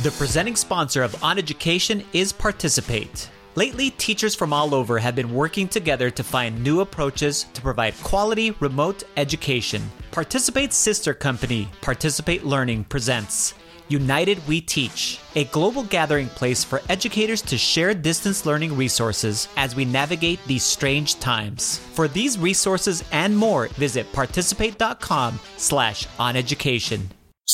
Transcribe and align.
The 0.00 0.10
presenting 0.12 0.56
sponsor 0.56 1.04
of 1.04 1.22
On 1.22 1.38
Education 1.38 2.02
is 2.12 2.32
Participate. 2.32 3.30
Lately, 3.54 3.90
teachers 3.90 4.34
from 4.34 4.52
all 4.52 4.74
over 4.74 4.98
have 4.98 5.14
been 5.14 5.32
working 5.32 5.68
together 5.68 6.10
to 6.10 6.24
find 6.24 6.60
new 6.60 6.80
approaches 6.80 7.44
to 7.52 7.60
provide 7.60 7.94
quality 8.02 8.50
remote 8.52 9.04
education. 9.16 9.82
Participate's 10.10 10.74
sister 10.74 11.14
company, 11.14 11.68
Participate 11.82 12.44
Learning, 12.44 12.82
presents 12.82 13.54
United 13.86 14.44
We 14.48 14.60
Teach, 14.60 15.20
a 15.36 15.44
global 15.44 15.84
gathering 15.84 16.28
place 16.30 16.64
for 16.64 16.80
educators 16.88 17.42
to 17.42 17.58
share 17.58 17.94
distance 17.94 18.44
learning 18.44 18.76
resources 18.76 19.46
as 19.56 19.76
we 19.76 19.84
navigate 19.84 20.40
these 20.46 20.64
strange 20.64 21.20
times. 21.20 21.78
For 21.78 22.08
these 22.08 22.38
resources 22.38 23.04
and 23.12 23.36
more, 23.36 23.68
visit 23.68 24.12
participate.com 24.12 25.38
slash 25.58 26.08
oneducation. 26.18 27.02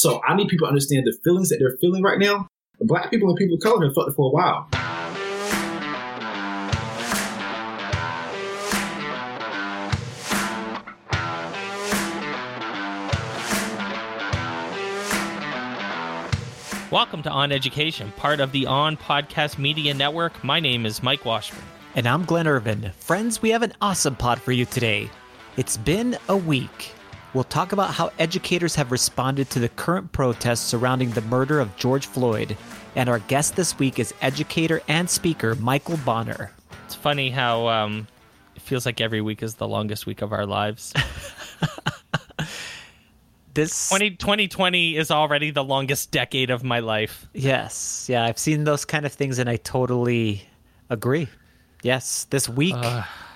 So 0.01 0.21
I 0.23 0.37
need 0.37 0.47
people 0.47 0.69
to 0.69 0.69
understand 0.69 1.09
the 1.09 1.19
feelings 1.25 1.49
that 1.49 1.57
they're 1.59 1.77
feeling 1.81 2.05
right 2.05 2.21
now. 2.21 2.47
Black 2.81 3.11
people 3.11 3.31
and 3.31 3.37
people 3.37 3.57
of 3.57 3.61
color 3.61 3.85
have 3.85 3.95
felt 3.97 4.09
it 4.09 4.15
for 4.15 4.29
a 4.29 4.33
while. 4.33 4.69
Welcome 16.93 17.25
to 17.25 17.31
On 17.31 17.51
Education, 17.51 18.13
part 18.13 18.39
of 18.39 18.53
the 18.53 18.67
On 18.67 18.97
Podcast 18.97 19.59
Media 19.59 19.93
Network. 19.95 20.45
My 20.45 20.61
name 20.61 20.87
is 20.87 21.03
Mike 21.03 21.25
Washburn. 21.25 21.59
And 21.97 22.07
I'm 22.07 22.25
Glenn 22.25 22.47
Irvin. 22.47 22.93
Friends, 23.01 23.43
we 23.43 23.51
have 23.51 23.65
an 23.65 23.73
awesome 23.81 24.15
pod 24.15 24.41
for 24.41 24.53
you 24.53 24.65
today. 24.65 25.11
It's 25.57 25.77
been 25.77 26.17
a 26.29 26.37
week. 26.37 26.93
We'll 27.39 27.45
talk 27.45 27.71
about 27.71 27.95
how 27.95 28.11
educators 28.19 28.75
have 28.75 28.91
responded 28.91 29.49
to 29.51 29.61
the 29.61 29.69
current 29.69 30.11
protests 30.11 30.59
surrounding 30.59 31.13
the 31.13 31.21
murder 31.21 31.61
of 31.61 31.77
George 31.77 32.05
Floyd. 32.05 32.57
And 32.97 33.09
our 33.09 33.21
guest 33.21 33.55
this 33.55 33.79
week 33.79 34.01
is 34.01 34.13
educator 34.21 34.83
and 34.89 35.09
speaker 35.09 35.55
Michael 35.55 35.99
Bonner. 35.99 36.51
It's 36.85 36.97
funny 36.97 37.31
how 37.31 37.69
um, 37.69 38.09
it 38.57 38.63
feels 38.63 38.85
like 38.85 39.01
every 39.01 39.21
week 39.21 39.45
is 39.45 39.55
the 39.55 39.69
longest 39.69 40.05
week 40.05 40.21
of 40.21 40.33
our 40.33 40.47
lives. 40.47 40.93
This 43.55 43.89
20, 43.89 44.11
2020 44.17 44.97
is 44.97 45.13
already 45.13 45.53
the 45.53 45.63
longest 45.63 46.11
decade 46.11 46.51
of 46.51 46.65
my 46.65 46.81
life. 46.81 47.29
Yes. 47.35 48.07
Yeah, 48.09 48.25
I've 48.25 48.39
seen 48.39 48.65
those 48.65 48.85
kind 48.85 49.07
of 49.07 49.13
things 49.13 49.39
and 49.39 49.49
I 49.49 49.57
totally 49.57 50.43
agree. 50.91 51.29
Yes, 51.85 52.25
this 52.31 52.49
week 52.49 52.75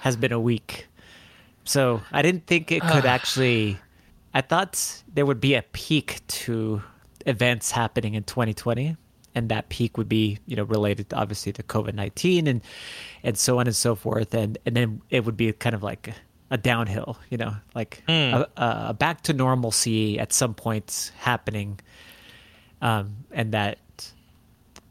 has 0.00 0.16
been 0.16 0.32
a 0.32 0.40
week. 0.40 0.88
So 1.64 2.02
I 2.10 2.22
didn't 2.22 2.46
think 2.46 2.72
it 2.72 2.82
could 2.82 3.06
actually. 3.06 3.78
I 4.34 4.40
thought 4.40 5.02
there 5.12 5.26
would 5.26 5.40
be 5.40 5.54
a 5.54 5.62
peak 5.62 6.20
to 6.28 6.82
events 7.26 7.70
happening 7.70 8.14
in 8.14 8.24
2020, 8.24 8.96
and 9.34 9.48
that 9.48 9.68
peak 9.68 9.96
would 9.98 10.08
be, 10.08 10.38
you 10.46 10.56
know, 10.56 10.64
related 10.64 11.10
to, 11.10 11.16
obviously 11.16 11.52
to 11.52 11.62
COVID 11.62 11.94
19 11.94 12.46
and 12.46 12.60
and 13.22 13.36
so 13.38 13.58
on 13.58 13.66
and 13.66 13.76
so 13.76 13.94
forth, 13.94 14.34
and 14.34 14.58
and 14.66 14.74
then 14.76 15.02
it 15.10 15.24
would 15.24 15.36
be 15.36 15.52
kind 15.52 15.74
of 15.74 15.82
like 15.82 16.14
a 16.50 16.56
downhill, 16.58 17.18
you 17.30 17.38
know, 17.38 17.54
like 17.74 18.02
a, 18.34 18.46
a 18.90 18.94
back 18.94 19.22
to 19.22 19.32
normalcy 19.32 20.18
at 20.18 20.32
some 20.32 20.54
point 20.54 21.12
happening, 21.18 21.78
um, 22.80 23.16
and 23.30 23.52
that 23.52 23.78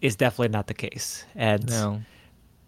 is 0.01 0.15
definitely 0.15 0.49
not 0.49 0.67
the 0.67 0.73
case. 0.73 1.23
And 1.35 1.67
No. 1.69 2.01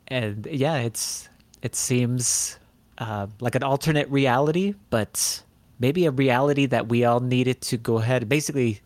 and 0.08 0.48
yeah, 0.52 0.78
it's 0.78 1.28
it 1.62 1.76
seems 1.76 2.60
uh, 2.98 3.28
like 3.40 3.56
an 3.56 3.64
alternate 3.64 4.08
reality, 4.10 4.76
but 4.90 5.42
maybe 5.80 6.06
a 6.06 6.12
reality 6.12 6.66
that 6.68 6.88
we 6.90 7.04
all 7.06 7.20
needed 7.20 7.62
to 7.62 7.78
go 7.78 7.98
ahead. 7.98 8.28
Basically, 8.30 8.82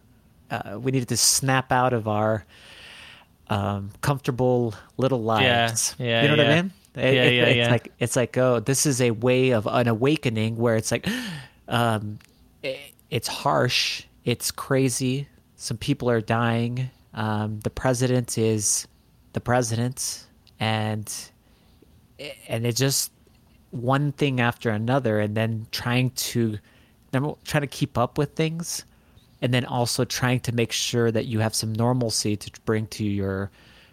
uh, 0.51 0.77
we 0.79 0.91
needed 0.91 1.09
to 1.09 1.17
snap 1.17 1.71
out 1.71 1.93
of 1.93 2.07
our 2.07 2.45
um, 3.49 3.91
comfortable 4.01 4.73
little 4.97 5.21
lives. 5.23 5.95
yeah, 5.97 6.05
yeah, 6.05 6.21
you 6.23 6.27
know 6.29 6.37
what. 6.37 6.51
I 6.51 6.61
mean? 6.61 6.71
It- 6.95 7.13
Yeah, 7.13 7.23
it- 7.23 7.33
yeah, 7.33 7.43
it's 7.45 7.57
yeah. 7.57 7.69
like 7.71 7.91
it's 7.99 8.15
like 8.15 8.37
oh, 8.37 8.59
this 8.59 8.85
is 8.85 9.01
a 9.01 9.11
way 9.11 9.51
of 9.51 9.67
an 9.67 9.87
awakening 9.87 10.57
where 10.57 10.75
it's 10.75 10.91
like, 10.91 11.07
um, 11.67 12.19
i- 12.63 12.91
it's 13.09 13.27
harsh, 13.27 14.03
it's 14.25 14.51
crazy. 14.51 15.27
Some 15.55 15.77
people 15.77 16.09
are 16.09 16.21
dying. 16.21 16.89
Um, 17.13 17.59
the 17.61 17.69
president 17.69 18.37
is 18.37 18.87
the 19.33 19.39
president, 19.41 20.25
and 20.59 21.11
and 22.47 22.65
it 22.65 22.75
just 22.75 23.11
one 23.71 24.11
thing 24.11 24.39
after 24.41 24.69
another, 24.71 25.19
and 25.19 25.35
then 25.37 25.67
trying 25.71 26.09
to 26.11 26.57
number 27.19 27.37
trying 27.43 27.61
to 27.61 27.67
keep 27.67 27.97
up 27.97 28.17
with 28.17 28.33
things, 28.33 28.85
and 29.41 29.53
then 29.53 29.65
also 29.65 30.05
trying 30.05 30.39
to 30.41 30.51
make 30.51 30.71
sure 30.71 31.11
that 31.11 31.25
you 31.25 31.39
have 31.39 31.53
some 31.53 31.73
normalcy 31.73 32.35
to 32.35 32.51
bring 32.65 32.87
to 32.87 33.03
your 33.03 33.51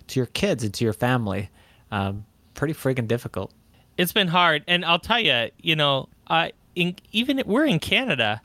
to 0.08 0.20
your 0.20 0.26
kids 0.26 0.64
and 0.64 0.72
to 0.74 0.84
your 0.84 0.92
family. 0.92 1.50
Um, 1.90 2.24
pretty 2.54 2.74
friggin' 2.74 3.08
difficult. 3.08 3.52
It's 3.96 4.12
been 4.12 4.28
hard, 4.28 4.64
and 4.66 4.84
I'll 4.84 4.98
tell 4.98 5.20
you, 5.20 5.50
you 5.60 5.76
know, 5.76 6.08
I 6.28 6.52
in, 6.74 6.96
even 7.12 7.42
we're 7.46 7.66
in 7.66 7.78
Canada, 7.78 8.40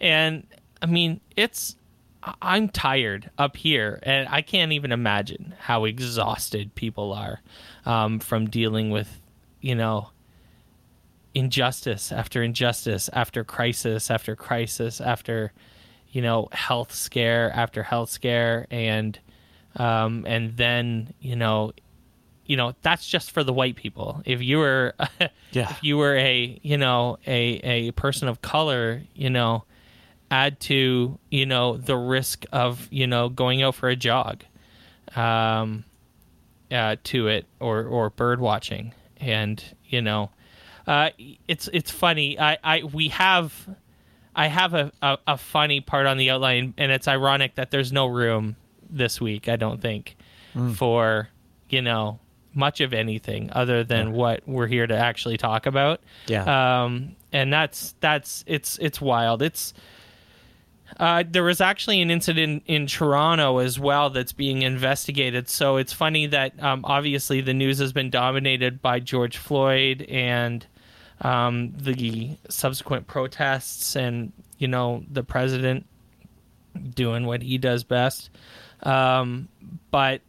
and 0.00 0.46
I 0.82 0.86
mean, 0.86 1.20
it's 1.36 1.76
I'm 2.42 2.68
tired 2.68 3.30
up 3.38 3.56
here, 3.56 4.00
and 4.02 4.28
I 4.28 4.42
can't 4.42 4.72
even 4.72 4.92
imagine 4.92 5.54
how 5.58 5.84
exhausted 5.84 6.74
people 6.74 7.12
are 7.12 7.40
um, 7.86 8.18
from 8.18 8.50
dealing 8.50 8.90
with, 8.90 9.20
you 9.60 9.74
know, 9.74 10.10
injustice 11.38 12.10
after 12.12 12.42
injustice 12.42 13.08
after 13.12 13.44
crisis 13.44 14.10
after 14.10 14.34
crisis 14.34 15.00
after, 15.00 15.52
you 16.10 16.20
know, 16.22 16.48
health 16.52 16.92
scare 16.92 17.50
after 17.54 17.82
health 17.82 18.10
scare, 18.10 18.66
and 18.70 19.18
um, 19.76 20.24
and 20.26 20.56
then 20.56 21.12
you 21.20 21.36
know 21.36 21.72
you 22.46 22.56
know 22.56 22.74
that's 22.82 23.06
just 23.06 23.30
for 23.30 23.44
the 23.44 23.52
white 23.52 23.76
people. 23.76 24.22
If 24.24 24.42
you 24.42 24.58
were 24.58 24.94
Yeah. 25.52 25.70
if 25.70 25.82
you 25.82 25.96
were 25.96 26.16
a 26.16 26.58
you 26.62 26.76
know 26.76 27.18
a 27.26 27.40
a 27.62 27.90
person 27.92 28.28
of 28.28 28.40
color 28.42 29.02
you 29.14 29.30
know 29.30 29.64
add 30.30 30.58
to 30.60 31.18
you 31.30 31.46
know 31.46 31.76
the 31.76 31.96
risk 31.96 32.44
of 32.52 32.88
you 32.90 33.06
know 33.06 33.28
going 33.28 33.62
out 33.62 33.74
for 33.74 33.88
a 33.88 33.96
jog 33.96 34.44
um 35.16 35.84
uh 36.70 36.96
to 37.02 37.28
it 37.28 37.46
or 37.60 37.84
or 37.84 38.10
bird 38.10 38.40
watching. 38.40 38.92
And 39.20 39.62
you 39.86 40.00
know 40.02 40.30
uh 40.88 41.10
it's 41.46 41.68
it's 41.72 41.90
funny. 41.92 42.38
I 42.40 42.58
i 42.64 42.82
we 42.82 43.08
have 43.08 43.52
i 44.34 44.46
have 44.48 44.74
a 44.74 44.90
a, 45.02 45.18
a 45.28 45.36
funny 45.36 45.80
part 45.80 46.06
on 46.06 46.16
the 46.16 46.30
outline 46.30 46.74
and 46.76 46.90
it's 46.90 47.06
ironic 47.06 47.54
that 47.56 47.70
there's 47.70 47.92
no 47.92 48.06
room 48.06 48.56
this 48.90 49.20
week 49.20 49.48
i 49.48 49.56
don't 49.56 49.80
think 49.82 50.16
for 50.74 51.28
you 51.68 51.82
know 51.82 52.18
much 52.54 52.80
of 52.80 52.92
anything 52.92 53.50
other 53.52 53.84
than 53.84 54.12
what 54.12 54.42
we're 54.46 54.66
here 54.66 54.86
to 54.86 54.96
actually 54.96 55.36
talk 55.36 55.66
about. 55.66 56.00
Yeah. 56.26 56.82
um 56.82 57.14
and 57.32 57.52
that's 57.52 57.94
that's 58.00 58.42
it's 58.46 58.78
it's 58.78 59.00
wild. 59.00 59.42
It's 59.42 59.74
uh, 60.98 61.22
there 61.30 61.44
was 61.44 61.60
actually 61.60 62.00
an 62.00 62.10
incident 62.10 62.62
in 62.66 62.86
Toronto 62.86 63.58
as 63.58 63.78
well 63.78 64.08
that's 64.08 64.32
being 64.32 64.62
investigated. 64.62 65.48
So 65.48 65.76
it's 65.76 65.92
funny 65.92 66.26
that 66.26 66.60
um, 66.62 66.80
obviously 66.84 67.42
the 67.42 67.52
news 67.52 67.78
has 67.78 67.92
been 67.92 68.08
dominated 68.08 68.80
by 68.80 68.98
George 68.98 69.36
Floyd 69.36 70.02
and 70.08 70.66
um, 71.20 71.72
the 71.76 72.36
subsequent 72.48 73.06
protests, 73.06 73.96
and 73.96 74.32
you 74.58 74.68
know 74.68 75.04
the 75.10 75.22
president 75.22 75.86
doing 76.94 77.26
what 77.26 77.42
he 77.42 77.58
does 77.58 77.84
best. 77.84 78.30
Um, 78.82 79.48
but 79.90 80.20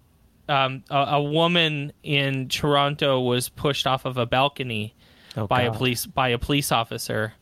um, 0.48 0.84
a, 0.90 0.98
a 0.98 1.24
woman 1.24 1.94
in 2.04 2.50
Toronto 2.50 3.20
was 3.22 3.50
pushed 3.50 3.86
off 3.86 4.06
of 4.06 4.18
a 4.18 4.26
balcony 4.26 4.96
Oh, 5.38 5.46
by 5.46 5.62
a 5.62 5.72
police 5.72 6.06
by 6.08 6.30
a 6.30 6.40
police 6.40 6.72
officer, 6.72 7.34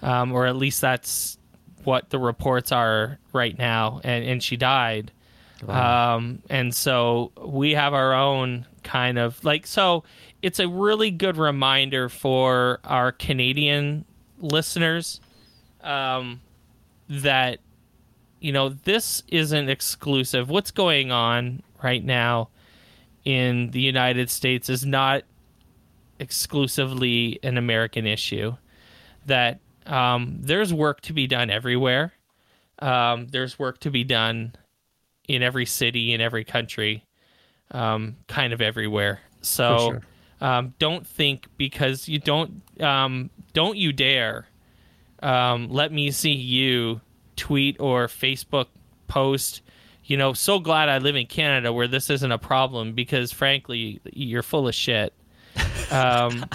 um, 0.00 0.32
or 0.32 0.46
at 0.46 0.56
least 0.56 0.80
that's 0.80 1.38
what 1.84 2.08
the 2.10 2.18
reports 2.18 2.72
are 2.72 3.18
right 3.32 3.56
now. 3.56 4.00
And 4.02 4.24
and 4.24 4.42
she 4.42 4.56
died. 4.56 5.12
Um, 5.68 6.42
and 6.48 6.74
so 6.74 7.32
we 7.44 7.72
have 7.72 7.92
our 7.92 8.14
own 8.14 8.64
kind 8.82 9.18
of 9.18 9.44
like 9.44 9.66
so. 9.66 10.04
It's 10.42 10.60
a 10.60 10.68
really 10.68 11.10
good 11.10 11.36
reminder 11.36 12.08
for 12.08 12.80
our 12.84 13.12
Canadian 13.12 14.04
listeners 14.40 15.20
um, 15.82 16.40
that 17.08 17.58
you 18.40 18.52
know 18.52 18.68
this 18.68 19.22
isn't 19.28 19.68
exclusive. 19.68 20.48
What's 20.48 20.70
going 20.70 21.10
on 21.10 21.62
right 21.82 22.04
now 22.04 22.50
in 23.24 23.70
the 23.70 23.80
United 23.80 24.30
States 24.30 24.68
is 24.68 24.86
not 24.86 25.22
exclusively 26.18 27.38
an 27.42 27.58
American 27.58 28.06
issue. 28.06 28.56
That 29.26 29.60
um, 29.86 30.38
there's 30.40 30.72
work 30.72 31.00
to 31.02 31.12
be 31.12 31.26
done 31.26 31.50
everywhere. 31.50 32.12
Um, 32.78 33.26
there's 33.28 33.58
work 33.58 33.80
to 33.80 33.90
be 33.90 34.04
done 34.04 34.54
in 35.26 35.42
every 35.42 35.66
city, 35.66 36.12
in 36.12 36.20
every 36.20 36.44
country, 36.44 37.04
um, 37.72 38.16
kind 38.28 38.52
of 38.52 38.60
everywhere. 38.60 39.20
So. 39.42 40.00
Um, 40.40 40.74
don't 40.78 41.06
think 41.06 41.46
because 41.56 42.08
you 42.08 42.18
don't 42.18 42.62
um, 42.80 43.30
don't 43.52 43.76
you 43.76 43.92
dare 43.92 44.46
um, 45.22 45.68
let 45.68 45.92
me 45.92 46.10
see 46.10 46.32
you 46.32 47.00
tweet 47.36 47.76
or 47.80 48.06
Facebook 48.06 48.66
post 49.08 49.62
you 50.08 50.16
know, 50.16 50.32
so 50.32 50.58
glad 50.58 50.88
I 50.88 50.98
live 50.98 51.16
in 51.16 51.26
Canada 51.26 51.70
where 51.70 51.86
this 51.86 52.08
isn't 52.08 52.32
a 52.32 52.38
problem 52.38 52.94
because, 52.94 53.30
frankly, 53.30 54.00
you're 54.10 54.42
full 54.42 54.66
of 54.66 54.74
shit. 54.74 55.12
Um, 55.90 56.46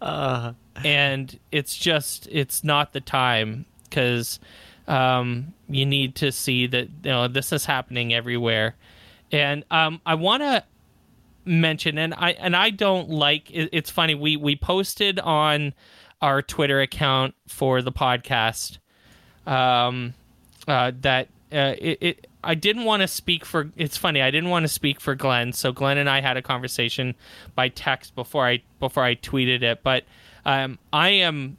uh. 0.00 0.52
And 0.82 1.38
it's 1.52 1.76
just, 1.76 2.26
it's 2.30 2.64
not 2.64 2.94
the 2.94 3.02
time 3.02 3.66
because 3.84 4.40
um, 4.88 5.52
you 5.68 5.84
need 5.84 6.14
to 6.16 6.32
see 6.32 6.66
that 6.68 6.88
you 7.04 7.10
know 7.10 7.28
this 7.28 7.52
is 7.52 7.66
happening 7.66 8.14
everywhere. 8.14 8.76
And 9.30 9.62
um, 9.70 10.00
I 10.06 10.14
want 10.14 10.42
to 10.42 10.64
mention, 11.44 11.98
and 11.98 12.14
I 12.14 12.32
and 12.32 12.54
I 12.54 12.70
don't 12.70 13.08
like. 13.10 13.50
It, 13.50 13.70
it's 13.72 13.90
funny 13.90 14.14
we 14.14 14.36
we 14.36 14.56
posted 14.56 15.18
on 15.20 15.74
our 16.20 16.42
Twitter 16.42 16.80
account 16.80 17.34
for 17.46 17.82
the 17.82 17.92
podcast 17.92 18.78
um, 19.46 20.14
uh, 20.68 20.92
that 21.00 21.28
uh, 21.52 21.74
it, 21.78 21.98
it, 22.00 22.26
I 22.44 22.54
didn't 22.54 22.84
want 22.84 23.02
to 23.02 23.08
speak 23.08 23.44
for. 23.44 23.70
It's 23.76 23.96
funny. 23.96 24.22
I 24.22 24.30
didn't 24.30 24.50
want 24.50 24.64
to 24.64 24.68
speak 24.68 25.00
for 25.00 25.14
Glenn. 25.14 25.52
So 25.52 25.72
Glenn 25.72 25.98
and 25.98 26.08
I 26.08 26.20
had 26.20 26.36
a 26.36 26.42
conversation 26.42 27.14
by 27.54 27.68
text 27.68 28.14
before 28.14 28.46
I 28.46 28.62
before 28.78 29.04
I 29.04 29.14
tweeted 29.14 29.62
it. 29.62 29.82
But 29.82 30.04
um, 30.44 30.78
I 30.92 31.10
am 31.10 31.56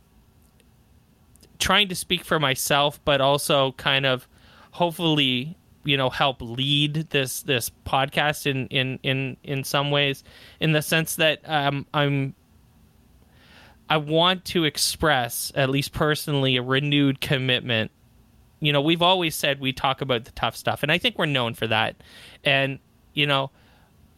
trying 1.59 1.87
to 1.89 1.95
speak 1.95 2.23
for 2.23 2.39
myself, 2.39 2.99
but 3.05 3.21
also 3.21 3.73
kind 3.73 4.05
of 4.05 4.27
hopefully 4.71 5.55
you 5.83 5.97
know 5.97 6.09
help 6.09 6.41
lead 6.41 7.09
this 7.09 7.41
this 7.43 7.71
podcast 7.85 8.45
in 8.45 8.67
in 8.67 8.99
in 9.03 9.37
in 9.43 9.63
some 9.63 9.91
ways 9.91 10.23
in 10.59 10.71
the 10.71 10.81
sense 10.81 11.15
that 11.15 11.41
um, 11.45 11.85
I'm 11.93 12.35
I 13.89 13.97
want 13.97 14.45
to 14.45 14.63
express 14.63 15.51
at 15.55 15.69
least 15.69 15.91
personally 15.91 16.55
a 16.55 16.61
renewed 16.61 17.19
commitment. 17.19 17.91
You 18.61 18.71
know, 18.71 18.81
we've 18.81 19.01
always 19.01 19.35
said 19.35 19.59
we 19.59 19.73
talk 19.73 20.01
about 20.01 20.25
the 20.25 20.31
tough 20.31 20.55
stuff 20.55 20.83
and 20.83 20.91
I 20.91 20.97
think 20.97 21.17
we're 21.17 21.25
known 21.25 21.55
for 21.55 21.67
that. 21.67 21.95
And 22.43 22.79
you 23.13 23.25
know, 23.25 23.51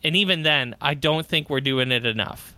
and 0.03 0.15
even 0.15 0.43
then 0.43 0.75
I 0.81 0.93
don't 0.93 1.25
think 1.25 1.49
we're 1.49 1.61
doing 1.61 1.91
it 1.91 2.05
enough. 2.05 2.55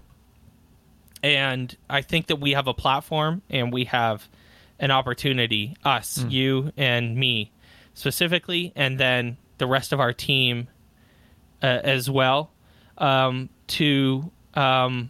And 1.23 1.75
I 1.89 2.01
think 2.01 2.27
that 2.27 2.37
we 2.37 2.51
have 2.51 2.67
a 2.67 2.73
platform 2.73 3.41
and 3.49 3.71
we 3.71 3.85
have 3.85 4.27
an 4.79 4.91
opportunity 4.91 5.75
us, 5.83 6.17
mm. 6.17 6.31
you 6.31 6.71
and 6.75 7.15
me 7.15 7.51
specifically, 7.95 8.71
and 8.75 8.99
then 8.99 9.37
the 9.57 9.65
rest 9.65 9.91
of 9.91 9.99
our 9.99 10.13
team 10.13 10.67
uh, 11.63 11.79
as 11.83 12.09
well, 12.09 12.51
um, 12.99 13.49
to 13.67 14.31
um, 14.53 15.09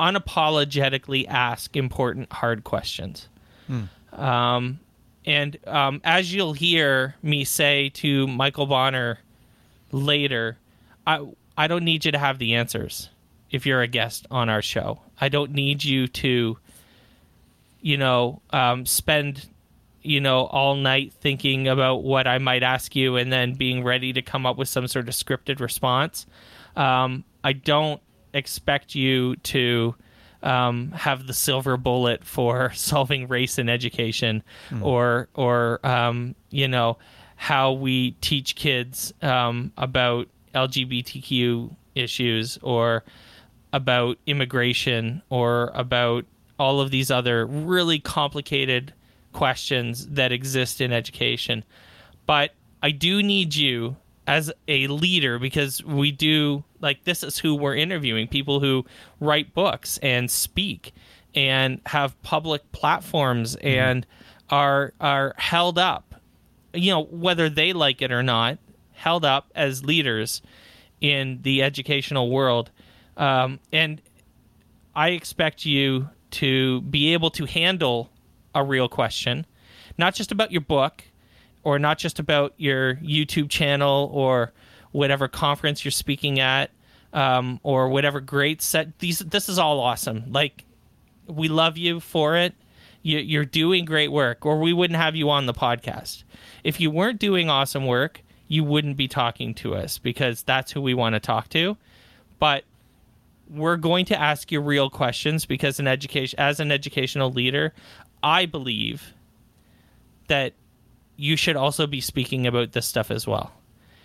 unapologetically 0.00 1.26
ask 1.28 1.76
important, 1.76 2.32
hard 2.32 2.64
questions. 2.64 3.28
Mm. 3.70 3.88
Um, 4.18 4.80
and 5.24 5.58
um, 5.66 6.00
as 6.04 6.34
you'll 6.34 6.54
hear 6.54 7.14
me 7.22 7.44
say 7.44 7.90
to 7.90 8.26
Michael 8.26 8.66
Bonner 8.66 9.20
later, 9.92 10.58
I 11.06 11.26
I 11.56 11.66
don't 11.66 11.84
need 11.84 12.04
you 12.04 12.12
to 12.12 12.18
have 12.18 12.38
the 12.38 12.54
answers 12.54 13.10
if 13.50 13.66
you're 13.66 13.82
a 13.82 13.88
guest 13.88 14.26
on 14.30 14.48
our 14.48 14.62
show. 14.62 15.00
I 15.20 15.28
don't 15.28 15.50
need 15.50 15.84
you 15.84 16.06
to, 16.08 16.56
you 17.80 17.96
know, 17.96 18.40
um, 18.50 18.86
spend 18.86 19.48
you 20.08 20.22
know, 20.22 20.46
all 20.46 20.74
night 20.74 21.12
thinking 21.12 21.68
about 21.68 22.02
what 22.02 22.26
I 22.26 22.38
might 22.38 22.62
ask 22.62 22.96
you 22.96 23.16
and 23.16 23.30
then 23.30 23.52
being 23.52 23.84
ready 23.84 24.14
to 24.14 24.22
come 24.22 24.46
up 24.46 24.56
with 24.56 24.68
some 24.68 24.88
sort 24.88 25.06
of 25.06 25.14
scripted 25.14 25.60
response. 25.60 26.24
Um, 26.76 27.24
I 27.44 27.52
don't 27.52 28.00
expect 28.32 28.94
you 28.94 29.36
to 29.36 29.94
um, 30.42 30.92
have 30.92 31.26
the 31.26 31.34
silver 31.34 31.76
bullet 31.76 32.24
for 32.24 32.72
solving 32.74 33.28
race 33.28 33.58
in 33.58 33.68
education 33.68 34.42
mm. 34.70 34.82
or, 34.82 35.28
or 35.34 35.84
um, 35.86 36.34
you 36.48 36.68
know, 36.68 36.96
how 37.36 37.72
we 37.72 38.12
teach 38.22 38.56
kids 38.56 39.12
um, 39.20 39.72
about 39.76 40.26
LGBTQ 40.54 41.76
issues 41.94 42.58
or 42.62 43.04
about 43.74 44.16
immigration 44.26 45.20
or 45.28 45.70
about 45.74 46.24
all 46.58 46.80
of 46.80 46.90
these 46.90 47.10
other 47.10 47.44
really 47.44 47.98
complicated 47.98 48.94
questions 49.32 50.06
that 50.08 50.32
exist 50.32 50.80
in 50.80 50.92
education. 50.92 51.64
But 52.26 52.52
I 52.82 52.90
do 52.90 53.22
need 53.22 53.54
you 53.54 53.96
as 54.28 54.52
a 54.68 54.86
leader 54.88 55.38
because 55.38 55.82
we 55.82 56.12
do 56.12 56.62
like 56.80 57.02
this 57.04 57.22
is 57.22 57.38
who 57.38 57.54
we're 57.54 57.74
interviewing 57.74 58.28
people 58.28 58.60
who 58.60 58.84
write 59.20 59.54
books 59.54 59.98
and 60.02 60.30
speak 60.30 60.92
and 61.34 61.80
have 61.86 62.20
public 62.22 62.70
platforms 62.70 63.56
mm-hmm. 63.56 63.66
and 63.66 64.06
are 64.50 64.92
are 65.00 65.34
held 65.38 65.78
up 65.78 66.14
you 66.74 66.90
know 66.90 67.04
whether 67.04 67.48
they 67.48 67.72
like 67.72 68.02
it 68.02 68.12
or 68.12 68.22
not 68.22 68.58
held 68.92 69.24
up 69.24 69.50
as 69.54 69.82
leaders 69.82 70.42
in 71.00 71.38
the 71.40 71.62
educational 71.62 72.30
world 72.30 72.70
um, 73.16 73.58
and 73.72 74.02
i 74.94 75.08
expect 75.10 75.64
you 75.64 76.06
to 76.30 76.82
be 76.82 77.14
able 77.14 77.30
to 77.30 77.46
handle 77.46 78.10
a 78.58 78.64
real 78.64 78.88
question, 78.88 79.46
not 79.96 80.14
just 80.14 80.32
about 80.32 80.52
your 80.52 80.60
book 80.60 81.04
or 81.64 81.78
not 81.78 81.98
just 81.98 82.18
about 82.18 82.54
your 82.56 82.96
YouTube 82.96 83.50
channel 83.50 84.10
or 84.12 84.52
whatever 84.92 85.28
conference 85.28 85.84
you're 85.84 85.92
speaking 85.92 86.40
at 86.40 86.70
um, 87.12 87.60
or 87.62 87.88
whatever 87.88 88.20
great 88.20 88.62
set. 88.62 88.98
These 88.98 89.20
this 89.20 89.48
is 89.48 89.58
all 89.58 89.80
awesome. 89.80 90.24
Like 90.30 90.64
we 91.26 91.48
love 91.48 91.76
you 91.76 92.00
for 92.00 92.36
it. 92.36 92.54
You, 93.02 93.18
you're 93.18 93.44
doing 93.44 93.84
great 93.84 94.10
work, 94.10 94.44
or 94.44 94.58
we 94.58 94.72
wouldn't 94.72 94.98
have 94.98 95.14
you 95.14 95.30
on 95.30 95.46
the 95.46 95.54
podcast. 95.54 96.24
If 96.64 96.80
you 96.80 96.90
weren't 96.90 97.20
doing 97.20 97.48
awesome 97.48 97.86
work, 97.86 98.22
you 98.48 98.64
wouldn't 98.64 98.96
be 98.96 99.06
talking 99.06 99.54
to 99.54 99.74
us 99.74 99.98
because 99.98 100.42
that's 100.42 100.72
who 100.72 100.80
we 100.80 100.94
want 100.94 101.14
to 101.14 101.20
talk 101.20 101.48
to. 101.50 101.76
But 102.38 102.64
we're 103.50 103.76
going 103.76 104.04
to 104.06 104.18
ask 104.18 104.52
you 104.52 104.60
real 104.60 104.90
questions 104.90 105.44
because 105.46 105.80
an 105.80 105.86
education 105.86 106.38
as 106.38 106.60
an 106.60 106.70
educational 106.70 107.30
leader 107.30 107.72
I 108.22 108.46
believe 108.46 109.14
that 110.28 110.54
you 111.16 111.36
should 111.36 111.56
also 111.56 111.86
be 111.86 112.00
speaking 112.00 112.46
about 112.46 112.72
this 112.72 112.86
stuff 112.86 113.10
as 113.10 113.26
well. 113.26 113.52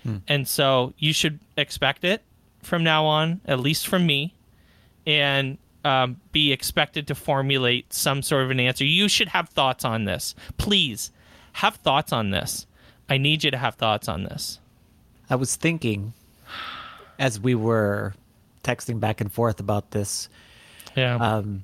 Hmm. 0.03 0.17
And 0.27 0.47
so 0.47 0.93
you 0.97 1.13
should 1.13 1.39
expect 1.57 2.03
it 2.03 2.21
from 2.61 2.83
now 2.83 3.05
on, 3.05 3.41
at 3.45 3.59
least 3.59 3.87
from 3.87 4.05
me, 4.05 4.33
and 5.05 5.57
um, 5.85 6.19
be 6.31 6.51
expected 6.51 7.07
to 7.07 7.15
formulate 7.15 7.93
some 7.93 8.21
sort 8.21 8.43
of 8.43 8.51
an 8.51 8.59
answer. 8.59 8.85
You 8.85 9.09
should 9.09 9.29
have 9.29 9.49
thoughts 9.49 9.83
on 9.83 10.05
this. 10.05 10.33
Please 10.57 11.11
have 11.53 11.75
thoughts 11.75 12.11
on 12.13 12.31
this. 12.31 12.65
I 13.09 13.17
need 13.17 13.43
you 13.43 13.51
to 13.51 13.57
have 13.57 13.75
thoughts 13.75 14.07
on 14.07 14.23
this. 14.23 14.59
I 15.29 15.35
was 15.35 15.55
thinking 15.55 16.13
as 17.19 17.39
we 17.39 17.53
were 17.53 18.13
texting 18.63 18.99
back 18.99 19.21
and 19.21 19.31
forth 19.31 19.59
about 19.59 19.91
this. 19.91 20.29
Yeah. 20.95 21.15
Um, 21.15 21.63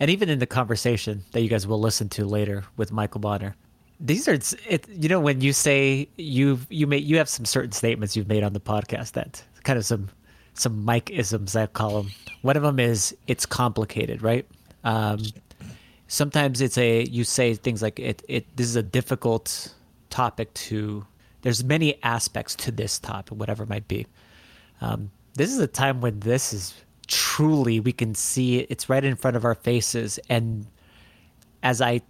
and 0.00 0.10
even 0.10 0.28
in 0.28 0.38
the 0.38 0.46
conversation 0.46 1.24
that 1.32 1.42
you 1.42 1.48
guys 1.48 1.66
will 1.66 1.80
listen 1.80 2.08
to 2.10 2.24
later 2.24 2.64
with 2.76 2.90
Michael 2.90 3.20
Bonner, 3.20 3.54
these 4.00 4.26
are 4.28 4.38
it. 4.66 4.88
You 4.88 5.08
know, 5.10 5.20
when 5.20 5.42
you 5.42 5.52
say 5.52 6.08
you've 6.16 6.66
you 6.70 6.86
made 6.86 7.04
you 7.04 7.18
have 7.18 7.28
some 7.28 7.44
certain 7.44 7.72
statements 7.72 8.16
you've 8.16 8.28
made 8.28 8.42
on 8.42 8.54
the 8.54 8.60
podcast 8.60 9.12
that 9.12 9.44
kind 9.62 9.78
of 9.78 9.84
some 9.84 10.08
some 10.54 10.84
Mike 10.84 11.10
isms 11.10 11.54
I 11.54 11.66
call 11.66 12.02
them. 12.02 12.12
One 12.42 12.56
of 12.56 12.62
them 12.62 12.80
is 12.80 13.14
it's 13.26 13.44
complicated, 13.44 14.22
right? 14.22 14.46
Um, 14.84 15.20
sometimes 16.08 16.62
it's 16.62 16.78
a 16.78 17.04
you 17.04 17.24
say 17.24 17.54
things 17.54 17.82
like 17.82 17.98
it 18.00 18.22
it 18.26 18.56
this 18.56 18.66
is 18.66 18.76
a 18.76 18.82
difficult 18.82 19.74
topic 20.08 20.52
to. 20.54 21.06
There's 21.42 21.64
many 21.64 22.02
aspects 22.02 22.54
to 22.56 22.70
this 22.70 22.98
topic, 22.98 23.38
whatever 23.38 23.62
it 23.62 23.68
might 23.68 23.88
be. 23.88 24.06
Um, 24.82 25.10
this 25.34 25.50
is 25.52 25.58
a 25.58 25.66
time 25.66 26.00
when 26.00 26.20
this 26.20 26.52
is 26.52 26.74
truly 27.06 27.80
we 27.80 27.92
can 27.92 28.14
see 28.14 28.58
it. 28.58 28.66
It's 28.70 28.88
right 28.88 29.04
in 29.04 29.16
front 29.16 29.36
of 29.36 29.44
our 29.44 29.54
faces. 29.54 30.18
And 30.28 30.66
as 31.62 31.80
I 31.80 32.02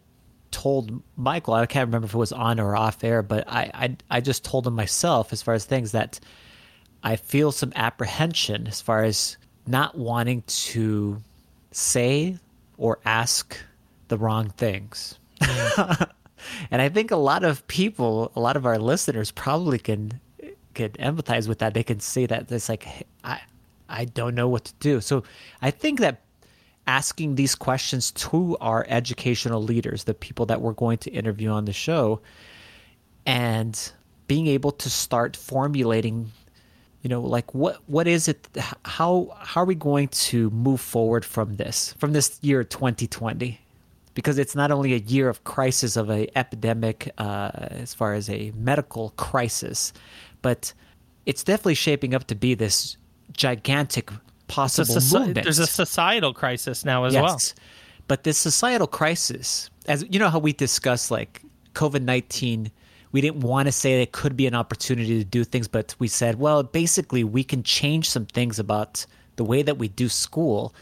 told 0.50 1.02
Michael, 1.16 1.54
I 1.54 1.66
can't 1.66 1.88
remember 1.88 2.06
if 2.06 2.14
it 2.14 2.18
was 2.18 2.32
on 2.32 2.60
or 2.60 2.76
off 2.76 3.02
air, 3.02 3.22
but 3.22 3.48
I, 3.48 3.70
I, 3.74 3.96
I 4.10 4.20
just 4.20 4.44
told 4.44 4.66
him 4.66 4.74
myself 4.74 5.32
as 5.32 5.42
far 5.42 5.54
as 5.54 5.64
things 5.64 5.92
that 5.92 6.20
I 7.02 7.16
feel 7.16 7.52
some 7.52 7.72
apprehension 7.76 8.66
as 8.66 8.80
far 8.80 9.04
as 9.04 9.36
not 9.66 9.96
wanting 9.96 10.42
to 10.46 11.22
say 11.70 12.36
or 12.76 12.98
ask 13.04 13.56
the 14.08 14.18
wrong 14.18 14.50
things. 14.50 15.18
Mm. 15.40 16.10
and 16.70 16.82
I 16.82 16.88
think 16.88 17.10
a 17.10 17.16
lot 17.16 17.44
of 17.44 17.66
people, 17.68 18.32
a 18.34 18.40
lot 18.40 18.56
of 18.56 18.66
our 18.66 18.78
listeners 18.78 19.30
probably 19.30 19.78
can 19.78 20.20
can 20.88 21.14
empathize 21.14 21.48
with 21.48 21.58
that. 21.58 21.74
They 21.74 21.82
can 21.82 22.00
say 22.00 22.26
that 22.26 22.50
it's 22.50 22.68
like 22.68 22.86
I 23.24 23.40
I 23.88 24.04
don't 24.04 24.34
know 24.34 24.48
what 24.48 24.64
to 24.64 24.74
do. 24.80 25.00
So 25.00 25.24
I 25.60 25.70
think 25.70 26.00
that 26.00 26.22
asking 26.86 27.34
these 27.34 27.54
questions 27.54 28.10
to 28.12 28.56
our 28.60 28.86
educational 28.88 29.62
leaders, 29.62 30.04
the 30.04 30.14
people 30.14 30.46
that 30.46 30.60
we're 30.60 30.72
going 30.72 30.98
to 30.98 31.10
interview 31.10 31.50
on 31.50 31.64
the 31.64 31.72
show, 31.72 32.20
and 33.26 33.92
being 34.26 34.46
able 34.46 34.72
to 34.72 34.88
start 34.88 35.36
formulating 35.36 36.32
you 37.02 37.08
know 37.08 37.20
like 37.20 37.54
what 37.54 37.80
what 37.86 38.06
is 38.06 38.28
it 38.28 38.46
how 38.84 39.34
how 39.38 39.62
are 39.62 39.64
we 39.64 39.74
going 39.74 40.06
to 40.08 40.50
move 40.50 40.80
forward 40.80 41.24
from 41.24 41.56
this 41.56 41.94
from 41.94 42.12
this 42.12 42.38
year 42.42 42.62
2020 42.62 43.58
because 44.14 44.38
it's 44.38 44.54
not 44.54 44.70
only 44.70 44.92
a 44.92 44.98
year 44.98 45.28
of 45.28 45.44
crisis 45.44 45.96
of 45.96 46.10
a 46.10 46.28
epidemic 46.36 47.10
uh, 47.18 47.50
as 47.54 47.94
far 47.94 48.14
as 48.14 48.28
a 48.28 48.52
medical 48.56 49.10
crisis, 49.16 49.92
but 50.42 50.72
it's 51.26 51.44
definitely 51.44 51.74
shaping 51.74 52.14
up 52.14 52.26
to 52.28 52.34
be 52.34 52.54
this 52.54 52.96
gigantic 53.32 54.10
possible 54.48 54.96
It's 54.96 55.12
a 55.12 55.16
soci- 55.16 55.26
movement. 55.26 55.44
there's 55.44 55.58
a 55.58 55.66
societal 55.66 56.34
crisis 56.34 56.84
now 56.84 57.04
as 57.04 57.14
yes. 57.14 57.22
well. 57.22 57.38
But 58.08 58.24
this 58.24 58.38
societal 58.38 58.88
crisis, 58.88 59.70
as 59.86 60.04
you 60.10 60.18
know 60.18 60.28
how 60.28 60.40
we 60.40 60.52
discussed 60.52 61.10
like 61.10 61.42
COVID 61.74 62.02
19, 62.02 62.70
we 63.12 63.20
didn't 63.20 63.40
want 63.40 63.66
to 63.66 63.72
say 63.72 64.02
it 64.02 64.12
could 64.12 64.36
be 64.36 64.46
an 64.46 64.54
opportunity 64.54 65.18
to 65.18 65.24
do 65.24 65.44
things, 65.44 65.68
but 65.68 65.94
we 65.98 66.08
said, 66.08 66.38
well, 66.38 66.62
basically, 66.62 67.24
we 67.24 67.44
can 67.44 67.62
change 67.62 68.08
some 68.08 68.26
things 68.26 68.58
about 68.58 69.06
the 69.36 69.44
way 69.44 69.62
that 69.62 69.78
we 69.78 69.88
do 69.88 70.08
school 70.08 70.74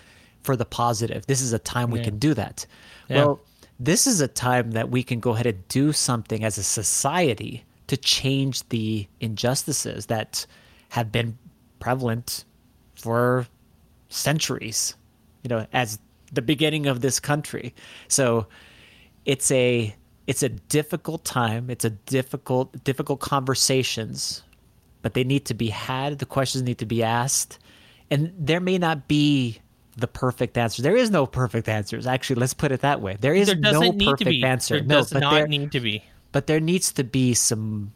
for 0.43 0.57
the 0.57 0.65
positive. 0.65 1.27
This 1.27 1.41
is 1.41 1.53
a 1.53 1.59
time 1.59 1.91
we 1.91 2.03
can 2.03 2.19
do 2.19 2.35
that. 2.35 2.67
Yeah. 3.09 3.17
Well, 3.17 3.41
this 3.79 4.07
is 4.07 4.21
a 4.21 4.29
time 4.29 4.73
that 4.73 4.91
we 4.91 5.03
can 5.03 5.21
go 5.21 5.31
ahead 5.33 5.47
and 5.47 5.69
do 5.69 5.93
something 5.93 6.45
as 6.45 6.59
a 6.59 6.62
society 6.62 7.65
to 7.88 7.97
change 7.97 8.66
the 8.68 9.09
injustices 9.21 10.07
that 10.07 10.47
have 10.90 11.11
been 11.12 11.37
prevalent 11.80 12.45
for 12.95 13.47
centuries, 14.09 14.95
you 15.42 15.49
know, 15.49 15.66
as 15.73 15.99
the 16.33 16.42
beginning 16.42 16.87
of 16.87 17.00
this 17.00 17.21
country. 17.21 17.75
So 18.09 18.47
it's 19.25 19.50
a 19.50 19.95
it's 20.26 20.42
a 20.42 20.49
difficult 20.49 21.25
time. 21.25 21.71
It's 21.71 21.85
a 21.85 21.90
difficult 21.90 22.85
difficult 22.85 23.21
conversations, 23.21 24.42
but 25.02 25.14
they 25.14 25.25
need 25.25 25.47
to 25.47 25.54
be 25.54 25.68
had. 25.68 26.18
The 26.18 26.26
questions 26.26 26.62
need 26.62 26.78
to 26.78 26.87
be 26.87 27.02
asked, 27.02 27.59
and 28.11 28.33
there 28.38 28.61
may 28.61 28.78
not 28.78 29.09
be 29.09 29.61
the 29.97 30.07
perfect 30.07 30.57
answer. 30.57 30.83
There 30.83 30.97
is 30.97 31.11
no 31.11 31.26
perfect 31.26 31.68
answers. 31.68 32.07
Actually, 32.07 32.40
let's 32.40 32.54
put 32.54 32.71
it 32.73 32.80
that 32.83 33.00
way. 33.00 33.16
There 33.21 33.35
is 33.35 33.49
There 33.49 33.57
no 33.57 33.92
perfect 33.92 34.45
answer. 34.45 34.76
There 34.76 34.85
no, 34.85 34.97
does 34.99 35.12
but 35.12 35.21
not 35.21 35.33
there, 35.33 35.47
need 35.49 35.73
to 35.73 35.80
be. 35.80 36.04
But 36.38 36.47
there 36.47 36.61
needs 36.61 36.92
to 36.92 37.02
be 37.02 37.35
some 37.35 37.92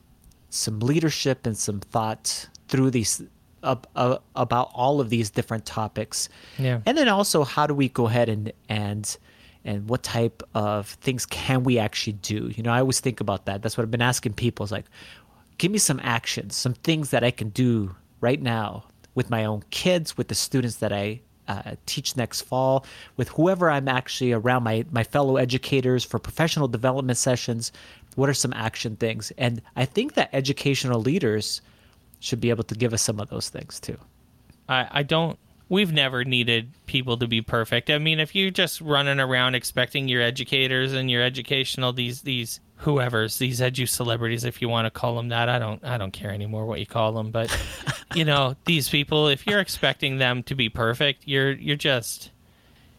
some 0.50 0.80
leadership 0.80 1.46
and 1.46 1.56
some 1.56 1.78
thought 1.78 2.48
through 2.66 2.90
these 2.90 3.22
uh, 3.62 3.76
about 4.34 4.68
all 4.74 5.00
of 5.00 5.10
these 5.10 5.30
different 5.30 5.64
topics. 5.64 6.28
Yeah. 6.58 6.80
and 6.84 6.98
then 6.98 7.06
also 7.06 7.44
how 7.44 7.68
do 7.68 7.74
we 7.74 7.88
go 7.88 8.08
ahead 8.08 8.28
and 8.28 8.52
and 8.68 9.16
and 9.64 9.88
what 9.88 10.02
type 10.02 10.42
of 10.56 10.88
things 10.88 11.24
can 11.24 11.62
we 11.62 11.78
actually 11.78 12.14
do? 12.14 12.50
You 12.56 12.64
know 12.64 12.72
i 12.72 12.80
always 12.80 12.98
think 12.98 13.20
about 13.20 13.46
that. 13.46 13.62
That's 13.62 13.76
what 13.76 13.84
i've 13.84 13.92
been 13.92 14.02
asking 14.02 14.32
people 14.32 14.64
is 14.64 14.72
like 14.72 14.86
give 15.58 15.70
me 15.70 15.78
some 15.78 16.00
actions 16.02 16.56
some 16.56 16.74
things 16.74 17.10
that 17.10 17.22
i 17.22 17.30
can 17.30 17.50
do 17.50 17.94
right 18.20 18.42
now 18.42 18.82
with 19.14 19.30
my 19.30 19.44
own 19.44 19.62
kids 19.70 20.16
with 20.16 20.26
the 20.26 20.34
students 20.34 20.78
that 20.78 20.92
i 20.92 21.20
uh, 21.52 21.74
teach 21.86 22.16
next 22.16 22.42
fall 22.42 22.84
with 23.16 23.28
whoever 23.30 23.70
i'm 23.70 23.88
actually 23.88 24.32
around 24.32 24.62
my 24.62 24.84
my 24.90 25.04
fellow 25.04 25.36
educators 25.36 26.04
for 26.04 26.18
professional 26.18 26.68
development 26.68 27.18
sessions 27.18 27.72
what 28.14 28.28
are 28.28 28.34
some 28.34 28.52
action 28.54 28.96
things 28.96 29.32
and 29.38 29.60
i 29.76 29.84
think 29.84 30.14
that 30.14 30.30
educational 30.32 31.00
leaders 31.00 31.60
should 32.20 32.40
be 32.40 32.50
able 32.50 32.64
to 32.64 32.74
give 32.74 32.92
us 32.92 33.02
some 33.02 33.18
of 33.20 33.28
those 33.28 33.48
things 33.48 33.80
too 33.80 33.98
I, 34.68 34.88
I 34.90 35.02
don't. 35.02 35.38
We've 35.68 35.92
never 35.92 36.24
needed 36.24 36.70
people 36.86 37.16
to 37.18 37.26
be 37.26 37.40
perfect. 37.40 37.88
I 37.88 37.98
mean, 37.98 38.20
if 38.20 38.34
you're 38.34 38.50
just 38.50 38.80
running 38.80 39.20
around 39.20 39.54
expecting 39.54 40.06
your 40.08 40.20
educators 40.20 40.92
and 40.92 41.10
your 41.10 41.22
educational 41.22 41.92
these 41.92 42.22
these 42.22 42.60
whoever's 42.82 43.38
these 43.38 43.60
edu 43.60 43.88
celebrities, 43.88 44.44
if 44.44 44.60
you 44.60 44.68
want 44.68 44.86
to 44.86 44.90
call 44.90 45.16
them 45.16 45.28
that, 45.28 45.48
I 45.48 45.58
don't 45.58 45.82
I 45.84 45.98
don't 45.98 46.12
care 46.12 46.30
anymore 46.30 46.66
what 46.66 46.80
you 46.80 46.86
call 46.86 47.12
them. 47.12 47.30
But 47.30 47.56
you 48.14 48.24
know, 48.24 48.56
these 48.64 48.88
people, 48.88 49.28
if 49.28 49.46
you're 49.46 49.60
expecting 49.60 50.18
them 50.18 50.42
to 50.44 50.54
be 50.54 50.68
perfect, 50.68 51.22
you're 51.26 51.52
you're 51.52 51.76
just 51.76 52.30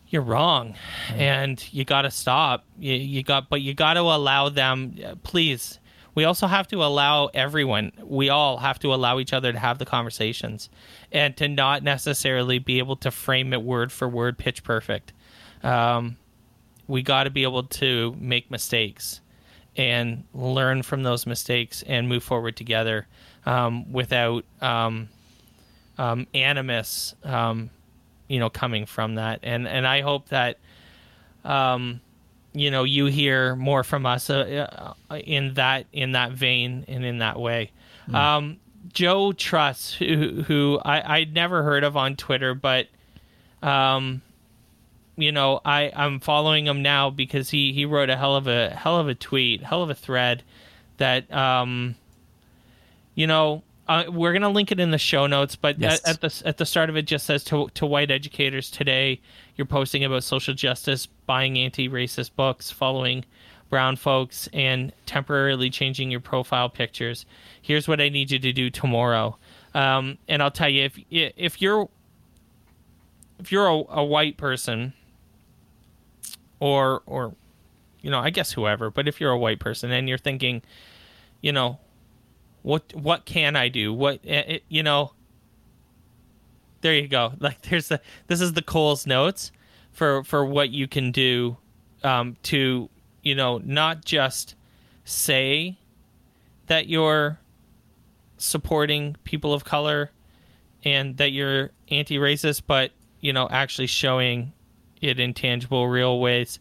you're 0.07 0.21
wrong, 0.21 0.75
and 1.09 1.63
you 1.73 1.85
got 1.85 2.03
to 2.03 2.11
stop. 2.11 2.63
You, 2.77 2.93
you 2.93 3.23
got, 3.23 3.49
but 3.49 3.61
you 3.61 3.73
got 3.73 3.95
to 3.95 4.01
allow 4.01 4.49
them. 4.49 4.95
Please, 5.23 5.79
we 6.15 6.23
also 6.23 6.47
have 6.47 6.67
to 6.67 6.83
allow 6.83 7.27
everyone. 7.33 7.91
We 8.01 8.29
all 8.29 8.57
have 8.57 8.77
to 8.79 8.93
allow 8.93 9.19
each 9.19 9.33
other 9.33 9.51
to 9.51 9.59
have 9.59 9.79
the 9.79 9.85
conversations, 9.85 10.69
and 11.11 11.35
to 11.37 11.47
not 11.47 11.83
necessarily 11.83 12.59
be 12.59 12.77
able 12.77 12.95
to 12.97 13.11
frame 13.11 13.53
it 13.53 13.63
word 13.63 13.91
for 13.91 14.07
word, 14.07 14.37
pitch 14.37 14.63
perfect. 14.63 15.13
Um, 15.63 16.17
we 16.87 17.01
got 17.01 17.23
to 17.23 17.29
be 17.29 17.43
able 17.43 17.63
to 17.63 18.15
make 18.19 18.51
mistakes 18.51 19.21
and 19.75 20.23
learn 20.33 20.83
from 20.83 21.03
those 21.03 21.25
mistakes 21.25 21.83
and 21.87 22.07
move 22.07 22.23
forward 22.23 22.55
together 22.55 23.07
um, 23.45 23.91
without 23.91 24.45
um, 24.61 25.09
um, 25.97 26.27
animus, 26.33 27.15
um, 27.23 27.69
you 28.27 28.39
know, 28.39 28.49
coming 28.49 28.85
from 28.85 29.15
that. 29.15 29.39
And 29.43 29.67
and 29.67 29.87
I 29.87 30.01
hope 30.01 30.29
that, 30.29 30.57
um, 31.43 32.01
you 32.53 32.71
know, 32.71 32.83
you 32.83 33.05
hear 33.05 33.55
more 33.55 33.83
from 33.83 34.05
us 34.05 34.29
uh, 34.29 34.93
uh, 35.09 35.15
in 35.15 35.55
that 35.55 35.85
in 35.91 36.11
that 36.13 36.31
vein 36.31 36.85
and 36.87 37.03
in 37.03 37.19
that 37.19 37.39
way. 37.39 37.71
Um, 38.13 38.57
Joe 38.91 39.31
Truss, 39.31 39.93
who 39.93 40.43
who 40.43 40.79
I 40.83 41.17
I'd 41.19 41.33
never 41.33 41.63
heard 41.63 41.83
of 41.83 41.95
on 41.97 42.15
Twitter, 42.15 42.53
but 42.53 42.87
um, 43.61 44.21
you 45.15 45.31
know, 45.31 45.61
I 45.63 45.91
I'm 45.95 46.19
following 46.19 46.65
him 46.67 46.81
now 46.81 47.09
because 47.09 47.49
he 47.49 47.73
he 47.73 47.85
wrote 47.85 48.09
a 48.09 48.17
hell 48.17 48.35
of 48.35 48.47
a 48.47 48.69
hell 48.71 48.99
of 48.99 49.07
a 49.07 49.15
tweet, 49.15 49.63
hell 49.63 49.83
of 49.83 49.89
a 49.89 49.95
thread 49.95 50.43
that 50.97 51.31
um, 51.33 51.95
you 53.15 53.27
know. 53.27 53.63
Uh, 53.85 54.05
we're 54.07 54.31
gonna 54.31 54.47
link 54.49 54.71
it 54.71 54.79
in 54.79 54.91
the 54.91 54.97
show 54.97 55.27
notes, 55.27 55.57
but 55.57 55.77
Yes. 55.77 55.99
at, 56.07 56.15
at 56.15 56.21
the 56.21 56.47
at 56.47 56.57
the 56.57 56.65
start 56.65 56.89
of 56.89 56.95
it 56.95 57.01
just 57.05 57.25
says 57.25 57.43
to 57.43 57.67
to 57.73 57.85
white 57.85 58.11
educators 58.11 58.71
today, 58.71 59.19
you're 59.57 59.65
posting 59.65 60.05
about 60.05 60.23
social 60.23 60.53
justice, 60.53 61.05
buying 61.25 61.57
anti-racist 61.57 62.31
books, 62.37 62.71
following 62.71 63.25
brown 63.69 63.97
folks, 63.97 64.47
and 64.53 64.93
temporarily 65.05 65.69
changing 65.69 66.09
your 66.09 66.21
profile 66.21 66.69
pictures. 66.69 67.25
Here's 67.61 67.85
what 67.85 67.99
I 67.99 68.07
need 68.07 68.31
you 68.31 68.39
to 68.39 68.53
do 68.53 68.69
tomorrow, 68.69 69.35
um, 69.75 70.17
and 70.29 70.41
I'll 70.41 70.49
tell 70.49 70.69
you 70.69 70.85
if 70.85 70.97
if 71.11 71.61
you're 71.61 71.89
if 73.39 73.51
you're 73.51 73.67
a, 73.67 73.83
a 73.99 74.03
white 74.05 74.37
person 74.37 74.93
or 76.63 77.03
or 77.05 77.35
you 77.99 78.09
know 78.09 78.19
i 78.19 78.29
guess 78.29 78.53
whoever 78.53 78.89
but 78.89 79.05
if 79.05 79.19
you're 79.19 79.31
a 79.31 79.37
white 79.37 79.59
person 79.59 79.91
and 79.91 80.07
you're 80.07 80.17
thinking 80.17 80.61
you 81.41 81.51
know 81.51 81.77
what 82.61 82.93
what 82.95 83.25
can 83.25 83.57
i 83.57 83.67
do? 83.67 83.93
What 83.93 84.21
eh, 84.25 84.43
eh, 84.47 84.59
you 84.69 84.81
know 84.81 85.11
there 86.79 86.95
you 86.95 87.09
go. 87.09 87.33
Like 87.39 87.61
there's 87.63 87.89
the 87.89 87.99
this 88.27 88.39
is 88.39 88.53
the 88.53 88.61
Coles 88.61 89.05
Notes 89.05 89.51
for 89.91 90.23
for 90.23 90.45
what 90.45 90.69
you 90.69 90.87
can 90.87 91.11
do 91.11 91.57
um 92.01 92.37
to 92.43 92.89
you 93.23 93.35
know 93.35 93.57
not 93.57 94.05
just 94.05 94.55
say 95.03 95.77
that 96.67 96.87
you're 96.87 97.39
supporting 98.37 99.17
people 99.25 99.53
of 99.53 99.65
color 99.65 100.11
and 100.85 101.17
that 101.17 101.31
you're 101.31 101.71
anti-racist, 101.89 102.63
but 102.65 102.91
you 103.19 103.33
know, 103.33 103.47
actually 103.51 103.87
showing 103.87 104.53
it 105.03 105.19
in 105.19 105.33
tangible, 105.33 105.87
real 105.87 106.19
ways. 106.19 106.59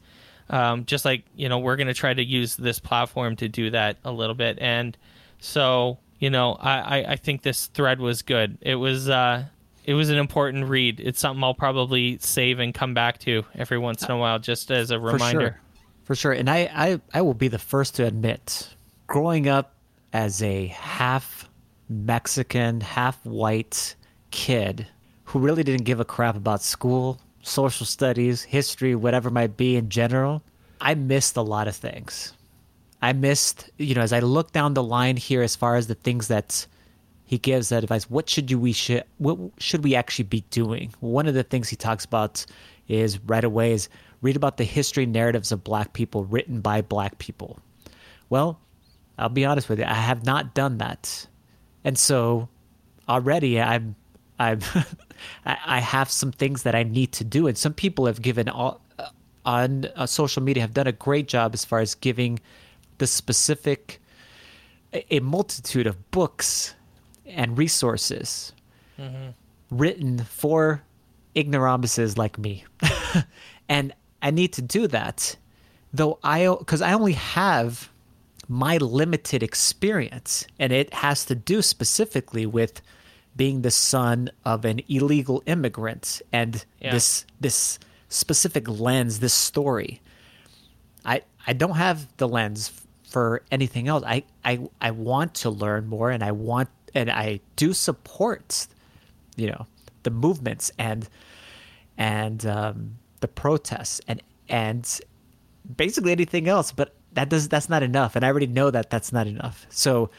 Um, 0.50 0.84
just 0.84 1.04
like 1.04 1.24
you 1.34 1.48
know, 1.48 1.58
we're 1.58 1.76
going 1.76 1.86
to 1.86 1.94
try 1.94 2.12
to 2.12 2.22
use 2.22 2.56
this 2.56 2.78
platform 2.78 3.36
to 3.36 3.48
do 3.48 3.70
that 3.70 3.96
a 4.04 4.12
little 4.12 4.34
bit, 4.34 4.58
and 4.60 4.96
so 5.38 5.98
you 6.18 6.30
know, 6.30 6.52
I, 6.60 6.78
I, 7.00 7.12
I 7.12 7.16
think 7.16 7.42
this 7.42 7.66
thread 7.66 7.98
was 7.98 8.22
good. 8.22 8.58
It 8.60 8.76
was 8.76 9.08
uh, 9.08 9.44
it 9.84 9.94
was 9.94 10.10
an 10.10 10.18
important 10.18 10.68
read. 10.68 11.00
It's 11.00 11.20
something 11.20 11.42
I'll 11.42 11.54
probably 11.54 12.18
save 12.18 12.58
and 12.58 12.72
come 12.72 12.94
back 12.94 13.18
to 13.20 13.44
every 13.54 13.78
once 13.78 14.04
in 14.04 14.10
a 14.10 14.16
while, 14.16 14.38
just 14.38 14.70
as 14.70 14.90
a 14.90 15.00
reminder. 15.00 15.18
For 15.22 15.40
sure. 15.40 15.60
For 16.04 16.14
sure. 16.14 16.32
And 16.32 16.48
I, 16.48 16.70
I, 16.72 17.00
I 17.14 17.22
will 17.22 17.34
be 17.34 17.48
the 17.48 17.58
first 17.58 17.96
to 17.96 18.06
admit, 18.06 18.68
growing 19.06 19.48
up 19.48 19.74
as 20.12 20.42
a 20.42 20.66
half 20.68 21.48
Mexican, 21.88 22.80
half 22.80 23.24
white 23.24 23.96
kid 24.30 24.86
who 25.24 25.38
really 25.38 25.62
didn't 25.62 25.84
give 25.84 26.00
a 26.00 26.04
crap 26.04 26.36
about 26.36 26.62
school, 26.62 27.20
social 27.42 27.86
studies, 27.86 28.42
history, 28.42 28.94
whatever 28.94 29.30
might 29.30 29.56
be 29.56 29.76
in 29.76 29.88
general, 29.88 30.42
I 30.80 30.94
missed 30.94 31.36
a 31.36 31.42
lot 31.42 31.68
of 31.68 31.76
things. 31.76 32.32
I 33.02 33.12
missed, 33.12 33.70
you 33.78 33.94
know, 33.94 34.00
as 34.00 34.12
I 34.12 34.20
look 34.20 34.52
down 34.52 34.74
the 34.74 34.82
line 34.82 35.16
here 35.16 35.42
as 35.42 35.56
far 35.56 35.74
as 35.74 35.88
the 35.88 35.94
things 35.94 36.28
that 36.28 36.66
he 37.24 37.38
gives 37.38 37.70
that 37.70 37.82
advice, 37.82 38.08
what 38.08 38.28
should 38.28 38.50
you 38.50 38.58
we 38.58 38.72
should 38.72 39.04
what 39.18 39.38
should 39.58 39.82
we 39.82 39.94
actually 39.94 40.26
be 40.26 40.44
doing? 40.50 40.94
One 41.00 41.26
of 41.26 41.34
the 41.34 41.42
things 41.42 41.68
he 41.68 41.76
talks 41.76 42.04
about 42.04 42.46
is 42.88 43.18
right 43.20 43.42
away 43.42 43.72
is 43.72 43.88
read 44.20 44.36
about 44.36 44.56
the 44.56 44.64
history 44.64 45.06
narratives 45.06 45.50
of 45.50 45.64
black 45.64 45.92
people 45.94 46.24
written 46.24 46.60
by 46.60 46.80
black 46.82 47.18
people. 47.18 47.58
Well, 48.28 48.60
I'll 49.18 49.28
be 49.28 49.44
honest 49.44 49.68
with 49.68 49.78
you, 49.78 49.84
I 49.84 49.94
have 49.94 50.24
not 50.24 50.54
done 50.54 50.78
that. 50.78 51.26
And 51.84 51.98
so 51.98 52.48
already 53.08 53.60
I'm 53.60 53.96
I'm 54.38 54.60
I 55.46 55.56
I 55.66 55.80
have 55.80 56.10
some 56.10 56.32
things 56.32 56.62
that 56.62 56.74
I 56.74 56.82
need 56.82 57.12
to 57.12 57.24
do 57.24 57.46
and 57.46 57.56
some 57.56 57.74
people 57.74 58.06
have 58.06 58.22
given 58.22 58.48
all 58.48 58.80
uh, 58.98 59.08
on 59.44 59.86
uh, 59.96 60.06
social 60.06 60.42
media 60.42 60.62
have 60.62 60.74
done 60.74 60.86
a 60.86 60.92
great 60.92 61.28
job 61.28 61.54
as 61.54 61.64
far 61.64 61.80
as 61.80 61.94
giving 61.94 62.40
the 62.98 63.06
specific 63.06 64.00
a 64.92 65.16
a 65.16 65.20
multitude 65.20 65.86
of 65.86 66.10
books 66.10 66.74
and 67.26 67.58
resources 67.58 68.52
written 69.70 70.18
for 70.18 70.82
ignoramuses 71.34 72.18
like 72.18 72.38
me. 72.38 72.64
and 73.68 73.92
I 74.20 74.30
need 74.30 74.52
to 74.54 74.62
do 74.62 74.86
that. 74.88 75.36
though 75.92 76.18
I 76.22 76.46
because 76.58 76.82
I 76.82 76.92
only 76.92 77.12
have 77.14 77.90
my 78.48 78.76
limited 78.78 79.42
experience, 79.42 80.46
and 80.58 80.72
it 80.72 80.92
has 80.94 81.24
to 81.26 81.34
do 81.34 81.62
specifically 81.62 82.46
with 82.46 82.82
being 83.36 83.62
the 83.62 83.70
son 83.70 84.30
of 84.44 84.64
an 84.64 84.80
illegal 84.88 85.42
immigrant 85.46 86.20
and 86.32 86.64
Yeah. 86.80 86.92
this 86.92 87.24
this 87.40 87.78
specific 88.08 88.68
lens, 88.68 89.20
this 89.20 89.32
story. 89.34 90.00
I 91.04 91.22
I 91.46 91.52
don't 91.54 91.76
have 91.76 92.06
the 92.18 92.28
lens 92.28 92.70
for 93.08 93.42
anything 93.50 93.88
else. 93.88 94.04
I 94.06 94.24
I 94.44 94.60
I 94.80 94.90
want 94.90 95.34
to 95.34 95.50
learn 95.50 95.86
more, 95.86 96.10
and 96.10 96.22
I 96.22 96.32
want 96.32 96.68
and 96.94 97.10
I 97.10 97.40
do 97.56 97.72
support, 97.72 98.66
you 99.36 99.48
know, 99.48 99.66
the 100.02 100.10
movements 100.10 100.70
and 100.78 101.08
and 101.98 102.44
um, 102.46 102.98
the 103.20 103.28
protests 103.28 104.00
and 104.08 104.22
and 104.48 105.00
basically 105.76 106.12
anything 106.12 106.48
else. 106.48 106.70
But 106.72 106.94
that 107.14 107.28
does 107.28 107.48
that's 107.48 107.68
not 107.68 107.82
enough, 107.82 108.14
and 108.16 108.24
I 108.24 108.28
already 108.28 108.46
know 108.46 108.70
that 108.70 108.90
that's 108.90 109.12
not 109.12 109.26
enough. 109.26 109.66
So 109.70 110.10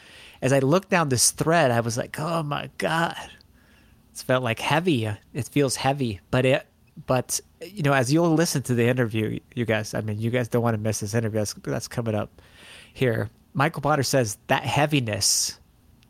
as 0.44 0.52
I 0.52 0.58
looked 0.58 0.90
down 0.90 1.08
this 1.08 1.30
thread, 1.30 1.70
I 1.70 1.80
was 1.80 1.96
like, 1.96 2.20
oh 2.20 2.42
my 2.42 2.68
god, 2.76 3.30
it's 4.12 4.22
felt 4.22 4.44
like 4.44 4.60
heavy. 4.60 5.06
It 5.32 5.48
feels 5.48 5.74
heavy, 5.74 6.20
but 6.30 6.44
it 6.44 6.66
but 7.06 7.40
you 7.62 7.82
know 7.82 7.94
as 7.94 8.12
you'll 8.12 8.34
listen 8.34 8.62
to 8.64 8.74
the 8.74 8.86
interview, 8.86 9.40
you 9.54 9.64
guys, 9.64 9.94
I 9.94 10.02
mean, 10.02 10.20
you 10.20 10.30
guys 10.30 10.48
don't 10.48 10.62
want 10.62 10.74
to 10.74 10.80
miss 10.80 11.00
this 11.00 11.14
interview. 11.14 11.40
That's, 11.40 11.54
that's 11.54 11.88
coming 11.88 12.14
up 12.14 12.42
here. 12.92 13.30
Michael 13.54 13.80
Potter 13.80 14.02
says 14.02 14.36
that 14.48 14.64
heaviness 14.64 15.58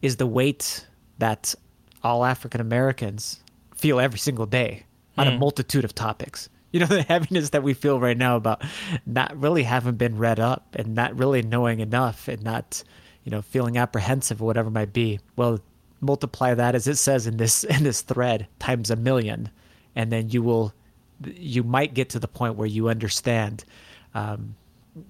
is 0.02 0.16
the 0.16 0.26
weight 0.26 0.84
that 1.18 1.54
all 2.02 2.24
African 2.24 2.60
Americans 2.60 3.40
feel 3.76 4.00
every 4.00 4.18
single 4.18 4.46
day 4.46 4.84
on 5.16 5.28
a 5.28 5.30
hmm. 5.30 5.38
multitude 5.38 5.84
of 5.84 5.94
topics. 5.94 6.48
You 6.72 6.80
know, 6.80 6.86
the 6.88 7.02
heaviness 7.02 7.50
that 7.50 7.62
we 7.62 7.72
feel 7.72 8.00
right 8.00 8.18
now 8.18 8.34
about 8.34 8.64
not 9.06 9.40
really 9.40 9.62
having 9.62 9.94
been 9.94 10.18
read 10.18 10.40
up 10.40 10.74
and 10.74 10.96
not 10.96 11.16
really 11.16 11.42
knowing 11.42 11.78
enough 11.78 12.26
and 12.26 12.42
not, 12.42 12.82
you 13.24 13.30
know, 13.30 13.42
feeling 13.42 13.76
apprehensive 13.76 14.42
or 14.42 14.46
whatever 14.46 14.70
might 14.70 14.92
be. 14.92 15.20
Well, 15.36 15.60
multiply 16.00 16.54
that 16.54 16.74
as 16.74 16.86
it 16.86 16.96
says 16.96 17.26
in 17.26 17.38
this 17.38 17.64
in 17.64 17.84
this 17.84 18.02
thread 18.02 18.46
times 18.58 18.90
a 18.90 18.96
million, 18.96 19.50
and 19.96 20.12
then 20.12 20.30
you 20.30 20.42
will 20.42 20.72
you 21.24 21.62
might 21.62 21.94
get 21.94 22.10
to 22.10 22.18
the 22.18 22.28
point 22.28 22.56
where 22.56 22.66
you 22.66 22.88
understand 22.88 23.64
um, 24.14 24.56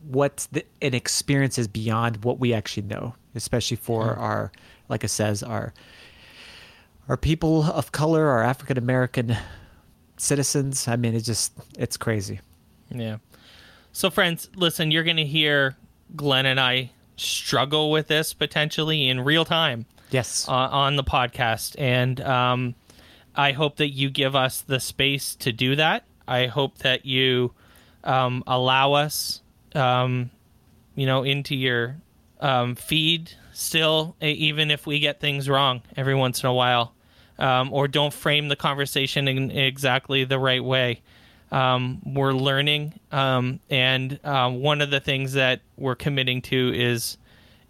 what 0.06 0.46
the, 0.52 0.64
an 0.80 0.94
experience 0.94 1.58
is 1.58 1.68
beyond 1.68 2.24
what 2.24 2.38
we 2.38 2.54
actually 2.54 2.86
know, 2.86 3.14
especially 3.34 3.76
for 3.76 4.14
our, 4.14 4.52
like 4.88 5.04
it 5.04 5.08
says, 5.08 5.42
our 5.42 5.72
our 7.08 7.16
people 7.16 7.64
of 7.64 7.92
color, 7.92 8.28
our 8.28 8.42
African 8.42 8.78
American 8.78 9.36
citizens. 10.16 10.88
I 10.88 10.96
mean, 10.96 11.14
it's 11.14 11.26
just 11.26 11.52
it's 11.78 11.96
crazy. 11.96 12.40
Yeah. 12.90 13.18
So, 13.92 14.10
friends, 14.10 14.48
listen, 14.56 14.90
you're 14.90 15.04
going 15.04 15.18
to 15.18 15.26
hear 15.26 15.76
Glenn 16.16 16.46
and 16.46 16.58
I 16.58 16.90
struggle 17.16 17.90
with 17.90 18.08
this 18.08 18.32
potentially 18.34 19.08
in 19.08 19.20
real 19.20 19.44
time 19.44 19.86
Yes. 20.10 20.48
uh, 20.48 20.52
on 20.52 20.96
the 20.96 21.04
podcast. 21.04 21.76
And 21.78 22.20
um, 22.20 22.74
I 23.34 23.52
hope 23.52 23.76
that 23.76 23.90
you 23.90 24.10
give 24.10 24.34
us 24.36 24.60
the 24.60 24.80
space 24.80 25.34
to 25.36 25.52
do 25.52 25.76
that. 25.76 26.04
I 26.26 26.46
hope 26.46 26.78
that 26.78 27.04
you 27.04 27.52
um, 28.02 28.42
allow 28.46 28.92
us, 28.94 29.42
um, 29.74 30.30
you 30.94 31.06
know, 31.06 31.22
into 31.22 31.54
your 31.54 31.96
um, 32.40 32.74
feed 32.74 33.32
still, 33.52 34.16
even 34.20 34.70
if 34.70 34.86
we 34.86 34.98
get 34.98 35.20
things 35.20 35.48
wrong 35.48 35.82
every 35.96 36.14
once 36.14 36.42
in 36.42 36.48
a 36.48 36.54
while, 36.54 36.92
um, 37.38 37.72
or 37.72 37.88
don't 37.88 38.12
frame 38.12 38.48
the 38.48 38.56
conversation 38.56 39.28
in 39.28 39.50
exactly 39.50 40.24
the 40.24 40.38
right 40.38 40.62
way. 40.62 41.02
Um, 41.54 42.02
we're 42.04 42.32
learning, 42.32 42.98
um, 43.12 43.60
and 43.70 44.18
um, 44.24 44.60
one 44.60 44.80
of 44.80 44.90
the 44.90 44.98
things 44.98 45.34
that 45.34 45.60
we're 45.76 45.94
committing 45.94 46.42
to 46.42 46.72
is 46.74 47.16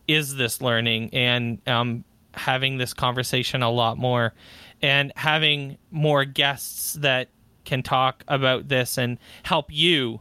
is 0.08 0.36
this 0.36 0.60
learning 0.62 1.10
and 1.12 1.60
um, 1.66 2.04
having 2.34 2.78
this 2.78 2.94
conversation 2.94 3.62
a 3.62 3.70
lot 3.70 3.98
more, 3.98 4.32
and 4.80 5.12
having 5.16 5.76
more 5.90 6.24
guests 6.24 6.94
that 6.94 7.28
can 7.66 7.82
talk 7.82 8.24
about 8.26 8.68
this 8.68 8.96
and 8.98 9.18
help 9.42 9.66
you 9.70 10.20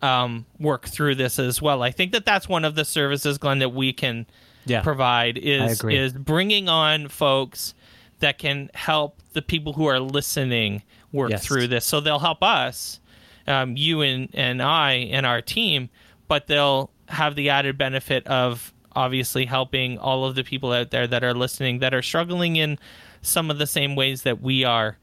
um, 0.00 0.46
work 0.58 0.86
through 0.88 1.14
this 1.14 1.38
as 1.38 1.60
well. 1.60 1.82
I 1.82 1.90
think 1.90 2.12
that 2.12 2.24
that's 2.24 2.48
one 2.48 2.64
of 2.64 2.74
the 2.76 2.84
services, 2.84 3.36
Glenn, 3.38 3.58
that 3.58 3.74
we 3.74 3.92
can 3.92 4.26
Yeah. 4.64 4.80
provide 4.80 5.36
is 5.36 5.82
is 5.84 6.12
bringing 6.14 6.68
on 6.70 7.08
folks 7.08 7.74
that 8.20 8.38
can 8.38 8.70
help 8.74 9.18
the 9.34 9.42
people 9.42 9.74
who 9.74 9.84
are 9.86 10.00
listening 10.00 10.82
work 11.12 11.30
Yes. 11.32 11.44
through 11.44 11.66
this. 11.66 11.84
So 11.84 12.00
they'll 12.00 12.18
help 12.20 12.42
us, 12.42 13.00
um, 13.46 13.76
you 13.76 14.00
and 14.02 14.28
and 14.32 14.62
I 14.62 14.92
and 15.10 15.26
our 15.26 15.40
team, 15.42 15.90
but 16.28 16.46
they'll 16.46 16.90
have 17.08 17.34
the 17.34 17.50
added 17.50 17.76
benefit 17.76 18.26
of 18.26 18.72
obviously 18.94 19.46
helping 19.46 19.98
all 19.98 20.24
of 20.24 20.34
the 20.34 20.44
people 20.44 20.72
out 20.72 20.90
there 20.90 21.06
that 21.06 21.24
are 21.24 21.34
listening 21.34 21.78
that 21.78 21.94
are 21.94 22.02
struggling 22.02 22.56
in 22.56 22.78
some 23.22 23.50
of 23.50 23.58
the 23.58 23.66
same 23.66 23.96
ways 23.96 24.22
that 24.22 24.40
we 24.40 24.64
are, 24.64 24.98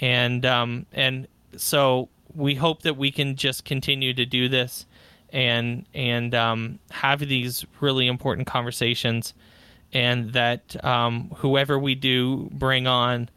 and 0.00 0.44
um, 0.46 0.86
and 0.92 1.26
so 1.56 2.08
we 2.34 2.54
hope 2.54 2.82
that 2.82 2.96
we 2.96 3.10
can 3.10 3.36
just 3.36 3.64
continue 3.64 4.14
to 4.14 4.24
do 4.24 4.48
this 4.48 4.86
and 5.30 5.86
and 5.94 6.34
um, 6.34 6.78
have 6.90 7.20
these 7.20 7.64
really 7.80 8.06
important 8.06 8.46
conversations 8.46 9.34
and 9.92 10.32
that 10.32 10.82
um, 10.84 11.30
whoever 11.36 11.78
we 11.78 11.94
do 11.94 12.48
bring 12.52 12.86
on 12.86 13.28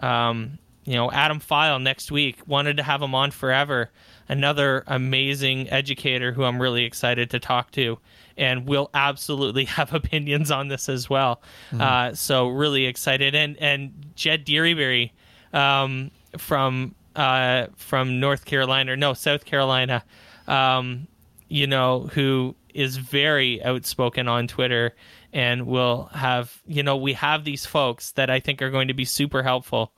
um, 0.00 0.58
you 0.84 0.94
know 0.94 1.10
adam 1.10 1.40
file 1.40 1.78
next 1.78 2.10
week. 2.10 2.38
Wanted 2.46 2.76
to 2.78 2.82
have 2.82 3.02
him 3.02 3.14
on 3.14 3.30
forever. 3.30 3.90
Another 4.28 4.84
amazing 4.86 5.70
educator 5.70 6.32
who 6.32 6.44
i'm 6.44 6.60
really 6.60 6.84
excited 6.84 7.30
to 7.30 7.38
talk 7.38 7.70
to 7.72 7.98
and 8.36 8.66
will 8.66 8.90
absolutely 8.94 9.64
have 9.76 9.92
opinions 9.94 10.50
on 10.50 10.68
this 10.68 10.88
as 10.88 11.08
well. 11.08 11.42
Uh, 11.78 12.14
so 12.14 12.48
really 12.48 12.86
excited. 12.86 13.34
And 13.34 13.56
and 13.58 14.12
jed 14.14 14.44
Dearybury 14.46 15.10
um, 15.52 16.10
from 16.38 16.94
uh, 17.16 17.66
from 17.76 18.18
north 18.18 18.44
carolina 18.44 18.96
no 18.96 19.14
south 19.14 19.44
carolina 19.44 20.04
um, 20.46 21.06
you 21.48 21.66
know, 21.66 22.10
who 22.12 22.54
is 22.74 22.96
very 22.96 23.62
outspoken 23.62 24.28
on 24.28 24.48
Twitter 24.48 24.94
and 25.32 25.66
will 25.66 26.06
have, 26.12 26.62
you 26.66 26.82
know, 26.82 26.96
we 26.96 27.12
have 27.12 27.44
these 27.44 27.66
folks 27.66 28.12
that 28.12 28.30
I 28.30 28.40
think 28.40 28.62
are 28.62 28.70
going 28.70 28.88
to 28.88 28.94
be 28.94 29.04
super 29.04 29.42
helpful 29.42 29.92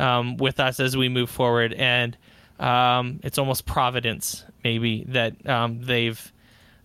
um, 0.00 0.36
with 0.36 0.58
us 0.58 0.80
as 0.80 0.96
we 0.96 1.08
move 1.08 1.30
forward. 1.30 1.72
And 1.74 2.16
um, 2.58 3.20
it's 3.22 3.38
almost 3.38 3.66
providence, 3.66 4.44
maybe, 4.64 5.04
that 5.08 5.48
um, 5.48 5.82
they've, 5.82 6.32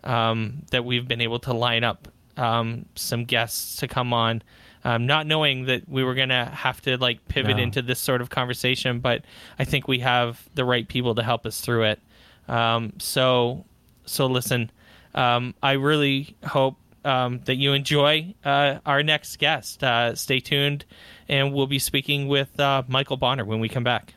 um, 0.04 0.64
that 0.72 0.86
we've 0.86 1.08
been 1.08 1.22
able 1.22 1.40
to 1.40 1.54
line 1.54 1.84
up 1.84 2.08
um, 2.38 2.86
some 2.96 3.26
guests 3.26 3.78
to 3.78 3.88
come 3.88 4.14
on. 4.14 4.44
Um, 4.84 5.08
not 5.08 5.26
knowing 5.26 5.66
that 5.66 5.90
we 5.90 6.04
were 6.04 6.14
going 6.14 6.30
to 6.30 6.46
have 6.46 6.80
to 6.82 6.98
like 6.98 7.28
pivot 7.28 7.58
No. 7.58 7.64
into 7.64 7.82
this 7.82 8.00
sort 8.00 8.22
of 8.22 8.30
conversation, 8.30 9.00
but 9.00 9.24
I 9.58 9.66
think 9.66 9.88
we 9.88 10.00
have 10.00 10.48
the 10.54 10.64
right 10.64 10.88
people 10.88 11.16
to 11.16 11.24
help 11.24 11.48
us 11.48 11.60
through 11.60 11.86
it. 11.86 12.00
Um, 12.48 12.94
so, 13.00 13.66
so 14.06 14.28
listen, 14.28 14.70
um, 15.16 15.56
I 15.64 15.72
really 15.72 16.36
hope 16.44 16.76
um, 17.06 17.40
that 17.46 17.56
you 17.56 17.74
enjoy 17.74 18.36
uh, 18.44 18.80
our 18.86 19.04
next 19.04 19.38
guest. 19.38 19.84
Uh, 19.84 20.16
stay 20.16 20.40
tuned, 20.40 20.86
and 21.30 21.54
we'll 21.54 21.68
be 21.68 21.80
speaking 21.80 22.28
with 22.28 22.60
uh, 22.60 22.84
Michael 22.88 23.18
Bonner 23.18 23.46
when 23.46 23.60
we 23.60 23.70
come 23.70 23.84
back. 23.84 24.14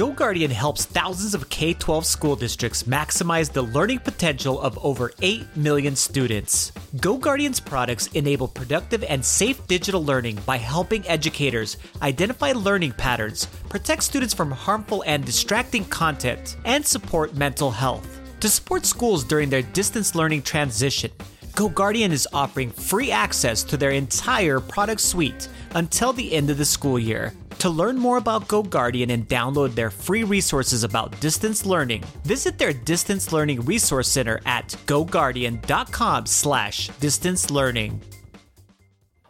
GoGuardian 0.00 0.50
helps 0.50 0.86
thousands 0.86 1.34
of 1.34 1.50
K 1.50 1.74
12 1.74 2.06
school 2.06 2.36
districts 2.36 2.84
maximize 2.84 3.52
the 3.52 3.62
learning 3.62 3.98
potential 3.98 4.58
of 4.60 4.78
over 4.82 5.12
8 5.20 5.56
million 5.56 5.94
students. 5.94 6.70
GoGuardian's 6.96 7.60
products 7.60 8.06
enable 8.14 8.48
productive 8.48 9.04
and 9.04 9.22
safe 9.22 9.66
digital 9.66 10.02
learning 10.02 10.38
by 10.46 10.56
helping 10.56 11.06
educators 11.06 11.76
identify 12.00 12.52
learning 12.52 12.92
patterns, 12.92 13.46
protect 13.68 14.04
students 14.04 14.32
from 14.32 14.50
harmful 14.50 15.02
and 15.06 15.24
distracting 15.24 15.84
content, 15.84 16.56
and 16.64 16.86
support 16.86 17.34
mental 17.34 17.70
health. 17.70 18.20
To 18.40 18.48
support 18.48 18.86
schools 18.86 19.22
during 19.22 19.50
their 19.50 19.62
distance 19.62 20.14
learning 20.14 20.42
transition, 20.42 21.10
GoGuardian 21.52 22.12
is 22.12 22.28
offering 22.32 22.70
free 22.70 23.10
access 23.10 23.62
to 23.64 23.76
their 23.76 23.90
entire 23.90 24.60
product 24.60 25.00
suite 25.00 25.48
until 25.74 26.12
the 26.12 26.32
end 26.32 26.48
of 26.48 26.58
the 26.58 26.64
school 26.64 26.98
year. 26.98 27.34
To 27.58 27.68
learn 27.68 27.98
more 27.98 28.16
about 28.16 28.48
GoGuardian 28.48 29.10
and 29.10 29.28
download 29.28 29.74
their 29.74 29.90
free 29.90 30.24
resources 30.24 30.84
about 30.84 31.20
distance 31.20 31.66
learning, 31.66 32.04
visit 32.24 32.56
their 32.56 32.72
distance 32.72 33.32
learning 33.32 33.62
resource 33.62 34.08
center 34.08 34.40
at 34.46 34.68
goguardian.com 34.86 36.26
slash 36.26 36.88
distance 37.00 37.50
learning. 37.50 38.00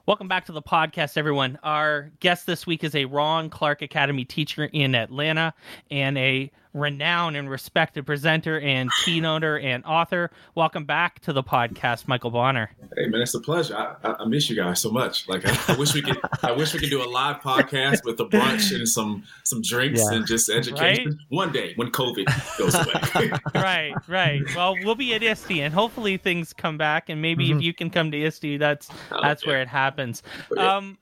Welcome 0.06 0.28
back 0.28 0.44
to 0.46 0.52
the 0.52 0.62
podcast, 0.62 1.16
everyone. 1.16 1.58
Our 1.62 2.10
guest 2.20 2.46
this 2.46 2.66
week 2.66 2.84
is 2.84 2.94
a 2.94 3.06
Ron 3.06 3.48
Clark 3.48 3.82
Academy 3.82 4.24
teacher 4.24 4.64
in 4.64 4.94
Atlanta 4.94 5.54
and 5.90 6.18
a 6.18 6.52
renowned 6.72 7.36
and 7.36 7.50
respected 7.50 8.06
presenter 8.06 8.60
and 8.60 8.90
keynoter 9.04 9.62
and 9.62 9.84
author. 9.84 10.30
Welcome 10.54 10.84
back 10.84 11.20
to 11.20 11.32
the 11.32 11.42
podcast, 11.42 12.06
Michael 12.06 12.30
Bonner. 12.30 12.70
Hey 12.96 13.06
man, 13.06 13.20
it's 13.20 13.34
a 13.34 13.40
pleasure. 13.40 13.76
I, 13.76 13.96
I, 14.02 14.14
I 14.20 14.24
miss 14.26 14.48
you 14.48 14.56
guys 14.56 14.80
so 14.80 14.90
much. 14.90 15.28
Like 15.28 15.42
I, 15.46 15.74
I, 15.74 15.76
wish 15.76 15.94
we 15.94 16.02
could. 16.02 16.18
I 16.42 16.52
wish 16.52 16.72
we 16.74 16.80
could 16.80 16.90
do 16.90 17.02
a 17.02 17.08
live 17.08 17.40
podcast 17.40 18.04
with 18.04 18.20
a 18.20 18.26
brunch 18.26 18.74
and 18.74 18.88
some 18.88 19.24
some 19.44 19.62
drinks 19.62 20.00
yeah. 20.00 20.16
and 20.16 20.26
just 20.26 20.48
education 20.48 21.06
right? 21.06 21.16
one 21.28 21.52
day 21.52 21.72
when 21.76 21.90
COVID 21.90 22.58
goes 22.58 22.74
away. 22.74 23.30
right, 23.54 23.94
right. 24.08 24.42
Well, 24.54 24.76
we'll 24.84 24.94
be 24.94 25.14
at 25.14 25.22
ISTE 25.22 25.62
and 25.62 25.74
hopefully 25.74 26.16
things 26.16 26.52
come 26.52 26.78
back 26.78 27.08
and 27.08 27.20
maybe 27.20 27.48
mm-hmm. 27.48 27.58
if 27.58 27.64
you 27.64 27.74
can 27.74 27.90
come 27.90 28.10
to 28.10 28.18
ISTE, 28.18 28.58
that's 28.58 28.88
oh, 29.10 29.20
that's 29.22 29.46
where 29.46 29.60
it 29.60 29.68
happens. 29.68 30.22
Yeah. 30.54 30.76
Um, 30.76 30.98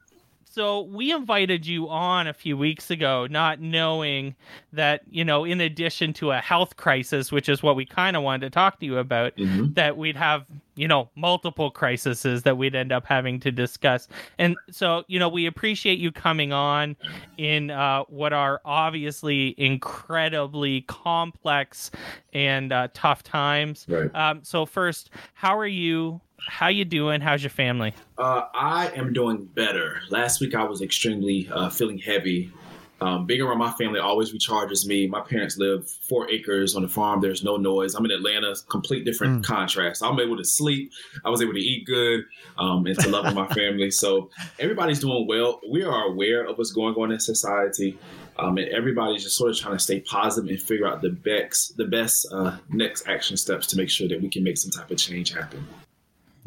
so 0.59 0.81
we 0.81 1.12
invited 1.12 1.64
you 1.64 1.88
on 1.88 2.27
a 2.27 2.33
few 2.33 2.57
weeks 2.57 2.90
ago, 2.90 3.29
not 3.31 3.61
knowing 3.61 4.35
that, 4.73 5.03
you 5.09 5.25
know, 5.25 5.44
in 5.44 5.61
addition 5.61 6.12
to 6.14 6.33
a 6.33 6.38
health 6.38 6.77
crisis, 6.77 7.31
which 7.31 7.49
is 7.49 7.62
what 7.62 7.77
we 7.77 7.87
kind 7.87 8.16
of 8.16 8.25
wanted 8.25 8.47
to 8.47 8.51
talk 8.51 8.81
to 8.81 8.87
you 8.87 8.99
about, 8.99 9.37
mm-hmm. 9.37 9.73
that 9.75 9.97
we'd 9.97 10.16
have, 10.16 10.47
you 10.75 10.88
know, 10.88 11.11
multiple 11.14 11.71
crises 11.71 12.42
that 12.42 12.59
we'd 12.59 12.75
end 12.75 12.90
up 12.90 13.07
having 13.07 13.38
to 13.38 13.53
discuss. 13.53 14.09
And 14.38 14.57
so, 14.68 15.05
you 15.07 15.21
know, 15.21 15.29
we 15.29 15.47
appreciate 15.47 16.01
you 16.01 16.11
coming 16.11 16.53
on 16.53 16.97
in 17.37 17.71
uh, 17.71 18.03
what 18.09 18.33
are 18.33 18.61
obviously 18.64 19.55
incredibly 19.59 20.81
complex 20.88 21.92
and 22.33 22.73
uh, 22.73 22.88
tough 22.94 23.23
times. 23.23 23.87
Right. 23.88 24.12
Um, 24.12 24.40
so 24.42 24.66
first, 24.66 25.11
how 25.35 25.57
are 25.57 25.68
you? 25.68 26.21
How 26.46 26.68
you 26.68 26.85
doing? 26.85 27.20
How's 27.20 27.42
your 27.42 27.51
family? 27.51 27.94
Uh, 28.16 28.44
I 28.55 28.88
am 28.96 29.12
doing 29.12 29.44
better. 29.44 30.01
Last 30.11 30.40
week 30.40 30.55
I 30.55 30.64
was 30.64 30.83
extremely 30.83 31.48
uh, 31.53 31.68
feeling 31.68 31.98
heavy. 31.98 32.53
Um, 33.01 33.27
being 33.27 33.40
around 33.40 33.59
my 33.59 33.70
family 33.72 34.01
always 34.01 34.33
recharges 34.33 34.85
me. 34.85 35.07
My 35.07 35.20
parents 35.20 35.57
live 35.57 35.88
four 35.88 36.29
acres 36.31 36.74
on 36.74 36.83
a 36.83 36.88
farm. 36.88 37.20
There's 37.20 37.44
no 37.44 37.57
noise. 37.57 37.94
I'm 37.94 38.05
in 38.05 38.11
Atlanta, 38.11 38.57
complete 38.68 39.05
different 39.05 39.42
mm. 39.42 39.44
contrast. 39.44 40.03
I'm 40.03 40.18
able 40.18 40.37
to 40.37 40.44
sleep. 40.44 40.90
I 41.24 41.31
was 41.31 41.40
able 41.40 41.53
to 41.53 41.61
eat 41.61 41.87
good 41.87 42.24
um, 42.57 42.87
and 42.87 42.98
to 42.98 43.09
love 43.09 43.33
my 43.35 43.46
family. 43.55 43.92
So 43.92 44.31
everybody's 44.59 44.98
doing 44.98 45.29
well. 45.29 45.61
We 45.70 45.85
are 45.85 46.07
aware 46.07 46.44
of 46.44 46.59
what's 46.59 46.72
going 46.72 46.96
on 46.96 47.12
in 47.12 47.20
society. 47.20 47.96
Um, 48.37 48.57
and 48.59 48.68
everybody's 48.68 49.24
just 49.24 49.37
sort 49.37 49.51
of 49.51 49.59
trying 49.59 49.77
to 49.77 49.83
stay 49.83 50.01
positive 50.01 50.51
and 50.51 50.61
figure 50.61 50.87
out 50.87 51.03
the 51.03 51.11
best, 51.11 51.77
the 51.77 51.85
best 51.85 52.27
uh, 52.33 52.57
next 52.68 53.07
action 53.09 53.37
steps 53.37 53.66
to 53.68 53.77
make 53.77 53.90
sure 53.90 54.09
that 54.09 54.20
we 54.20 54.29
can 54.29 54.42
make 54.42 54.59
some 54.59 54.70
type 54.70 54.90
of 54.90 54.96
change 54.96 55.33
happen. 55.33 55.66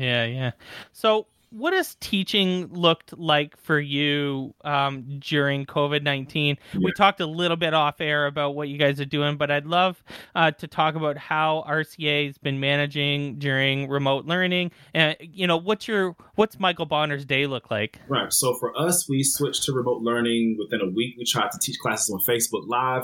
Yeah, 0.02 0.26
yeah. 0.26 0.52
So, 0.94 1.28
what 1.52 1.74
has 1.74 1.96
teaching 2.00 2.68
looked 2.68 3.18
like 3.18 3.58
for 3.58 3.78
you 3.78 4.54
um, 4.64 5.20
during 5.20 5.66
COVID 5.66 6.02
19? 6.02 6.58
Yeah. 6.74 6.80
We 6.82 6.94
talked 6.94 7.20
a 7.20 7.26
little 7.26 7.58
bit 7.58 7.74
off 7.74 8.00
air 8.00 8.26
about 8.26 8.56
what 8.56 8.70
you 8.70 8.78
guys 8.78 9.02
are 9.02 9.06
doing, 9.06 9.36
but 9.36 9.52
I'd 9.52 9.66
love 9.66 10.02
uh, 10.34 10.52
to 10.52 10.68
talk 10.68 10.96
about 10.96 11.18
how 11.18 11.66
RCA 11.68 12.28
has 12.28 12.38
been 12.38 12.62
managing 12.62 13.38
during 13.38 13.90
remote 13.90 14.26
learning. 14.26 14.72
And, 14.94 15.18
you 15.20 15.46
know, 15.46 15.58
what's 15.58 15.90
your, 15.90 16.16
what's 16.36 16.58
Michael 16.58 16.86
Bonner's 16.86 17.26
day 17.26 17.48
look 17.48 17.70
like? 17.70 18.00
Right. 18.08 18.32
So 18.32 18.56
for 18.56 18.78
us, 18.80 19.10
we 19.10 19.22
switched 19.22 19.64
to 19.64 19.74
remote 19.74 20.02
learning 20.02 20.58
within 20.58 20.80
a 20.80 20.90
week. 20.90 21.16
We 21.18 21.26
tried 21.26 21.52
to 21.52 21.60
teach 21.60 21.80
classes 21.80 22.10
on 22.12 22.22
Facebook 22.22 22.66
Live. 22.68 23.04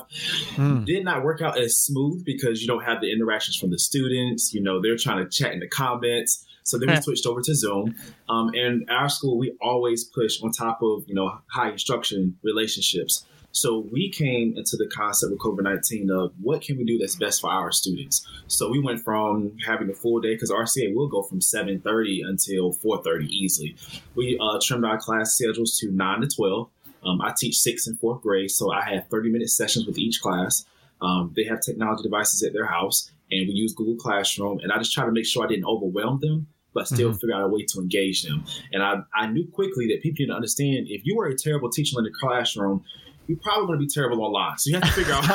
Mm. 0.56 0.86
Did 0.86 1.04
not 1.04 1.24
work 1.26 1.42
out 1.42 1.60
as 1.60 1.78
smooth 1.78 2.24
because 2.24 2.62
you 2.62 2.68
don't 2.68 2.84
have 2.84 3.02
the 3.02 3.12
interactions 3.12 3.58
from 3.58 3.72
the 3.72 3.80
students. 3.80 4.54
You 4.54 4.64
know, 4.64 4.82
they're 4.82 4.96
trying 4.96 5.22
to 5.22 5.30
chat 5.30 5.52
in 5.52 5.60
the 5.60 5.68
comments 5.68 6.46
so 6.68 6.78
then 6.78 6.90
we 6.90 7.02
switched 7.02 7.26
over 7.26 7.40
to 7.42 7.56
Zoom. 7.56 7.96
Um, 8.28 8.52
and 8.54 8.90
our 8.90 9.08
school, 9.08 9.38
we 9.38 9.56
always 9.62 10.04
push 10.04 10.42
on 10.44 10.52
top 10.52 10.82
of, 10.82 11.06
you 11.08 11.16
know, 11.16 11.40
high 11.50 11.70
instruction 11.70 12.38
relationships. 12.44 13.26
So 13.54 13.88
we 13.90 14.10
came 14.10 14.54
into 14.58 14.76
the 14.76 14.86
concept 14.88 15.32
of 15.32 15.40
COVID 15.40 15.64
19 15.64 16.12
of 16.12 16.34
what 16.42 16.62
can 16.62 16.78
we 16.78 16.84
do 16.84 16.98
that's 16.98 17.16
best 17.16 17.40
for 17.40 17.50
our 17.50 17.72
students. 17.72 18.28
So 18.48 18.70
we 18.70 18.82
went 18.82 19.02
from 19.02 19.54
having 19.66 19.90
a 19.90 19.94
full 19.94 20.20
day 20.20 20.36
because 20.36 20.52
RCA 20.52 20.94
will 20.94 21.08
go 21.08 21.22
from 21.22 21.40
7:30 21.40 22.28
until 22.28 22.74
4:30 22.74 23.28
easily. 23.30 23.78
We 24.16 24.38
uh, 24.38 24.60
trimmed 24.62 24.84
our 24.84 24.98
class 24.98 25.36
schedules 25.36 25.78
to 25.80 25.90
9 25.90 26.22
to 26.22 26.28
12. 26.28 26.70
Um, 27.06 27.22
I 27.22 27.34
teach 27.36 27.58
sixth 27.58 27.88
and 27.88 27.98
fourth 27.98 28.22
grade, 28.22 28.52
so 28.52 28.74
I 28.74 28.84
had 28.84 29.10
30 29.10 29.30
minute 29.30 29.50
sessions 29.50 29.88
with 29.88 29.98
each 29.98 30.22
class. 30.22 30.66
Um, 31.02 31.32
they 31.34 31.46
have 31.46 31.62
technology 31.62 32.04
devices 32.04 32.44
at 32.44 32.52
their 32.52 32.68
house, 32.68 33.10
and 33.32 33.48
we 33.48 33.54
use 33.54 33.74
Google 33.74 33.96
Classroom. 33.96 34.60
And 34.60 34.74
I 34.74 34.78
just 34.80 34.92
try 34.92 35.06
to 35.06 35.12
make 35.12 35.26
sure 35.26 35.46
I 35.46 35.48
didn't 35.48 35.66
overwhelm 35.66 36.20
them 36.20 36.48
but 36.78 36.88
still 36.88 37.10
mm-hmm. 37.10 37.18
figure 37.18 37.36
out 37.36 37.42
a 37.42 37.48
way 37.48 37.66
to 37.66 37.80
engage 37.80 38.22
them. 38.22 38.46
And 38.72 38.84
I, 38.84 38.98
I 39.16 39.26
knew 39.26 39.48
quickly 39.48 39.88
that 39.88 40.04
people 40.04 40.18
didn't 40.18 40.36
understand 40.36 40.86
if 40.90 41.02
you 41.06 41.20
are 41.20 41.26
a 41.26 41.36
terrible 41.36 41.72
teacher 41.72 41.98
in 41.98 42.04
the 42.04 42.12
classroom, 42.12 42.84
you're 43.26 43.40
probably 43.40 43.66
going 43.66 43.80
to 43.80 43.86
be 43.88 43.92
terrible 43.92 44.24
online. 44.24 44.60
So 44.60 44.70
you 44.70 44.76
have 44.76 44.84
to 44.84 44.92
figure 44.92 45.16
out 45.16 45.26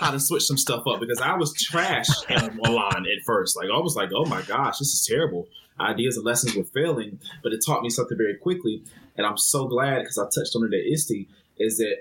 how 0.00 0.10
to 0.10 0.18
switch 0.28 0.42
some 0.42 0.56
stuff 0.56 0.82
up 0.88 0.98
because 0.98 1.20
I 1.20 1.36
was 1.36 1.54
trash 1.54 2.08
online 2.28 3.06
at 3.06 3.24
first. 3.24 3.56
Like 3.56 3.68
I 3.72 3.78
was 3.78 3.94
like, 3.94 4.10
oh 4.12 4.24
my 4.24 4.42
gosh, 4.42 4.78
this 4.78 4.88
is 4.88 5.06
terrible. 5.06 5.46
Ideas 5.78 6.16
and 6.16 6.26
lessons 6.26 6.56
were 6.56 6.64
failing, 6.64 7.20
but 7.44 7.52
it 7.52 7.62
taught 7.64 7.84
me 7.84 7.88
something 7.88 8.18
very 8.18 8.34
quickly. 8.34 8.82
And 9.16 9.24
I'm 9.24 9.38
so 9.38 9.68
glad 9.68 10.00
because 10.00 10.18
I 10.18 10.24
touched 10.24 10.56
on 10.56 10.64
it 10.64 10.76
at 10.76 10.92
ISTE 10.92 11.28
is 11.56 11.78
that 11.78 11.98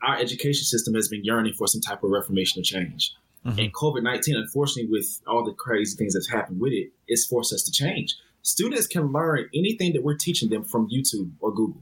our 0.00 0.16
education 0.16 0.64
system 0.64 0.94
has 0.94 1.06
been 1.06 1.22
yearning 1.22 1.52
for 1.52 1.66
some 1.66 1.82
type 1.82 2.02
of 2.02 2.10
reformation 2.10 2.62
or 2.62 2.64
change. 2.64 3.12
Mm-hmm. 3.46 3.58
And 3.58 3.74
COVID 3.74 4.02
19, 4.02 4.36
unfortunately, 4.36 4.90
with 4.90 5.20
all 5.26 5.44
the 5.44 5.52
crazy 5.52 5.96
things 5.96 6.14
that's 6.14 6.30
happened 6.30 6.60
with 6.60 6.72
it, 6.72 6.92
it's 7.08 7.26
forced 7.26 7.52
us 7.52 7.62
to 7.64 7.72
change. 7.72 8.14
Students 8.42 8.88
can 8.88 9.12
learn 9.12 9.48
anything 9.54 9.92
that 9.92 10.02
we're 10.02 10.16
teaching 10.16 10.50
them 10.50 10.64
from 10.64 10.88
YouTube 10.88 11.30
or 11.38 11.52
Google. 11.52 11.80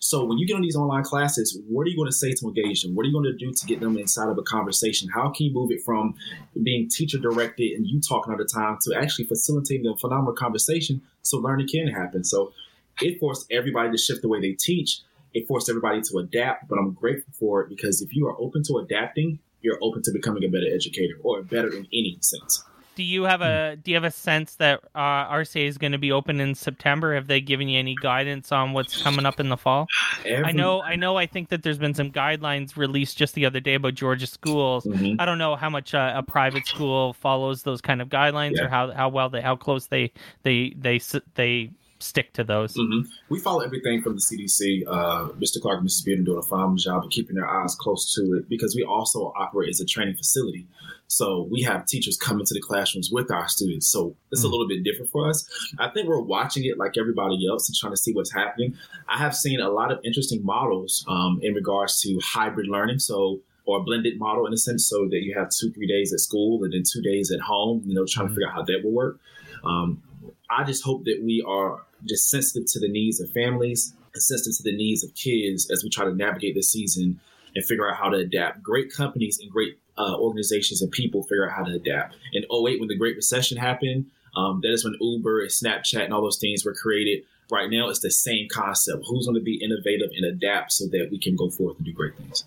So 0.00 0.24
when 0.24 0.38
you 0.38 0.46
get 0.46 0.54
on 0.54 0.62
these 0.62 0.74
online 0.74 1.04
classes, 1.04 1.56
what 1.68 1.86
are 1.86 1.90
you 1.90 1.96
going 1.96 2.08
to 2.08 2.16
say 2.16 2.32
to 2.32 2.46
engage 2.46 2.82
them? 2.82 2.96
What 2.96 3.04
are 3.04 3.08
you 3.08 3.12
going 3.12 3.32
to 3.32 3.36
do 3.36 3.52
to 3.52 3.66
get 3.66 3.80
them 3.80 3.96
inside 3.96 4.28
of 4.28 4.38
a 4.38 4.42
conversation? 4.42 5.08
How 5.08 5.30
can 5.30 5.46
you 5.46 5.52
move 5.52 5.70
it 5.70 5.82
from 5.84 6.14
being 6.62 6.88
teacher 6.88 7.18
directed 7.18 7.72
and 7.72 7.86
you 7.86 8.00
talking 8.00 8.32
all 8.32 8.38
the 8.38 8.44
time 8.44 8.78
to 8.82 8.96
actually 8.96 9.26
facilitating 9.26 9.86
a 9.86 9.96
phenomenal 9.96 10.34
conversation 10.34 11.02
so 11.22 11.38
learning 11.38 11.68
can 11.68 11.88
happen? 11.88 12.24
So 12.24 12.52
it 13.00 13.20
forced 13.20 13.46
everybody 13.52 13.90
to 13.90 13.98
shift 13.98 14.22
the 14.22 14.28
way 14.28 14.40
they 14.40 14.52
teach. 14.52 15.00
It 15.34 15.46
forced 15.46 15.68
everybody 15.68 16.00
to 16.02 16.18
adapt, 16.18 16.68
but 16.68 16.78
I'm 16.78 16.92
grateful 16.92 17.32
for 17.38 17.62
it 17.62 17.68
because 17.68 18.02
if 18.02 18.14
you 18.16 18.26
are 18.26 18.40
open 18.40 18.62
to 18.64 18.78
adapting, 18.78 19.38
you're 19.60 19.78
open 19.82 20.02
to 20.02 20.12
becoming 20.12 20.44
a 20.44 20.48
better 20.48 20.66
educator 20.72 21.14
or 21.22 21.42
better 21.42 21.68
in 21.68 21.86
any 21.92 22.18
sense. 22.20 22.64
Do 22.98 23.04
you 23.04 23.22
have 23.22 23.42
a 23.42 23.76
do 23.76 23.92
you 23.92 23.94
have 23.94 24.02
a 24.02 24.10
sense 24.10 24.56
that 24.56 24.80
uh, 24.92 25.32
RCA 25.32 25.68
is 25.68 25.78
going 25.78 25.92
to 25.92 25.98
be 25.98 26.10
open 26.10 26.40
in 26.40 26.56
September? 26.56 27.14
Have 27.14 27.28
they 27.28 27.40
given 27.40 27.68
you 27.68 27.78
any 27.78 27.94
guidance 28.02 28.50
on 28.50 28.72
what's 28.72 29.00
coming 29.00 29.24
up 29.24 29.38
in 29.38 29.50
the 29.50 29.56
fall? 29.56 29.86
Every... 30.24 30.44
I 30.44 30.50
know, 30.50 30.82
I 30.82 30.96
know. 30.96 31.16
I 31.16 31.24
think 31.24 31.50
that 31.50 31.62
there's 31.62 31.78
been 31.78 31.94
some 31.94 32.10
guidelines 32.10 32.76
released 32.76 33.16
just 33.16 33.36
the 33.36 33.46
other 33.46 33.60
day 33.60 33.74
about 33.74 33.94
Georgia 33.94 34.26
schools. 34.26 34.84
Mm-hmm. 34.84 35.20
I 35.20 35.26
don't 35.26 35.38
know 35.38 35.54
how 35.54 35.70
much 35.70 35.94
uh, 35.94 36.12
a 36.16 36.24
private 36.24 36.66
school 36.66 37.12
follows 37.12 37.62
those 37.62 37.80
kind 37.80 38.02
of 38.02 38.08
guidelines 38.08 38.56
yeah. 38.56 38.64
or 38.64 38.68
how 38.68 38.90
how 38.90 39.08
well 39.08 39.28
they 39.28 39.42
how 39.42 39.54
close 39.54 39.86
they 39.86 40.10
they 40.42 40.74
they 40.76 41.00
they 41.36 41.70
stick 42.00 42.32
to 42.34 42.44
those. 42.44 42.74
Mm-hmm. 42.74 43.08
We 43.28 43.40
follow 43.40 43.60
everything 43.60 44.02
from 44.02 44.14
the 44.14 44.20
CDC. 44.20 44.84
Uh, 44.86 45.28
Mr. 45.38 45.60
Clark 45.60 45.80
and 45.80 45.88
Mrs. 45.88 46.06
Bearden 46.06 46.24
doing 46.24 46.38
a 46.38 46.42
phenomenal 46.42 46.76
job 46.76 47.04
of 47.04 47.10
keeping 47.10 47.36
their 47.36 47.48
eyes 47.48 47.74
close 47.74 48.14
to 48.14 48.34
it 48.34 48.48
because 48.48 48.74
we 48.76 48.84
also 48.84 49.32
operate 49.36 49.70
as 49.70 49.80
a 49.80 49.84
training 49.84 50.16
facility. 50.16 50.66
So 51.06 51.48
we 51.50 51.62
have 51.62 51.86
teachers 51.86 52.16
come 52.16 52.38
into 52.38 52.54
the 52.54 52.60
classrooms 52.60 53.10
with 53.10 53.30
our 53.30 53.48
students. 53.48 53.88
So 53.88 54.14
it's 54.30 54.40
mm-hmm. 54.40 54.48
a 54.48 54.50
little 54.50 54.68
bit 54.68 54.84
different 54.84 55.10
for 55.10 55.28
us. 55.28 55.48
I 55.78 55.88
think 55.88 56.08
we're 56.08 56.20
watching 56.20 56.64
it 56.64 56.78
like 56.78 56.98
everybody 56.98 57.46
else 57.48 57.68
and 57.68 57.76
trying 57.76 57.92
to 57.92 57.96
see 57.96 58.12
what's 58.12 58.32
happening. 58.32 58.76
I 59.08 59.18
have 59.18 59.34
seen 59.34 59.60
a 59.60 59.70
lot 59.70 59.90
of 59.90 60.00
interesting 60.04 60.44
models 60.44 61.04
um, 61.08 61.40
in 61.42 61.54
regards 61.54 62.00
to 62.02 62.20
hybrid 62.22 62.68
learning. 62.68 62.98
So 62.98 63.40
or 63.68 63.80
a 63.80 63.82
blended 63.82 64.18
model 64.18 64.46
in 64.46 64.52
a 64.54 64.56
sense, 64.56 64.88
so 64.88 65.06
that 65.10 65.22
you 65.22 65.38
have 65.38 65.50
two, 65.50 65.70
three 65.72 65.86
days 65.86 66.10
at 66.14 66.20
school 66.20 66.64
and 66.64 66.72
then 66.72 66.82
two 66.90 67.02
days 67.02 67.30
at 67.30 67.38
home, 67.38 67.82
you 67.84 67.94
know, 67.94 68.06
trying 68.08 68.24
mm-hmm. 68.26 68.34
to 68.34 68.40
figure 68.40 68.48
out 68.48 68.54
how 68.54 68.62
that 68.62 68.82
will 68.82 68.92
work. 68.92 69.20
Um, 69.62 70.02
I 70.50 70.64
just 70.64 70.82
hope 70.82 71.04
that 71.04 71.20
we 71.22 71.44
are 71.46 71.82
just 72.06 72.30
sensitive 72.30 72.68
to 72.72 72.80
the 72.80 72.88
needs 72.88 73.20
of 73.20 73.30
families 73.30 73.94
and 74.14 74.22
sensitive 74.22 74.56
to 74.58 74.62
the 74.62 74.76
needs 74.76 75.04
of 75.04 75.14
kids 75.14 75.70
as 75.70 75.82
we 75.82 75.90
try 75.90 76.04
to 76.04 76.14
navigate 76.14 76.54
this 76.54 76.70
season 76.70 77.20
and 77.54 77.64
figure 77.64 77.90
out 77.90 77.96
how 77.96 78.08
to 78.08 78.18
adapt. 78.18 78.62
Great 78.62 78.92
companies 78.92 79.38
and 79.40 79.50
great 79.50 79.78
uh, 79.96 80.16
organizations 80.18 80.80
and 80.82 80.90
people 80.92 81.22
figure 81.24 81.48
out 81.48 81.56
how 81.56 81.64
to 81.64 81.74
adapt. 81.74 82.16
In 82.32 82.44
08, 82.44 82.78
when 82.78 82.88
the 82.88 82.96
Great 82.96 83.16
Recession 83.16 83.58
happened, 83.58 84.06
um, 84.36 84.60
that 84.62 84.72
is 84.72 84.84
when 84.84 84.94
Uber 85.00 85.40
and 85.40 85.50
Snapchat 85.50 86.04
and 86.04 86.14
all 86.14 86.22
those 86.22 86.38
things 86.38 86.64
were 86.64 86.74
created. 86.74 87.24
Right 87.50 87.70
now, 87.70 87.88
it's 87.88 88.00
the 88.00 88.10
same 88.10 88.46
concept. 88.50 89.04
Who's 89.08 89.26
going 89.26 89.38
to 89.38 89.42
be 89.42 89.56
innovative 89.56 90.10
and 90.14 90.24
adapt 90.26 90.72
so 90.72 90.86
that 90.88 91.08
we 91.10 91.18
can 91.18 91.34
go 91.34 91.48
forth 91.48 91.78
and 91.78 91.86
do 91.86 91.92
great 91.92 92.14
things? 92.16 92.44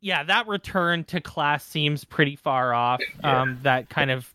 Yeah, 0.00 0.22
that 0.24 0.46
return 0.46 1.04
to 1.04 1.20
class 1.20 1.64
seems 1.64 2.04
pretty 2.04 2.36
far 2.36 2.72
off. 2.74 3.00
Yeah. 3.22 3.40
Um, 3.40 3.58
that 3.62 3.88
kind 3.88 4.10
of 4.10 4.32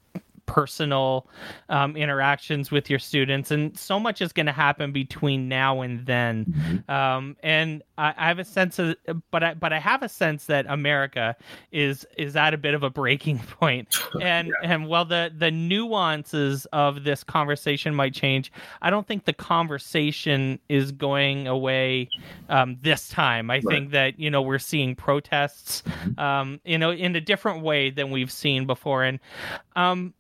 personal 0.55 1.27
um, 1.67 1.97
interactions 1.97 2.71
with 2.71 2.89
your 2.89 2.97
students, 2.97 3.51
and 3.51 3.77
so 3.77 3.99
much 3.99 4.21
is 4.21 4.31
going 4.31 4.45
to 4.45 4.53
happen 4.53 4.93
between 4.93 5.49
now 5.49 5.81
and 5.81 6.05
then. 6.05 6.45
Mm-hmm. 6.45 6.89
Um, 6.89 7.35
and 7.43 7.83
I, 7.97 8.13
I, 8.15 8.27
have 8.29 8.39
a 8.39 8.45
sense 8.45 8.79
of, 8.79 8.95
but 9.31 9.43
I 9.43 9.53
but 9.53 9.73
I 9.73 9.79
have 9.79 10.01
a 10.01 10.07
sense 10.07 10.45
that 10.45 10.65
America 10.69 11.35
is 11.73 12.07
is 12.17 12.37
at 12.37 12.53
a 12.53 12.57
bit 12.57 12.73
of 12.73 12.83
a 12.83 12.89
breaking 12.89 13.39
point, 13.59 13.97
and 14.21 14.47
yeah. 14.47 14.71
and 14.71 14.87
while 14.87 15.03
the 15.03 15.29
the 15.37 15.51
nuances 15.51 16.65
of 16.71 17.03
this 17.03 17.21
conversation 17.21 17.93
might 17.93 18.13
change, 18.13 18.49
I 18.81 18.89
don't 18.89 19.05
think 19.05 19.25
the 19.25 19.33
conversation 19.33 20.57
is 20.69 20.93
going 20.93 21.47
away 21.49 22.07
um, 22.47 22.77
this 22.81 23.09
time. 23.09 23.51
I 23.51 23.55
right. 23.55 23.63
think 23.67 23.91
that 23.91 24.17
you 24.21 24.31
know 24.31 24.41
we're 24.41 24.57
seeing 24.59 24.95
protests, 24.95 25.81
mm-hmm. 25.81 26.17
um, 26.17 26.61
you 26.63 26.77
know, 26.77 26.91
in 26.91 27.13
a 27.17 27.21
different 27.21 27.61
way 27.61 27.89
than 27.89 28.09
we've 28.09 28.31
seen 28.31 28.65
before, 28.65 29.03
and 29.03 29.19
um, 29.75 30.13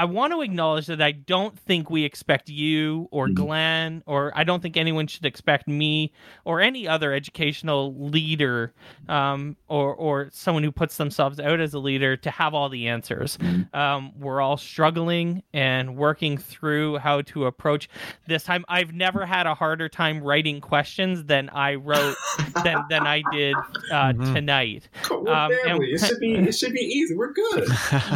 I 0.00 0.04
want 0.04 0.32
to 0.32 0.40
acknowledge 0.40 0.86
that 0.86 1.02
I 1.02 1.12
don't 1.12 1.58
think 1.58 1.90
we 1.90 2.04
expect 2.04 2.48
you 2.48 3.06
or 3.10 3.26
mm-hmm. 3.26 3.34
Glenn, 3.34 4.02
or 4.06 4.32
I 4.34 4.44
don't 4.44 4.62
think 4.62 4.78
anyone 4.78 5.06
should 5.06 5.26
expect 5.26 5.68
me 5.68 6.14
or 6.46 6.62
any 6.62 6.88
other 6.88 7.12
educational 7.12 7.94
leader 7.94 8.72
um, 9.10 9.58
or, 9.68 9.94
or 9.94 10.30
someone 10.32 10.62
who 10.62 10.72
puts 10.72 10.96
themselves 10.96 11.38
out 11.38 11.60
as 11.60 11.74
a 11.74 11.78
leader 11.78 12.16
to 12.16 12.30
have 12.30 12.54
all 12.54 12.70
the 12.70 12.88
answers. 12.88 13.36
Mm-hmm. 13.36 13.76
Um, 13.78 14.18
we're 14.18 14.40
all 14.40 14.56
struggling 14.56 15.42
and 15.52 15.98
working 15.98 16.38
through 16.38 16.96
how 16.96 17.20
to 17.20 17.44
approach 17.44 17.90
this 18.26 18.42
time. 18.42 18.64
I've 18.68 18.94
never 18.94 19.26
had 19.26 19.46
a 19.46 19.54
harder 19.54 19.90
time 19.90 20.22
writing 20.22 20.62
questions 20.62 21.24
than 21.24 21.50
I 21.50 21.74
wrote 21.74 22.16
than, 22.64 22.82
than 22.88 23.06
I 23.06 23.22
did 23.32 23.54
uh, 23.54 24.14
mm-hmm. 24.14 24.32
tonight. 24.32 24.88
Um, 25.10 25.26
and, 25.66 25.82
it 25.82 26.00
should 26.06 26.20
be 26.20 26.36
it 26.36 26.52
should 26.52 26.72
be 26.72 26.80
easy. 26.80 27.14
We're 27.14 27.34
good. 27.34 27.68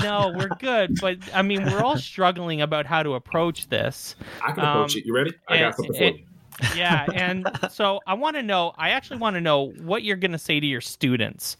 no, 0.02 0.32
we're 0.34 0.48
good, 0.58 0.98
but 0.98 1.18
I 1.34 1.42
mean 1.42 1.73
we're 1.74 1.84
all 1.84 1.98
struggling 1.98 2.62
about 2.62 2.86
how 2.86 3.02
to 3.02 3.14
approach 3.14 3.68
this. 3.68 4.16
I 4.42 4.52
can 4.52 4.64
approach 4.64 4.94
um, 4.94 4.98
it. 4.98 5.06
You 5.06 5.14
ready? 5.14 5.32
I 5.48 5.58
got 5.58 5.76
something 5.76 5.94
for 5.96 6.04
you. 6.04 6.24
yeah, 6.76 7.06
and 7.14 7.48
so 7.70 8.00
I 8.06 8.14
want 8.14 8.36
to 8.36 8.42
know. 8.42 8.72
I 8.76 8.90
actually 8.90 9.18
want 9.18 9.34
to 9.34 9.40
know 9.40 9.72
what 9.82 10.02
you're 10.02 10.16
going 10.16 10.32
to 10.32 10.38
say 10.38 10.60
to 10.60 10.66
your 10.66 10.80
students. 10.80 11.56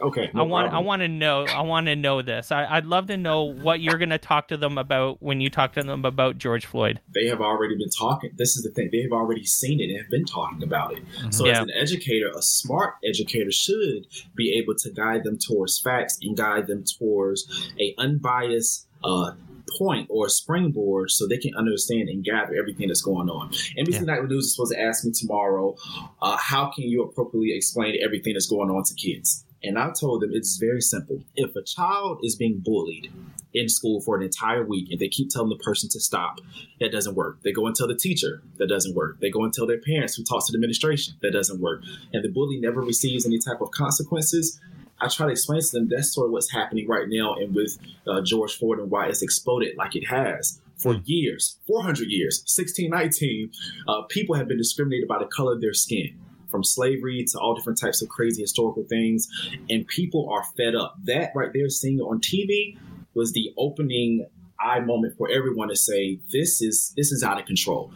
Okay. 0.00 0.30
No 0.32 0.42
I 0.42 0.46
want. 0.46 0.68
problem. 0.68 0.84
I 0.84 0.86
want 0.86 1.02
to 1.02 1.08
know. 1.08 1.44
I 1.46 1.62
want 1.62 1.86
to 1.86 1.96
know 1.96 2.22
this. 2.22 2.52
I, 2.52 2.76
would 2.76 2.86
love 2.86 3.06
to 3.08 3.16
know 3.16 3.42
what 3.42 3.80
you're 3.80 3.98
going 3.98 4.10
to 4.10 4.18
talk 4.18 4.48
to 4.48 4.56
them 4.56 4.78
about 4.78 5.20
when 5.20 5.40
you 5.40 5.50
talk 5.50 5.72
to 5.74 5.82
them 5.82 6.04
about 6.04 6.38
George 6.38 6.66
Floyd. 6.66 7.00
They 7.14 7.26
have 7.26 7.40
already 7.40 7.76
been 7.76 7.90
talking. 7.90 8.30
This 8.36 8.56
is 8.56 8.62
the 8.62 8.70
thing. 8.70 8.90
They 8.92 9.02
have 9.02 9.12
already 9.12 9.44
seen 9.44 9.80
it 9.80 9.90
and 9.90 9.98
have 9.98 10.10
been 10.10 10.24
talking 10.24 10.62
about 10.62 10.92
it. 10.92 11.04
Mm-hmm. 11.04 11.30
So, 11.30 11.46
yeah. 11.46 11.52
as 11.52 11.58
an 11.60 11.70
educator, 11.74 12.30
a 12.36 12.42
smart 12.42 12.94
educator 13.04 13.50
should 13.50 14.06
be 14.34 14.52
able 14.58 14.74
to 14.76 14.90
guide 14.90 15.24
them 15.24 15.38
towards 15.38 15.78
facts 15.78 16.18
and 16.22 16.36
guide 16.36 16.66
them 16.66 16.84
towards 16.84 17.72
a 17.80 17.94
unbiased 17.98 18.86
uh, 19.02 19.32
point 19.78 20.06
or 20.10 20.26
a 20.26 20.30
springboard 20.30 21.10
so 21.10 21.26
they 21.26 21.38
can 21.38 21.54
understand 21.54 22.08
and 22.08 22.24
gather 22.24 22.54
everything 22.54 22.88
that's 22.88 23.02
going 23.02 23.28
on. 23.28 23.50
NBC 23.78 23.92
yeah. 23.92 24.00
Nightly 24.00 24.28
News 24.28 24.46
is 24.46 24.54
supposed 24.54 24.72
to 24.72 24.80
ask 24.80 25.04
me 25.04 25.12
tomorrow, 25.12 25.76
uh, 26.22 26.36
how 26.36 26.70
can 26.70 26.84
you 26.84 27.02
appropriately 27.02 27.54
explain 27.54 27.96
everything 28.04 28.34
that's 28.34 28.48
going 28.48 28.70
on 28.70 28.82
to 28.84 28.94
kids? 28.94 29.44
And 29.62 29.78
I 29.78 29.90
told 29.90 30.22
them 30.22 30.30
it's 30.32 30.56
very 30.56 30.80
simple. 30.80 31.20
If 31.34 31.56
a 31.56 31.62
child 31.62 32.20
is 32.22 32.36
being 32.36 32.60
bullied 32.64 33.10
in 33.54 33.68
school 33.68 34.00
for 34.00 34.16
an 34.16 34.22
entire 34.22 34.64
week 34.64 34.88
and 34.90 35.00
they 35.00 35.08
keep 35.08 35.30
telling 35.30 35.48
the 35.48 35.56
person 35.56 35.88
to 35.90 36.00
stop, 36.00 36.40
that 36.80 36.92
doesn't 36.92 37.16
work. 37.16 37.42
They 37.42 37.52
go 37.52 37.66
and 37.66 37.74
tell 37.74 37.88
the 37.88 37.96
teacher, 37.96 38.42
that 38.58 38.68
doesn't 38.68 38.94
work. 38.94 39.18
They 39.20 39.30
go 39.30 39.42
and 39.42 39.52
tell 39.52 39.66
their 39.66 39.80
parents 39.80 40.14
who 40.14 40.22
talks 40.22 40.46
to 40.46 40.52
the 40.52 40.56
administration, 40.56 41.14
that 41.22 41.32
doesn't 41.32 41.60
work. 41.60 41.82
And 42.12 42.24
the 42.24 42.28
bully 42.28 42.58
never 42.58 42.80
receives 42.80 43.26
any 43.26 43.38
type 43.38 43.60
of 43.60 43.70
consequences, 43.72 44.60
I 45.00 45.08
try 45.08 45.26
to 45.26 45.32
explain 45.32 45.60
to 45.60 45.70
them 45.72 45.88
that's 45.88 46.12
sort 46.12 46.26
of 46.26 46.32
what's 46.32 46.50
happening 46.50 46.88
right 46.88 47.08
now 47.08 47.34
and 47.34 47.54
with 47.54 47.78
uh, 48.06 48.20
George 48.22 48.56
Floyd 48.56 48.78
and 48.78 48.90
why 48.90 49.06
it's 49.06 49.22
exploded 49.22 49.76
like 49.76 49.94
it 49.96 50.06
has. 50.06 50.60
For 50.76 50.94
hmm. 50.94 51.00
years, 51.04 51.58
400 51.66 52.08
years, 52.08 52.40
1619, 52.46 53.50
uh, 53.88 54.02
people 54.08 54.34
have 54.36 54.48
been 54.48 54.58
discriminated 54.58 55.08
by 55.08 55.18
the 55.18 55.26
color 55.26 55.54
of 55.54 55.60
their 55.60 55.74
skin 55.74 56.18
from 56.50 56.64
slavery 56.64 57.24
to 57.30 57.38
all 57.38 57.54
different 57.54 57.78
types 57.78 58.00
of 58.02 58.08
crazy 58.08 58.42
historical 58.42 58.84
things. 58.84 59.28
And 59.68 59.86
people 59.86 60.30
are 60.30 60.44
fed 60.56 60.74
up. 60.74 60.96
That 61.04 61.32
right 61.34 61.50
there, 61.52 61.68
seeing 61.68 61.98
it 61.98 62.02
on 62.02 62.20
TV, 62.20 62.78
was 63.14 63.32
the 63.32 63.52
opening 63.58 64.26
eye 64.60 64.80
moment 64.80 65.16
for 65.16 65.28
everyone 65.30 65.68
to 65.68 65.76
say 65.76 66.18
this 66.32 66.60
is 66.60 66.92
this 66.96 67.12
is 67.12 67.22
out 67.22 67.38
of 67.38 67.46
control. 67.46 67.92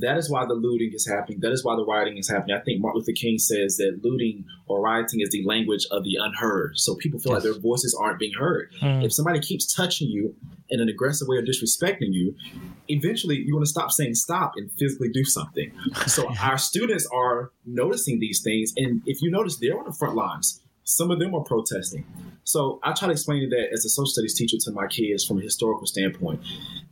That 0.00 0.16
is 0.16 0.30
why 0.30 0.46
the 0.46 0.54
looting 0.54 0.92
is 0.94 1.06
happening. 1.06 1.40
That 1.40 1.52
is 1.52 1.64
why 1.64 1.76
the 1.76 1.84
rioting 1.84 2.16
is 2.18 2.28
happening. 2.28 2.56
I 2.56 2.60
think 2.60 2.80
Martin 2.80 3.00
Luther 3.00 3.12
King 3.12 3.38
says 3.38 3.76
that 3.76 4.00
looting 4.02 4.44
or 4.66 4.80
rioting 4.80 5.20
is 5.20 5.30
the 5.30 5.44
language 5.44 5.86
of 5.90 6.04
the 6.04 6.16
unheard. 6.20 6.78
So 6.78 6.94
people 6.96 7.20
feel 7.20 7.32
yes. 7.32 7.44
like 7.44 7.52
their 7.52 7.60
voices 7.60 7.96
aren't 8.00 8.18
being 8.18 8.34
heard. 8.38 8.72
Mm. 8.80 9.04
If 9.04 9.12
somebody 9.12 9.40
keeps 9.40 9.72
touching 9.72 10.08
you 10.08 10.34
in 10.68 10.80
an 10.80 10.88
aggressive 10.88 11.28
way 11.28 11.36
or 11.36 11.42
disrespecting 11.42 12.12
you, 12.12 12.34
eventually 12.88 13.36
you 13.36 13.54
want 13.54 13.64
to 13.64 13.70
stop 13.70 13.92
saying 13.92 14.14
stop 14.14 14.52
and 14.56 14.70
physically 14.72 15.10
do 15.10 15.24
something. 15.24 15.72
So 16.06 16.32
our 16.42 16.58
students 16.58 17.06
are 17.12 17.52
noticing 17.64 18.18
these 18.20 18.42
things, 18.42 18.72
and 18.76 19.02
if 19.06 19.22
you 19.22 19.30
notice, 19.30 19.58
they're 19.58 19.78
on 19.78 19.84
the 19.84 19.92
front 19.92 20.16
lines. 20.16 20.60
Some 20.88 21.10
of 21.10 21.18
them 21.18 21.34
are 21.34 21.42
protesting. 21.42 22.06
So 22.44 22.78
I 22.84 22.92
try 22.92 23.08
to 23.08 23.12
explain 23.12 23.50
that 23.50 23.70
as 23.72 23.84
a 23.84 23.88
social 23.88 24.06
studies 24.06 24.34
teacher 24.34 24.56
to 24.60 24.70
my 24.70 24.86
kids 24.86 25.24
from 25.24 25.38
a 25.38 25.40
historical 25.40 25.84
standpoint. 25.84 26.40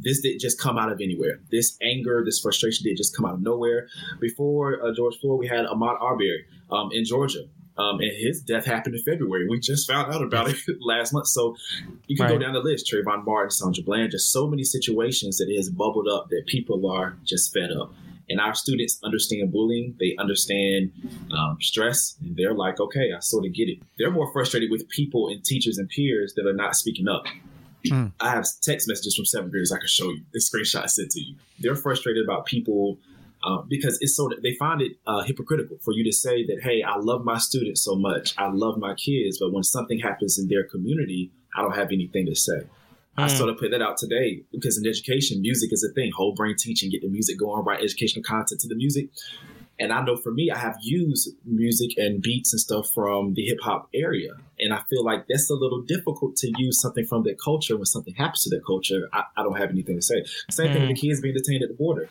This 0.00 0.20
didn't 0.20 0.40
just 0.40 0.60
come 0.60 0.76
out 0.76 0.90
of 0.90 1.00
anywhere. 1.00 1.38
This 1.52 1.78
anger, 1.80 2.24
this 2.24 2.40
frustration 2.40 2.82
didn't 2.82 2.96
just 2.96 3.16
come 3.16 3.24
out 3.24 3.34
of 3.34 3.42
nowhere. 3.42 3.86
Before 4.20 4.84
uh, 4.84 4.92
George 4.92 5.14
Floyd, 5.20 5.38
we 5.38 5.46
had 5.46 5.64
Ahmaud 5.66 6.00
Arbery 6.00 6.44
um, 6.72 6.90
in 6.90 7.04
Georgia. 7.04 7.44
Um, 7.78 8.00
and 8.00 8.10
his 8.10 8.40
death 8.40 8.64
happened 8.64 8.96
in 8.96 9.02
February. 9.02 9.48
We 9.48 9.60
just 9.60 9.88
found 9.88 10.12
out 10.12 10.22
about 10.22 10.48
it 10.48 10.58
last 10.80 11.12
month. 11.12 11.28
So 11.28 11.54
you 12.08 12.16
can 12.16 12.26
right. 12.26 12.32
go 12.32 12.38
down 12.38 12.52
the 12.52 12.60
list. 12.60 12.92
Trayvon 12.92 13.24
Martin, 13.24 13.50
Sandra 13.52 13.84
Bland, 13.84 14.10
just 14.10 14.32
so 14.32 14.48
many 14.48 14.64
situations 14.64 15.38
that 15.38 15.48
it 15.48 15.56
has 15.56 15.70
bubbled 15.70 16.08
up 16.08 16.30
that 16.30 16.46
people 16.46 16.90
are 16.90 17.16
just 17.24 17.52
fed 17.54 17.70
up. 17.70 17.94
And 18.28 18.40
our 18.40 18.54
students 18.54 18.98
understand 19.04 19.52
bullying, 19.52 19.94
they 20.00 20.16
understand 20.18 20.92
um, 21.36 21.58
stress, 21.60 22.16
and 22.22 22.36
they're 22.36 22.54
like, 22.54 22.80
okay, 22.80 23.12
I 23.14 23.20
sort 23.20 23.44
of 23.44 23.52
get 23.52 23.68
it. 23.68 23.78
They're 23.98 24.10
more 24.10 24.32
frustrated 24.32 24.70
with 24.70 24.88
people 24.88 25.28
and 25.28 25.44
teachers 25.44 25.78
and 25.78 25.88
peers 25.88 26.34
that 26.34 26.46
are 26.46 26.54
not 26.54 26.74
speaking 26.74 27.08
up. 27.08 27.24
Mm. 27.86 28.12
I 28.20 28.30
have 28.30 28.46
text 28.62 28.88
messages 28.88 29.14
from 29.14 29.26
seventh 29.26 29.52
graders 29.52 29.72
I 29.72 29.78
can 29.78 29.88
show 29.88 30.10
you. 30.10 30.22
The 30.32 30.38
screenshot 30.38 30.84
I 30.84 30.86
sent 30.86 31.10
to 31.10 31.20
you. 31.20 31.36
They're 31.58 31.76
frustrated 31.76 32.24
about 32.24 32.46
people 32.46 32.98
uh, 33.44 33.58
because 33.68 33.98
it's 34.00 34.16
so 34.16 34.30
they 34.42 34.54
find 34.54 34.80
it 34.80 34.92
uh, 35.06 35.22
hypocritical 35.22 35.76
for 35.82 35.92
you 35.92 36.02
to 36.04 36.12
say 36.12 36.46
that, 36.46 36.62
hey, 36.62 36.82
I 36.82 36.96
love 36.96 37.24
my 37.24 37.36
students 37.36 37.82
so 37.82 37.94
much, 37.94 38.34
I 38.38 38.48
love 38.50 38.78
my 38.78 38.94
kids, 38.94 39.38
but 39.38 39.52
when 39.52 39.62
something 39.62 39.98
happens 39.98 40.38
in 40.38 40.48
their 40.48 40.64
community, 40.64 41.30
I 41.56 41.60
don't 41.60 41.76
have 41.76 41.92
anything 41.92 42.24
to 42.26 42.34
say. 42.34 42.62
I 43.16 43.28
sort 43.28 43.48
of 43.48 43.58
put 43.58 43.70
that 43.70 43.80
out 43.80 43.96
today 43.96 44.42
because 44.50 44.76
in 44.76 44.88
education, 44.88 45.40
music 45.40 45.72
is 45.72 45.84
a 45.84 45.92
thing. 45.92 46.10
Whole 46.16 46.32
brain 46.32 46.56
teaching, 46.58 46.90
get 46.90 47.02
the 47.02 47.08
music 47.08 47.38
going, 47.38 47.64
write 47.64 47.80
educational 47.82 48.24
content 48.24 48.60
to 48.62 48.68
the 48.68 48.74
music. 48.74 49.08
And 49.78 49.92
I 49.92 50.02
know 50.02 50.16
for 50.16 50.30
me, 50.30 50.50
I 50.50 50.58
have 50.58 50.76
used 50.80 51.30
music 51.44 51.96
and 51.96 52.22
beats 52.22 52.52
and 52.52 52.60
stuff 52.60 52.90
from 52.90 53.34
the 53.34 53.44
hip 53.44 53.58
hop 53.60 53.88
area. 53.92 54.32
And 54.60 54.72
I 54.72 54.82
feel 54.88 55.04
like 55.04 55.26
that's 55.28 55.50
a 55.50 55.54
little 55.54 55.82
difficult 55.82 56.36
to 56.36 56.52
use 56.56 56.80
something 56.80 57.04
from 57.04 57.24
that 57.24 57.40
culture 57.40 57.76
when 57.76 57.86
something 57.86 58.14
happens 58.14 58.44
to 58.44 58.50
that 58.50 58.64
culture. 58.64 59.08
I, 59.12 59.24
I 59.36 59.42
don't 59.42 59.56
have 59.58 59.70
anything 59.70 59.96
to 59.96 60.02
say. 60.02 60.24
Same 60.50 60.68
mm. 60.68 60.72
thing 60.72 60.88
with 60.88 60.96
the 60.96 61.08
kids 61.08 61.20
being 61.20 61.34
detained 61.34 61.62
at 61.62 61.68
the 61.68 61.74
border, 61.74 62.08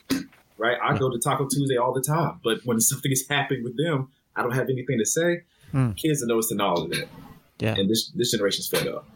right? 0.58 0.78
I 0.84 0.98
go 0.98 1.10
to 1.10 1.20
Taco 1.20 1.48
Tuesday 1.48 1.78
all 1.78 1.94
the 1.94 2.02
time, 2.02 2.40
but 2.44 2.60
when 2.66 2.80
something 2.82 3.12
is 3.12 3.26
happening 3.30 3.64
with 3.64 3.78
them, 3.78 4.10
I 4.36 4.42
don't 4.42 4.56
have 4.56 4.70
anything 4.70 5.00
to 5.00 5.06
say. 5.06 5.44
Mm. 5.74 5.96
Kids 5.96 6.22
are 6.22 6.28
noticing 6.28 6.60
all 6.60 6.84
of 6.84 6.90
that. 6.90 7.08
Yeah. 7.60 7.76
And 7.76 7.90
this, 7.90 8.10
this 8.10 8.32
generation's 8.32 8.68
fed 8.68 8.88
up 8.88 9.08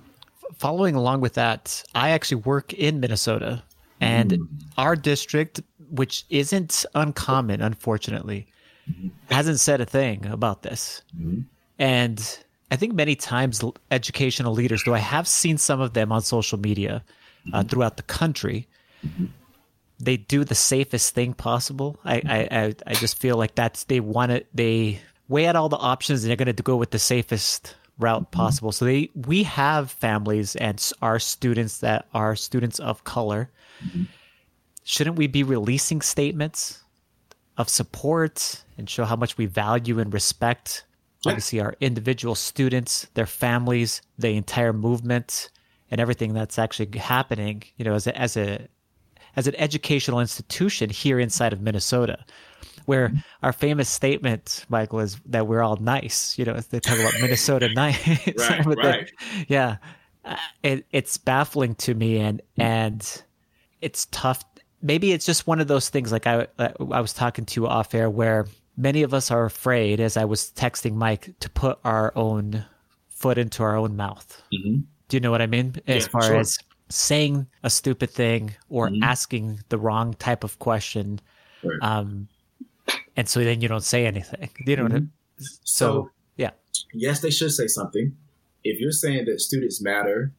following 0.58 0.96
along 0.96 1.22
with 1.22 1.34
that, 1.34 1.84
I 1.96 2.10
actually 2.10 2.42
work 2.42 2.74
in 2.74 3.00
Minnesota, 3.00 3.64
and 4.00 4.32
mm. 4.32 4.48
our 4.78 4.96
district, 4.96 5.62
which 5.90 6.26
isn't 6.30 6.86
uncommon, 6.96 7.62
unfortunately, 7.62 8.48
mm. 8.90 9.12
hasn't 9.30 9.60
said 9.60 9.82
a 9.82 9.86
thing 9.86 10.26
about 10.28 10.64
this. 10.64 11.02
Mm. 11.20 11.46
And 11.80 12.40
I 12.72 12.76
think 12.76 12.94
many 12.94 13.16
times 13.16 13.64
educational 13.92 14.54
leaders, 14.54 14.84
though 14.84 14.94
I 14.94 15.00
have 15.00 15.28
seen 15.28 15.58
some 15.58 15.80
of 15.80 15.94
them 15.94 16.12
on 16.12 16.22
social 16.22 16.60
media 16.60 17.04
uh, 17.54 17.60
mm-hmm. 17.60 17.68
throughout 17.70 17.98
the 17.98 18.04
country, 18.04 18.68
mm-hmm. 19.06 19.26
they 20.00 20.18
do 20.18 20.44
the 20.44 20.56
safest 20.56 21.14
thing 21.14 21.34
possible. 21.34 22.00
I, 22.04 22.50
I, 22.52 22.76
I 22.86 22.94
just 22.94 23.20
feel 23.20 23.38
like 23.38 23.56
that's 23.56 23.86
they 23.86 24.00
want 24.00 24.32
to 24.32 24.46
they 24.54 25.00
weigh 25.30 25.48
out 25.48 25.56
all 25.56 25.70
the 25.70 25.78
options 25.78 26.24
and 26.24 26.30
they're 26.30 26.38
going 26.38 26.54
to 26.54 26.64
go 26.64 26.76
with 26.76 26.92
the 26.92 27.00
safest 27.00 27.76
route 28.00 28.24
mm-hmm. 28.24 28.38
possible. 28.38 28.72
So 28.72 28.86
they 28.86 29.10
we 29.16 29.44
have 29.44 29.92
families 29.92 30.56
and 30.56 30.84
our 31.02 31.20
students 31.20 31.80
that 31.80 32.08
are 32.14 32.36
students 32.36 32.80
of 32.80 33.04
color. 33.04 33.50
Mm-hmm. 33.86 34.04
Shouldn't 34.84 35.18
we 35.18 35.28
be 35.28 35.44
releasing 35.44 36.02
statements 36.02 36.82
of 37.58 37.68
support 37.70 38.64
and 38.78 38.90
show 38.90 39.04
how 39.04 39.16
much 39.16 39.38
we 39.38 39.46
value 39.46 40.00
and 40.00 40.14
respect 40.14 40.86
obviously 41.26 41.60
our 41.60 41.76
individual 41.80 42.36
students, 42.36 43.08
their 43.14 43.26
families, 43.26 44.02
the 44.18 44.30
entire 44.30 44.74
movement 44.74 45.50
and 45.90 46.02
everything 46.02 46.34
that's 46.34 46.60
actually 46.60 46.98
happening, 46.98 47.64
you 47.78 47.86
know, 47.86 47.94
as 47.94 48.08
a 48.08 48.18
as 48.18 48.38
a 48.38 48.68
as 49.36 49.48
an 49.48 49.56
educational 49.56 50.20
institution 50.20 50.90
here 50.90 51.20
inside 51.20 51.54
of 51.54 51.62
Minnesota 51.62 52.24
where 52.88 53.12
our 53.44 53.52
famous 53.52 53.90
statement, 53.90 54.66
Michael, 54.70 55.02
is 55.02 55.18
that 55.26 55.46
we're 55.46 55.62
all 55.62 55.76
nice. 55.76 56.40
You 56.40 56.46
know, 56.46 56.54
they 56.54 56.80
talk 56.80 56.98
about 56.98 57.14
Minnesota 57.22 57.70
nice. 57.76 58.08
right, 58.38 58.66
right. 58.66 58.76
The, 58.76 59.46
yeah. 59.50 59.78
it, 60.64 60.86
it's 60.92 61.18
baffling 61.18 61.76
to 61.76 61.94
me, 61.94 62.18
and 62.18 62.42
and 62.58 63.24
it's 63.82 64.08
tough. 64.12 64.44
Maybe 64.82 65.12
it's 65.12 65.26
just 65.26 65.48
one 65.48 65.60
of 65.60 65.68
those 65.68 65.90
things. 65.90 66.14
Like 66.14 66.28
I 66.28 66.48
I 66.58 67.02
was 67.02 67.12
talking 67.12 67.46
to 67.46 67.62
you 67.62 67.68
off 67.68 67.94
air, 67.94 68.10
where 68.10 68.48
many 68.78 69.04
of 69.04 69.14
us 69.14 69.32
are 69.32 69.44
afraid, 69.44 70.00
as 70.00 70.16
I 70.16 70.24
was 70.24 70.54
texting 70.56 70.96
Mike, 70.96 71.34
to 71.42 71.50
put 71.50 71.80
our 71.84 72.14
own 72.16 72.66
foot 73.10 73.38
into 73.38 73.64
our 73.64 73.76
own 73.76 73.98
mouth. 73.98 74.42
Mm-hmm. 74.54 74.80
Do 75.10 75.18
you 75.18 75.20
know 75.20 75.32
what 75.32 75.42
I 75.42 75.48
mean? 75.48 75.76
As 75.88 76.04
yeah, 76.04 76.10
far 76.10 76.24
sure. 76.24 76.38
as 76.38 76.58
saying 76.88 77.48
a 77.64 77.70
stupid 77.70 78.12
thing 78.12 78.56
or 78.70 78.88
mm-hmm. 78.88 79.04
asking 79.04 79.60
the 79.68 79.78
wrong 79.78 80.14
type 80.14 80.46
of 80.46 80.58
question. 80.60 81.20
Right. 81.64 81.80
Um, 81.82 82.30
and 83.18 83.28
so 83.28 83.44
then 83.44 83.60
you 83.62 83.68
don't 83.68 83.84
say 83.84 84.06
anything. 84.06 84.50
You 84.66 84.78
know 84.78 84.84
mm-hmm. 84.84 84.94
what 84.94 84.98
I 84.98 85.00
mean? 85.00 85.12
So, 85.38 85.56
so, 85.64 86.12
yeah. 86.38 86.52
Yes, 86.94 87.20
they 87.20 87.32
should 87.32 87.52
say 87.52 87.68
something. 87.68 88.16
If 88.64 88.80
you're 88.80 88.92
saying 88.92 89.26
that 89.26 89.42
students 89.42 89.82
matter, 89.82 90.32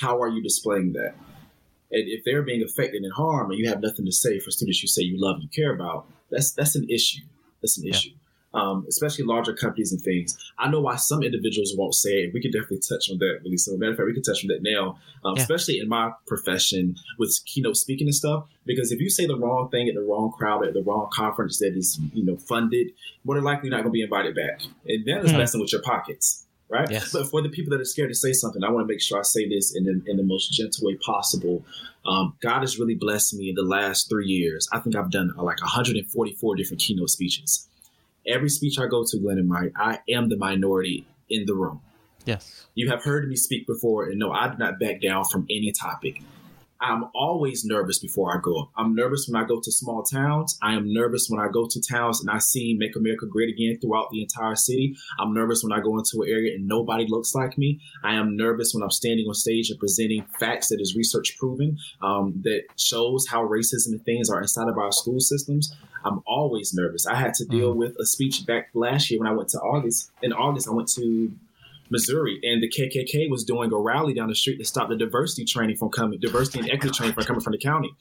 how 0.00 0.20
are 0.20 0.28
you 0.28 0.42
displaying 0.42 0.92
that? 0.94 1.14
And 1.90 2.08
if 2.08 2.24
they're 2.24 2.42
being 2.42 2.62
affected 2.62 3.02
and 3.02 3.12
harmed 3.12 3.52
and 3.52 3.60
you 3.60 3.68
have 3.68 3.80
nothing 3.80 4.06
to 4.06 4.12
say 4.12 4.38
for 4.40 4.50
students 4.50 4.82
you 4.82 4.88
say 4.88 5.02
you 5.02 5.20
love 5.20 5.36
and 5.36 5.44
you 5.44 5.48
care 5.50 5.74
about, 5.74 6.06
that's 6.30 6.52
that's 6.52 6.74
an 6.74 6.88
issue. 6.88 7.22
That's 7.60 7.78
an 7.78 7.84
yeah. 7.84 7.90
issue 7.90 8.10
um, 8.54 8.84
especially 8.88 9.24
larger 9.24 9.52
companies 9.54 9.92
and 9.92 10.00
things. 10.00 10.36
I 10.58 10.68
know 10.68 10.80
why 10.80 10.96
some 10.96 11.22
individuals 11.22 11.74
won't 11.76 11.94
say 11.94 12.24
it. 12.24 12.34
We 12.34 12.40
could 12.40 12.52
definitely 12.52 12.80
touch 12.80 13.10
on 13.10 13.18
that, 13.18 13.40
really. 13.42 13.56
So, 13.56 13.76
matter 13.76 13.92
of 13.92 13.98
fact, 13.98 14.06
we 14.06 14.14
could 14.14 14.24
touch 14.24 14.44
on 14.44 14.48
that 14.48 14.62
now, 14.62 14.98
um, 15.24 15.36
yeah. 15.36 15.42
especially 15.42 15.78
in 15.78 15.88
my 15.88 16.12
profession 16.26 16.96
with 17.18 17.38
keynote 17.46 17.76
speaking 17.76 18.06
and 18.06 18.14
stuff. 18.14 18.44
Because 18.64 18.92
if 18.92 19.00
you 19.00 19.10
say 19.10 19.26
the 19.26 19.38
wrong 19.38 19.68
thing 19.70 19.88
at 19.88 19.94
the 19.94 20.02
wrong 20.02 20.32
crowd 20.36 20.66
at 20.66 20.74
the 20.74 20.82
wrong 20.82 21.08
conference 21.12 21.58
that 21.58 21.74
is, 21.76 21.98
you 22.12 22.24
know, 22.24 22.36
funded, 22.36 22.88
more 23.24 23.36
than 23.36 23.44
likely 23.44 23.70
not 23.70 23.78
going 23.78 23.86
to 23.86 23.90
be 23.90 24.02
invited 24.02 24.34
back, 24.34 24.60
and 24.86 25.04
that 25.06 25.24
is 25.24 25.30
mm-hmm. 25.30 25.38
messing 25.38 25.60
with 25.60 25.72
your 25.72 25.82
pockets. 25.82 26.46
Right. 26.68 26.90
Yes. 26.90 27.12
But 27.12 27.28
for 27.28 27.42
the 27.42 27.50
people 27.50 27.70
that 27.72 27.82
are 27.82 27.84
scared 27.84 28.08
to 28.08 28.14
say 28.14 28.32
something, 28.32 28.64
I 28.64 28.70
want 28.70 28.88
to 28.88 28.90
make 28.90 29.02
sure 29.02 29.18
I 29.18 29.22
say 29.22 29.46
this 29.46 29.76
in 29.76 29.84
the, 29.84 30.02
in 30.06 30.16
the 30.16 30.22
most 30.22 30.52
gentle 30.52 30.86
way 30.86 30.94
possible. 31.04 31.62
Um, 32.06 32.34
God 32.40 32.60
has 32.60 32.78
really 32.78 32.94
blessed 32.94 33.34
me 33.34 33.50
in 33.50 33.56
the 33.56 33.62
last 33.62 34.08
three 34.08 34.26
years. 34.26 34.66
I 34.72 34.78
think 34.78 34.96
I've 34.96 35.10
done 35.10 35.34
uh, 35.36 35.42
like 35.42 35.60
144 35.60 36.56
different 36.56 36.80
keynote 36.80 37.10
speeches 37.10 37.68
every 38.26 38.48
speech 38.48 38.78
I 38.78 38.86
go 38.86 39.04
to, 39.06 39.18
Glenn 39.18 39.38
and 39.38 39.48
Mike, 39.48 39.72
I 39.76 39.98
am 40.08 40.28
the 40.28 40.36
minority 40.36 41.06
in 41.28 41.46
the 41.46 41.54
room. 41.54 41.80
Yes. 42.24 42.66
You 42.74 42.90
have 42.90 43.02
heard 43.02 43.28
me 43.28 43.36
speak 43.36 43.66
before, 43.66 44.04
and 44.04 44.18
no, 44.18 44.32
I 44.32 44.48
do 44.48 44.58
not 44.58 44.78
back 44.78 45.00
down 45.00 45.24
from 45.24 45.46
any 45.50 45.72
topic. 45.72 46.22
I'm 46.82 47.04
always 47.14 47.64
nervous 47.64 48.00
before 48.00 48.36
I 48.36 48.40
go. 48.42 48.70
I'm 48.76 48.94
nervous 48.96 49.28
when 49.28 49.40
I 49.40 49.46
go 49.46 49.60
to 49.60 49.70
small 49.70 50.02
towns. 50.02 50.58
I 50.60 50.74
am 50.74 50.92
nervous 50.92 51.28
when 51.30 51.38
I 51.38 51.46
go 51.48 51.68
to 51.70 51.80
towns 51.80 52.20
and 52.20 52.28
I 52.28 52.38
see 52.38 52.74
Make 52.76 52.96
America 52.96 53.24
Great 53.24 53.50
Again 53.50 53.78
throughout 53.80 54.10
the 54.10 54.20
entire 54.20 54.56
city. 54.56 54.96
I'm 55.20 55.32
nervous 55.32 55.62
when 55.62 55.72
I 55.72 55.80
go 55.80 55.96
into 55.96 56.22
an 56.22 56.28
area 56.28 56.56
and 56.56 56.66
nobody 56.66 57.06
looks 57.08 57.36
like 57.36 57.56
me. 57.56 57.80
I 58.02 58.14
am 58.14 58.36
nervous 58.36 58.74
when 58.74 58.82
I'm 58.82 58.90
standing 58.90 59.26
on 59.28 59.34
stage 59.34 59.70
and 59.70 59.78
presenting 59.78 60.24
facts 60.40 60.70
that 60.70 60.80
is 60.80 60.96
research 60.96 61.36
proven 61.38 61.78
um, 62.02 62.34
that 62.42 62.62
shows 62.76 63.28
how 63.28 63.46
racism 63.46 63.92
and 63.92 64.04
things 64.04 64.28
are 64.28 64.40
inside 64.40 64.68
of 64.68 64.76
our 64.76 64.90
school 64.90 65.20
systems. 65.20 65.72
I'm 66.04 66.22
always 66.26 66.72
nervous. 66.74 67.06
I 67.06 67.14
had 67.14 67.34
to 67.34 67.44
deal 67.44 67.70
mm-hmm. 67.70 67.78
with 67.78 67.96
a 67.98 68.06
speech 68.06 68.46
back 68.46 68.70
last 68.74 69.10
year 69.10 69.20
when 69.20 69.28
I 69.28 69.32
went 69.32 69.48
to 69.50 69.58
August. 69.58 70.10
In 70.22 70.32
August, 70.32 70.68
I 70.68 70.72
went 70.72 70.88
to 70.92 71.32
Missouri, 71.90 72.40
and 72.42 72.62
the 72.62 72.68
KKK 72.68 73.30
was 73.30 73.44
doing 73.44 73.72
a 73.72 73.76
rally 73.76 74.14
down 74.14 74.28
the 74.28 74.34
street 74.34 74.58
to 74.58 74.64
stop 74.64 74.88
the 74.88 74.96
diversity 74.96 75.44
training 75.44 75.76
from 75.76 75.90
coming, 75.90 76.18
diversity 76.18 76.60
and 76.60 76.70
equity 76.70 76.94
training 76.94 77.14
from 77.14 77.24
coming 77.24 77.42
from 77.42 77.52
the 77.52 77.58
county. 77.58 77.94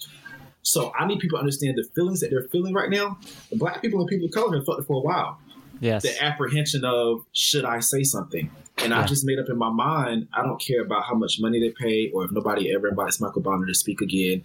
So 0.63 0.91
I 0.97 1.05
need 1.07 1.19
people 1.19 1.37
to 1.37 1.41
understand 1.41 1.77
the 1.77 1.83
feelings 1.95 2.19
that 2.21 2.29
they're 2.29 2.47
feeling 2.49 2.73
right 2.73 2.89
now. 2.89 3.17
The 3.49 3.57
black 3.57 3.81
people 3.81 3.99
and 3.99 4.07
people 4.07 4.27
of 4.27 4.31
color 4.31 4.55
have 4.55 4.65
felt 4.65 4.79
it 4.79 4.85
for 4.85 4.97
a 4.97 5.01
while. 5.01 5.39
Yes. 5.79 6.03
The 6.03 6.23
apprehension 6.23 6.85
of 6.85 7.25
should 7.33 7.65
I 7.65 7.79
say 7.79 8.03
something? 8.03 8.51
And 8.77 8.91
yeah. 8.91 9.01
I 9.01 9.05
just 9.05 9.25
made 9.25 9.39
up 9.39 9.49
in 9.49 9.57
my 9.57 9.71
mind, 9.71 10.27
I 10.33 10.43
don't 10.43 10.61
care 10.61 10.81
about 10.81 11.03
how 11.05 11.15
much 11.15 11.39
money 11.39 11.59
they 11.59 11.71
pay 11.71 12.11
or 12.11 12.23
if 12.23 12.31
nobody 12.31 12.73
ever 12.73 12.87
invites 12.87 13.19
Michael 13.19 13.41
Bonner 13.41 13.65
to 13.65 13.73
speak 13.73 13.99
again. 14.01 14.43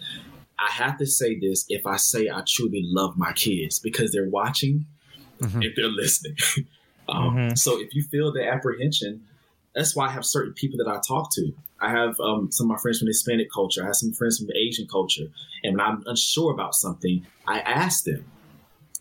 I 0.58 0.70
have 0.72 0.98
to 0.98 1.06
say 1.06 1.38
this 1.38 1.66
if 1.68 1.86
I 1.86 1.96
say 1.96 2.28
I 2.28 2.42
truly 2.46 2.82
love 2.84 3.16
my 3.16 3.32
kids 3.32 3.78
because 3.78 4.12
they're 4.12 4.28
watching 4.28 4.86
mm-hmm. 5.40 5.62
and 5.62 5.72
they're 5.76 5.88
listening. 5.88 6.36
um, 7.08 7.36
mm-hmm. 7.36 7.54
So 7.54 7.80
if 7.80 7.94
you 7.94 8.02
feel 8.02 8.32
the 8.32 8.46
apprehension, 8.46 9.22
that's 9.74 9.94
why 9.94 10.06
I 10.06 10.10
have 10.10 10.24
certain 10.24 10.54
people 10.54 10.78
that 10.78 10.90
I 10.90 10.98
talk 11.06 11.30
to. 11.34 11.52
I 11.78 11.90
have 11.90 12.18
um, 12.20 12.50
some 12.50 12.66
of 12.66 12.76
my 12.76 12.80
friends 12.80 12.98
from 12.98 13.08
Hispanic 13.08 13.48
culture. 13.52 13.82
I 13.82 13.86
have 13.86 13.96
some 13.96 14.12
friends 14.12 14.38
from 14.38 14.48
Asian 14.56 14.86
culture. 14.88 15.26
And 15.62 15.76
when 15.76 15.80
I'm 15.86 16.02
unsure 16.06 16.52
about 16.52 16.74
something, 16.74 17.26
I 17.46 17.60
ask 17.60 18.04
them. 18.04 18.24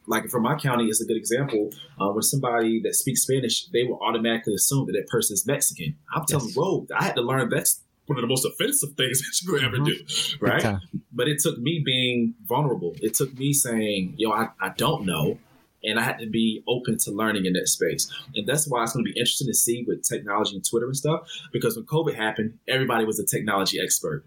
Like 0.07 0.29
for 0.29 0.39
my 0.39 0.55
county, 0.55 0.85
is 0.85 1.01
a 1.01 1.05
good 1.05 1.17
example. 1.17 1.71
Uh, 1.99 2.09
when 2.09 2.21
somebody 2.21 2.79
that 2.81 2.93
speaks 2.93 3.21
Spanish, 3.21 3.65
they 3.67 3.85
will 3.85 3.99
automatically 4.03 4.53
assume 4.53 4.85
that 4.85 4.93
that 4.93 5.07
person 5.07 5.33
is 5.33 5.47
Mexican. 5.47 5.95
I'm 6.13 6.25
telling 6.25 6.47
yes. 6.47 6.55
you, 6.55 6.87
I 6.95 7.05
had 7.05 7.15
to 7.15 7.21
learn 7.21 7.49
that's 7.49 7.81
one 8.07 8.17
of 8.17 8.21
the 8.21 8.27
most 8.27 8.45
offensive 8.45 8.93
things 8.93 9.19
that 9.21 9.41
you 9.41 9.53
could 9.53 9.63
ever 9.63 9.77
mm-hmm. 9.77 10.37
do, 10.37 10.45
right? 10.45 10.65
Okay. 10.65 10.77
But 11.11 11.27
it 11.27 11.39
took 11.39 11.57
me 11.57 11.81
being 11.83 12.35
vulnerable. 12.45 12.95
It 13.01 13.13
took 13.13 13.37
me 13.37 13.53
saying, 13.53 14.15
"Yo, 14.17 14.31
I, 14.31 14.49
I 14.59 14.69
don't 14.69 15.05
know," 15.05 15.37
and 15.83 15.99
I 15.99 16.03
had 16.03 16.19
to 16.19 16.27
be 16.27 16.63
open 16.67 16.97
to 16.99 17.11
learning 17.11 17.45
in 17.45 17.53
that 17.53 17.67
space. 17.67 18.11
And 18.35 18.47
that's 18.47 18.67
why 18.67 18.83
it's 18.83 18.93
going 18.93 19.05
to 19.05 19.11
be 19.11 19.17
interesting 19.17 19.47
to 19.47 19.53
see 19.53 19.85
with 19.87 20.03
technology 20.03 20.55
and 20.55 20.67
Twitter 20.67 20.87
and 20.87 20.97
stuff. 20.97 21.29
Because 21.53 21.75
when 21.75 21.85
COVID 21.85 22.15
happened, 22.15 22.57
everybody 22.67 23.05
was 23.05 23.19
a 23.19 23.25
technology 23.25 23.79
expert. 23.79 24.23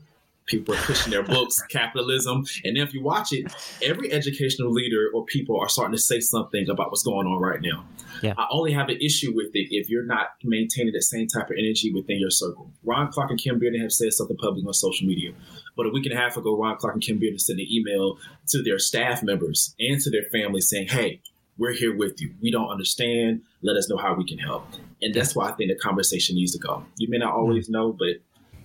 People 0.49 0.75
are 0.75 0.79
pushing 0.79 1.13
their 1.13 1.23
books, 1.23 1.61
capitalism. 1.71 2.45
And 2.65 2.77
then 2.77 2.87
if 2.87 2.93
you 2.93 3.03
watch 3.03 3.33
it, 3.33 3.53
every 3.83 4.13
educational 4.13 4.73
leader 4.73 5.11
or 5.15 5.25
people 5.25 5.61
are 5.61 5.69
starting 5.69 5.95
to 5.95 6.03
say 6.03 6.21
something 6.21 6.69
about 6.69 6.91
what's 6.91 7.03
going 7.03 7.27
on 7.27 7.41
right 7.41 7.61
now. 7.61 7.85
Yeah. 8.23 8.35
I 8.37 8.47
only 8.51 8.73
have 8.73 8.89
an 8.89 8.99
issue 9.01 9.33
with 9.35 9.51
it 9.55 9.69
if 9.71 9.89
you're 9.89 10.05
not 10.05 10.29
maintaining 10.43 10.93
the 10.93 11.03
same 11.03 11.29
type 11.29 11.51
of 11.51 11.57
energy 11.59 11.93
within 11.93 12.19
your 12.19 12.31
circle. 12.31 12.71
Ron 12.85 13.13
Clark 13.13 13.31
and 13.31 13.39
Kim 13.39 13.61
Bearden 13.61 13.81
have 13.81 13.93
said 13.93 14.13
something 14.13 14.37
public 14.37 14.67
on 14.67 14.75
social 14.75 15.07
media. 15.07 15.33
But 15.77 15.87
a 15.87 15.91
week 15.91 16.07
and 16.07 16.15
a 16.15 16.21
half 16.21 16.37
ago, 16.37 16.59
Ron 16.59 16.77
Clark 16.77 16.95
and 16.95 17.03
Kim 17.03 17.21
Bearden 17.21 17.41
sent 17.41 17.61
an 17.61 17.67
email 17.71 18.19
to 18.49 18.63
their 18.63 18.79
staff 18.79 19.23
members 19.23 19.75
and 19.79 20.01
to 20.01 20.11
their 20.11 20.25
families 20.33 20.69
saying, 20.69 20.89
hey, 20.89 21.21
we're 21.59 21.75
here 21.75 21.95
with 21.95 22.21
you. 22.21 22.33
We 22.41 22.51
don't 22.51 22.71
understand. 22.71 23.43
Let 23.63 23.77
us 23.77 23.89
know 23.91 23.97
how 23.97 24.15
we 24.15 24.25
can 24.25 24.39
help. 24.39 24.65
And 25.03 25.13
that's 25.13 25.35
why 25.35 25.49
I 25.49 25.53
think 25.53 25.71
the 25.71 25.77
conversation 25.77 26.37
needs 26.37 26.53
to 26.53 26.59
go. 26.59 26.85
You 26.97 27.09
may 27.09 27.19
not 27.19 27.33
hmm. 27.33 27.39
always 27.39 27.69
know, 27.69 27.93
but 27.93 28.17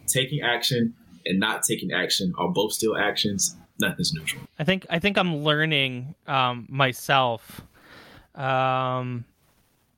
taking 0.07 0.41
action 0.41 0.93
and 1.25 1.39
not 1.39 1.63
taking 1.63 1.91
action 1.91 2.33
are 2.37 2.49
both 2.49 2.73
still 2.73 2.97
actions. 2.97 3.55
Nothing's 3.79 4.13
neutral. 4.13 4.43
I 4.59 4.63
think 4.63 4.85
I 4.89 4.99
think 4.99 5.17
I'm 5.17 5.37
learning 5.37 6.15
um, 6.27 6.67
myself, 6.69 7.61
um, 8.35 9.25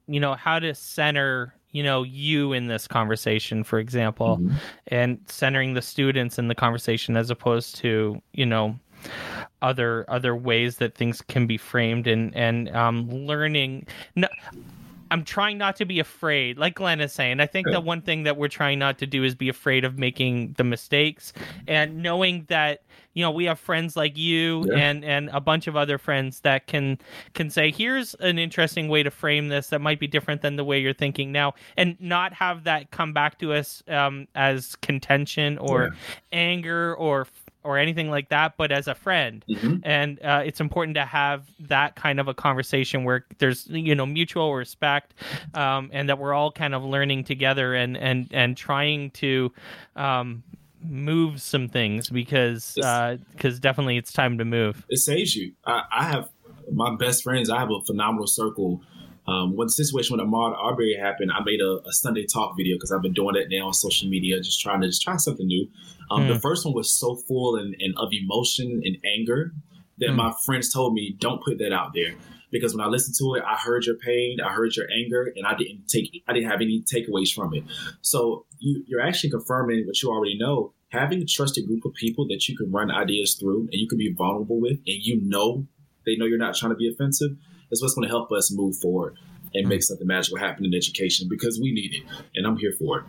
you 0.08 0.20
know, 0.20 0.34
how 0.34 0.60
to 0.60 0.74
center 0.74 1.54
you 1.72 1.84
know 1.84 2.04
you 2.04 2.54
in 2.54 2.68
this 2.68 2.88
conversation 2.88 3.62
for 3.62 3.80
example 3.80 4.38
mm-hmm. 4.38 4.56
and 4.88 5.20
centering 5.28 5.74
the 5.74 5.82
students 5.82 6.40
in 6.40 6.48
the 6.48 6.56
conversation 6.56 7.18
as 7.18 7.30
opposed 7.30 7.76
to 7.76 8.22
you 8.32 8.46
know 8.46 8.80
other 9.62 10.06
other 10.10 10.36
ways 10.36 10.78
that 10.78 10.96
things 10.96 11.22
can 11.22 11.48
be 11.48 11.58
framed 11.58 12.08
and 12.08 12.36
and 12.36 12.70
um, 12.76 13.10
learning. 13.10 13.88
No, 14.16 14.28
I'm 15.12 15.24
trying 15.24 15.58
not 15.58 15.76
to 15.78 15.86
be 15.86 16.00
afraid, 16.00 16.58
like 16.58 16.76
Glenn 16.76 17.00
is 17.02 17.13
saying. 17.13 17.39
I 17.39 17.46
think 17.46 17.68
the 17.70 17.80
one 17.80 18.02
thing 18.02 18.24
that 18.24 18.38
we're 18.38 18.48
trying 18.48 18.80
not 18.80 18.98
to 19.00 19.08
do 19.08 19.24
is 19.24 19.36
be 19.36 19.50
afraid 19.50 19.86
of 19.86 19.98
making 19.98 20.54
the 20.58 20.63
mistakes 20.63 21.34
and 21.68 22.02
knowing 22.02 22.46
that 22.50 22.82
you 23.13 23.24
know 23.24 23.32
we 23.32 23.46
have 23.46 23.60
friends 23.60 23.96
like 23.96 24.18
you 24.18 24.65
yeah. 24.68 24.78
and 24.78 25.06
and 25.06 25.30
a 25.32 25.39
bunch 25.39 25.68
of 25.68 25.76
other 25.76 25.98
friends 25.98 26.41
that 26.41 26.68
can 26.68 26.98
can 27.34 27.50
say 27.50 27.72
here's 27.72 28.13
an 28.15 28.38
interesting 28.38 28.88
way 28.88 29.04
to 29.04 29.12
frame 29.12 29.48
this 29.48 29.68
that 29.68 29.80
might 29.80 30.00
be 30.00 30.08
different 30.08 30.41
than 30.41 30.56
the 30.56 30.63
way 30.63 30.80
you're 30.80 30.94
thinking 30.94 31.32
now 31.32 31.54
and 31.78 31.96
not 32.00 32.34
have 32.34 32.65
that 32.65 32.91
come 32.91 33.13
back 33.13 33.39
to 33.39 33.54
us 33.54 33.84
um, 33.88 34.28
as 34.36 34.76
contention 34.78 35.58
or 35.58 35.84
yeah. 35.84 35.89
anger 36.32 36.96
or 36.96 37.26
or 37.65 37.78
anything 37.78 38.10
like 38.10 38.30
that, 38.30 38.56
but 38.58 38.71
as 38.71 38.88
a 38.88 38.95
friend. 38.95 39.43
Mm-hmm. 39.49 39.78
And 39.84 40.21
uh, 40.23 40.43
it's 40.45 40.62
important 40.62 40.95
to 40.95 41.06
have 41.06 41.49
that 41.62 41.95
kind 41.95 42.19
of 42.19 42.28
a 42.28 42.34
conversation 42.34 43.04
where 43.04 43.25
there's 43.39 43.67
you 43.67 43.95
know 43.95 44.06
mutual 44.06 44.54
respect, 44.54 45.13
um, 45.54 45.89
and 45.91 46.08
that 46.10 46.19
we're 46.19 46.34
all 46.34 46.51
kind 46.51 46.75
of 46.75 46.84
learning 46.84 47.23
together 47.25 47.73
and 47.73 47.97
and 47.97 48.28
and 48.32 48.56
trying 48.56 49.12
to. 49.12 49.51
Um, 49.95 50.43
move 50.88 51.41
some 51.41 51.67
things 51.67 52.12
because 52.12 52.75
because 52.75 53.56
uh, 53.56 53.60
definitely 53.60 53.97
it's 53.97 54.13
time 54.13 54.38
to 54.38 54.45
move. 54.45 54.86
It 54.88 54.99
saves 54.99 55.36
you. 55.36 55.54
I, 55.65 55.82
I 55.91 56.04
have 56.04 56.30
my 56.71 56.95
best 56.95 57.23
friends. 57.23 57.49
I 57.49 57.60
have 57.60 57.71
a 57.71 57.82
phenomenal 57.88 58.28
circle 58.28 58.84
um, 59.28 59.56
when 59.56 59.68
the 59.68 59.72
situation 59.72 60.16
with 60.16 60.26
Ahmaud 60.26 60.56
Arbery 60.58 60.96
happened, 61.00 61.32
I 61.32 61.44
made 61.44 61.60
a, 61.60 61.80
a 61.88 61.92
Sunday 61.92 62.26
talk 62.26 62.56
video 62.56 62.76
because 62.76 62.92
I've 62.92 63.02
been 63.02 63.14
doing 63.14 63.36
it 63.36 63.48
now 63.50 63.68
on 63.68 63.74
social 63.74 64.08
media, 64.08 64.40
just 64.40 64.62
trying 64.62 64.82
to 64.82 64.88
just 64.88 65.02
try 65.02 65.18
something 65.18 65.48
new. 65.48 65.68
Um, 66.12 66.24
mm. 66.24 66.34
The 66.34 66.40
first 66.40 66.66
one 66.66 66.76
was 66.76 66.94
so 66.94 67.16
full 67.16 67.56
and, 67.56 67.76
and 67.80 67.96
of 67.98 68.10
emotion 68.12 68.82
and 68.86 68.98
anger 69.06 69.54
that 69.98 70.10
mm. 70.10 70.16
my 70.16 70.34
friends 70.46 70.72
told 70.72 70.94
me, 70.94 71.16
"Don't 71.20 71.44
put 71.44 71.58
that 71.58 71.74
out 71.74 71.94
there." 71.96 72.14
Because 72.52 72.76
when 72.76 72.86
I 72.86 72.88
listened 72.88 73.16
to 73.18 73.36
it, 73.36 73.44
I 73.46 73.56
heard 73.56 73.86
your 73.86 73.96
pain, 73.96 74.38
I 74.40 74.54
heard 74.54 74.76
your 74.76 74.86
anger, 74.92 75.34
and 75.36 75.46
I 75.46 75.56
didn't 75.56 75.88
take, 75.88 76.24
I 76.28 76.34
didn't 76.34 76.50
have 76.50 76.62
any 76.62 76.84
takeaways 76.84 77.34
from 77.34 77.54
it. 77.54 77.64
So 78.02 78.46
you, 78.60 78.84
you're 78.88 79.02
actually 79.02 79.32
confirming 79.32 79.86
what 79.88 80.02
you 80.02 80.10
already 80.10 80.38
know. 80.38 80.72
Having 80.90 81.24
a 81.24 81.26
trusted 81.26 81.66
group 81.66 81.84
of 81.84 81.94
people 81.96 82.28
that 82.28 82.48
you 82.48 82.56
can 82.56 82.72
run 82.72 82.92
ideas 82.92 83.34
through 83.34 83.62
and 83.62 83.74
you 83.74 83.88
can 83.88 83.98
be 83.98 84.14
vulnerable 84.14 84.62
with, 84.62 84.78
and 84.86 85.04
you 85.04 85.20
know 85.22 85.66
they 86.06 86.16
know 86.16 86.26
you're 86.26 86.38
not 86.38 86.56
trying 86.56 86.72
to 86.72 86.78
be 86.78 86.88
offensive 86.88 87.32
is 87.71 87.82
what's 87.82 87.93
going 87.95 88.08
to 88.08 88.10
help 88.10 88.32
us 88.32 88.51
move 88.54 88.75
forward 88.78 89.17
and 89.54 89.67
make 89.67 89.80
mm. 89.80 89.84
something 89.84 90.08
magical 90.08 90.38
happen 90.38 90.65
in 90.65 90.73
education 90.73 91.28
because 91.30 91.60
we 91.60 91.71
need 91.71 91.93
it, 91.95 92.04
and 92.36 92.45
I'm 92.45 92.58
here 92.58 92.73
for 92.78 92.99
it. 92.99 93.06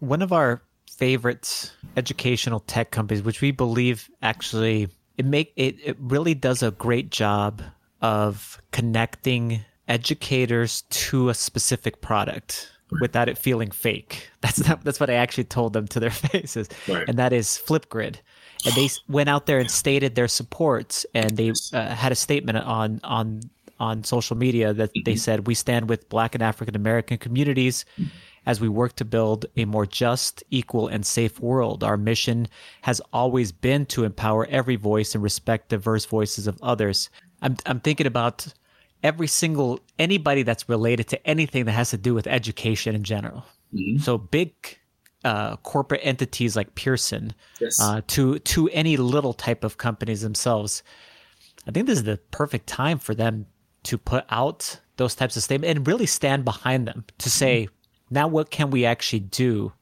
one 0.00 0.22
of 0.22 0.32
our 0.32 0.62
favorite 0.90 1.72
educational 1.96 2.60
tech 2.60 2.90
companies, 2.90 3.22
which 3.22 3.40
we 3.40 3.50
believe 3.50 4.08
actually 4.22 4.88
it 5.16 5.24
make 5.24 5.52
it, 5.56 5.76
it 5.84 5.96
really 6.00 6.34
does 6.34 6.62
a 6.62 6.70
great 6.72 7.10
job 7.10 7.62
of 8.00 8.60
connecting 8.72 9.60
educators 9.88 10.82
to 10.90 11.28
a 11.28 11.34
specific 11.34 12.00
product 12.00 12.70
without 13.00 13.28
it 13.28 13.38
feeling 13.38 13.70
fake. 13.70 14.30
That's 14.40 14.66
not, 14.68 14.84
that's 14.84 15.00
what 15.00 15.08
I 15.10 15.14
actually 15.14 15.44
told 15.44 15.72
them 15.72 15.88
to 15.88 16.00
their 16.00 16.10
faces, 16.32 16.68
Right. 16.86 17.08
and 17.08 17.18
that 17.18 17.32
is 17.32 17.48
Flipgrid. 17.66 18.16
And 18.64 18.74
they 18.74 18.88
went 19.08 19.28
out 19.28 19.46
there 19.46 19.58
and 19.58 19.70
stated 19.70 20.14
their 20.14 20.28
support, 20.28 21.04
and 21.14 21.36
they 21.36 21.52
uh, 21.72 21.94
had 21.94 22.12
a 22.12 22.14
statement 22.14 22.58
on 22.58 23.00
on 23.04 23.42
on 23.80 24.04
social 24.04 24.36
media 24.36 24.72
that 24.72 24.90
they 25.04 25.12
mm-hmm. 25.12 25.18
said 25.18 25.46
we 25.46 25.54
stand 25.54 25.88
with 25.88 26.08
Black 26.08 26.34
and 26.34 26.42
African 26.42 26.76
American 26.76 27.18
communities 27.18 27.84
mm-hmm. 27.98 28.08
as 28.46 28.60
we 28.60 28.68
work 28.68 28.96
to 28.96 29.04
build 29.04 29.46
a 29.56 29.64
more 29.64 29.86
just, 29.86 30.42
equal, 30.50 30.88
and 30.88 31.04
safe 31.04 31.40
world. 31.40 31.82
Our 31.84 31.96
mission 31.96 32.48
has 32.82 33.00
always 33.12 33.52
been 33.52 33.86
to 33.86 34.04
empower 34.04 34.46
every 34.46 34.76
voice 34.76 35.14
and 35.14 35.22
respect 35.22 35.68
diverse 35.68 36.04
voices 36.06 36.46
of 36.46 36.58
others. 36.62 37.10
I'm 37.42 37.56
I'm 37.66 37.80
thinking 37.80 38.06
about 38.06 38.46
every 39.02 39.26
single 39.26 39.80
anybody 39.98 40.42
that's 40.42 40.68
related 40.68 41.08
to 41.08 41.26
anything 41.26 41.66
that 41.66 41.72
has 41.72 41.90
to 41.90 41.98
do 41.98 42.14
with 42.14 42.26
education 42.26 42.94
in 42.94 43.04
general. 43.04 43.44
Mm-hmm. 43.74 43.98
So 43.98 44.16
big 44.18 44.78
uh, 45.24 45.56
corporate 45.56 46.00
entities 46.04 46.54
like 46.56 46.74
Pearson, 46.74 47.32
Yes. 47.60 47.80
uh, 47.80 48.02
to 48.08 48.38
to 48.40 48.68
any 48.70 48.96
little 48.96 49.32
type 49.32 49.64
of 49.64 49.78
companies 49.78 50.20
themselves. 50.20 50.82
I 51.66 51.70
think 51.70 51.86
this 51.86 51.98
is 51.98 52.04
the 52.04 52.18
perfect 52.30 52.66
time 52.66 52.98
for 52.98 53.14
them 53.14 53.46
to 53.84 53.96
put 53.98 54.24
out 54.30 54.80
those 54.96 55.14
types 55.14 55.36
of 55.36 55.42
statements 55.42 55.76
and 55.76 55.86
really 55.86 56.06
stand 56.06 56.44
behind 56.44 56.86
them 56.86 57.04
to 57.18 57.30
say, 57.30 57.68
now 58.10 58.28
what 58.28 58.50
can 58.50 58.70
we 58.70 58.84
actually 58.84 59.20
do 59.20 59.72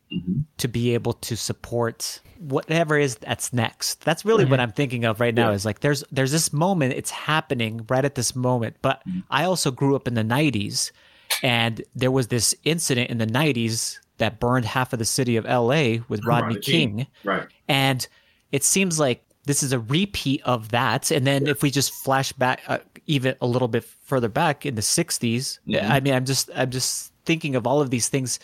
to 0.58 0.68
be 0.68 0.94
able 0.94 1.14
to 1.14 1.36
support 1.36 2.20
whatever 2.38 2.98
is 2.98 3.16
that's 3.16 3.52
next. 3.52 4.04
That's 4.04 4.24
really 4.24 4.44
what 4.44 4.60
I'm 4.60 4.72
thinking 4.72 5.04
of 5.04 5.20
right 5.20 5.34
now. 5.34 5.48
Yeah. 5.48 5.54
Is 5.54 5.64
like 5.64 5.80
there's 5.80 6.04
there's 6.12 6.32
this 6.32 6.52
moment, 6.52 6.92
it's 6.94 7.10
happening 7.10 7.84
right 7.88 8.04
at 8.04 8.14
this 8.14 8.36
moment. 8.36 8.76
But 8.82 9.02
I 9.30 9.44
also 9.44 9.70
grew 9.70 9.96
up 9.96 10.06
in 10.06 10.14
the 10.14 10.22
'90s, 10.22 10.90
and 11.42 11.82
there 11.94 12.10
was 12.10 12.28
this 12.28 12.54
incident 12.64 13.10
in 13.10 13.18
the 13.18 13.26
'90s 13.26 13.98
that 14.18 14.40
burned 14.40 14.64
half 14.64 14.92
of 14.92 14.98
the 14.98 15.04
city 15.04 15.36
of 15.36 15.44
LA 15.44 16.02
with 16.08 16.24
Rodney 16.24 16.54
Rodney 16.54 16.60
King. 16.60 16.96
King. 16.98 17.06
Right. 17.24 17.46
And 17.68 18.06
it 18.52 18.64
seems 18.64 19.00
like 19.00 19.24
this 19.44 19.62
is 19.62 19.72
a 19.72 19.78
repeat 19.78 20.42
of 20.44 20.68
that. 20.70 21.10
And 21.10 21.26
then 21.26 21.46
if 21.46 21.62
we 21.62 21.70
just 21.70 21.92
flash 21.92 22.32
back 22.32 22.62
uh, 22.68 22.78
even 23.06 23.34
a 23.40 23.46
little 23.46 23.68
bit 23.68 23.84
further 23.84 24.28
back 24.28 24.64
in 24.64 24.74
the 24.74 24.82
60s, 24.82 25.58
I 25.92 26.00
mean, 26.00 26.14
I'm 26.14 26.24
just 26.24 26.50
I'm 26.54 26.70
just 26.70 27.12
thinking 27.24 27.56
of 27.56 27.66
all 27.66 27.80
of 27.80 27.90
these 27.90 28.08
things, 28.08 28.38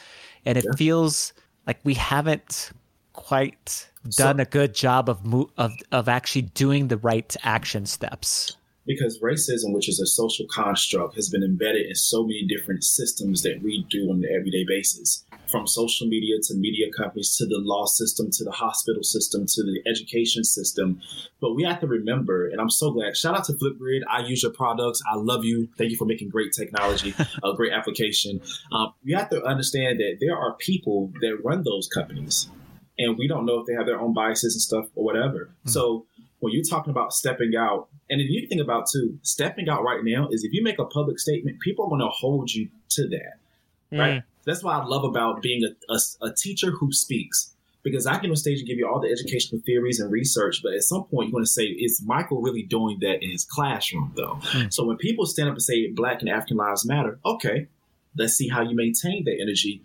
and 0.45 0.59
it 0.59 0.67
feels 0.77 1.33
like 1.67 1.79
we 1.85 1.95
haven't 1.95 2.73
quite 3.13 3.89
done 4.17 4.41
a 4.41 4.45
good 4.45 4.75
job 4.75 5.09
of 5.09 5.25
mo- 5.25 5.51
of 5.59 5.73
of 5.93 6.09
actually 6.09 6.43
doing 6.43 6.89
the 6.89 6.97
right 6.99 7.37
action 7.43 7.87
steps. 7.87 8.57
Because 8.89 9.21
racism, 9.21 9.75
which 9.75 9.89
is 9.89 10.01
a 10.01 10.07
social 10.07 10.47
construct, 10.51 11.15
has 11.15 11.29
been 11.29 11.45
embedded 11.45 11.87
in 11.87 11.95
so 11.95 12.23
many 12.23 12.45
different 12.47 12.83
systems 12.83 13.43
that 13.43 13.61
we 13.63 13.87
do 13.91 14.11
on 14.11 14.25
an 14.25 14.31
everyday 14.35 14.65
basis. 14.67 15.27
From 15.47 15.67
social 15.67 16.07
media 16.07 16.37
to 16.45 16.55
media 16.55 16.87
companies 16.97 17.37
to 17.37 17.47
the 17.47 17.59
law 17.59 17.85
system 17.85 18.31
to 18.33 18.45
the 18.45 18.51
hospital 18.51 19.03
system 19.03 19.45
to 19.47 19.63
the 19.63 19.83
education 19.87 20.43
system. 20.43 21.01
But 21.41 21.55
we 21.55 21.65
have 21.65 21.81
to 21.81 21.87
remember, 21.87 22.49
and 22.49 22.61
I'm 22.61 22.71
so 22.71 22.91
glad, 22.91 23.17
shout 23.17 23.37
out 23.37 23.45
to 23.45 23.53
Flipgrid. 23.53 24.01
I 24.11 24.21
use 24.21 24.43
your 24.43 24.53
products. 24.53 25.03
I 25.11 25.17
love 25.17 25.45
you. 25.45 25.69
Thank 25.77 25.91
you 25.91 25.99
for 25.99 26.07
making 26.07 26.31
great 26.31 26.53
technology, 26.53 27.15
a 27.45 27.53
great 27.55 27.73
application. 27.75 28.41
Um, 28.73 28.95
you 29.03 29.17
have 29.17 29.29
to 29.31 29.45
understand 29.45 30.01
that 30.01 30.17
there 30.21 30.37
are 30.37 30.55
people 30.55 31.13
that 31.21 31.37
run 31.45 31.63
those 31.63 31.89
companies, 31.89 32.49
and 32.99 33.19
we 33.19 33.29
don't 33.29 33.45
know 33.45 33.61
if 33.61 33.67
they 33.67 33.75
have 33.75 33.87
their 33.87 34.01
own 34.01 34.15
biases 34.15 34.55
and 34.55 34.63
stuff 34.63 34.87
or 34.95 35.05
whatever. 35.05 35.51
So 35.67 36.07
when 36.41 36.53
you're 36.53 36.63
talking 36.63 36.91
about 36.91 37.13
stepping 37.13 37.55
out, 37.57 37.89
and 38.11 38.21
if 38.21 38.29
you 38.31 38.47
think 38.47 38.61
about 38.61 38.87
too, 38.93 39.19
stepping 39.23 39.69
out 39.69 39.83
right 39.83 40.03
now 40.03 40.29
is 40.31 40.45
if 40.45 40.53
you 40.53 40.63
make 40.63 40.79
a 40.79 40.85
public 40.85 41.19
statement, 41.19 41.61
people 41.61 41.85
are 41.87 41.89
going 41.89 42.01
to 42.01 42.09
hold 42.09 42.51
you 42.51 42.69
to 42.91 43.09
that, 43.09 43.39
right? 43.91 44.21
Mm. 44.21 44.25
That's 44.45 44.63
what 44.63 44.75
I 44.75 44.85
love 44.85 45.05
about 45.05 45.43
being 45.43 45.63
a, 45.65 45.93
a, 45.93 45.99
a 46.29 46.33
teacher 46.33 46.71
who 46.71 46.93
speaks. 46.93 47.53
Because 47.85 48.07
I 48.07 48.19
can 48.19 48.29
on 48.31 48.37
stage 48.37 48.59
and 48.59 48.67
give 48.67 48.77
you 48.77 48.89
all 48.89 49.01
the 49.01 49.09
educational 49.09 49.63
theories 49.65 50.01
and 50.01 50.11
research, 50.11 50.63
but 50.63 50.75
at 50.75 50.83
some 50.83 51.05
point 51.05 51.29
you're 51.29 51.33
going 51.33 51.45
to 51.45 51.49
say, 51.49 51.63
is 51.63 52.03
Michael 52.05 52.43
really 52.43 52.63
doing 52.63 52.99
that 53.01 53.23
in 53.23 53.31
his 53.31 53.45
classroom, 53.45 54.13
though? 54.17 54.41
Mm. 54.51 54.73
So 54.75 54.85
when 54.85 54.97
people 54.97 55.25
stand 55.25 55.49
up 55.49 55.55
and 55.55 55.63
say 55.63 55.89
Black 55.93 56.21
and 56.21 56.29
African 56.29 56.57
lives 56.57 56.85
matter, 56.85 57.19
okay, 57.25 57.69
let's 58.17 58.35
see 58.35 58.49
how 58.49 58.63
you 58.63 58.75
maintain 58.75 59.25
that 59.25 59.39
energy 59.41 59.81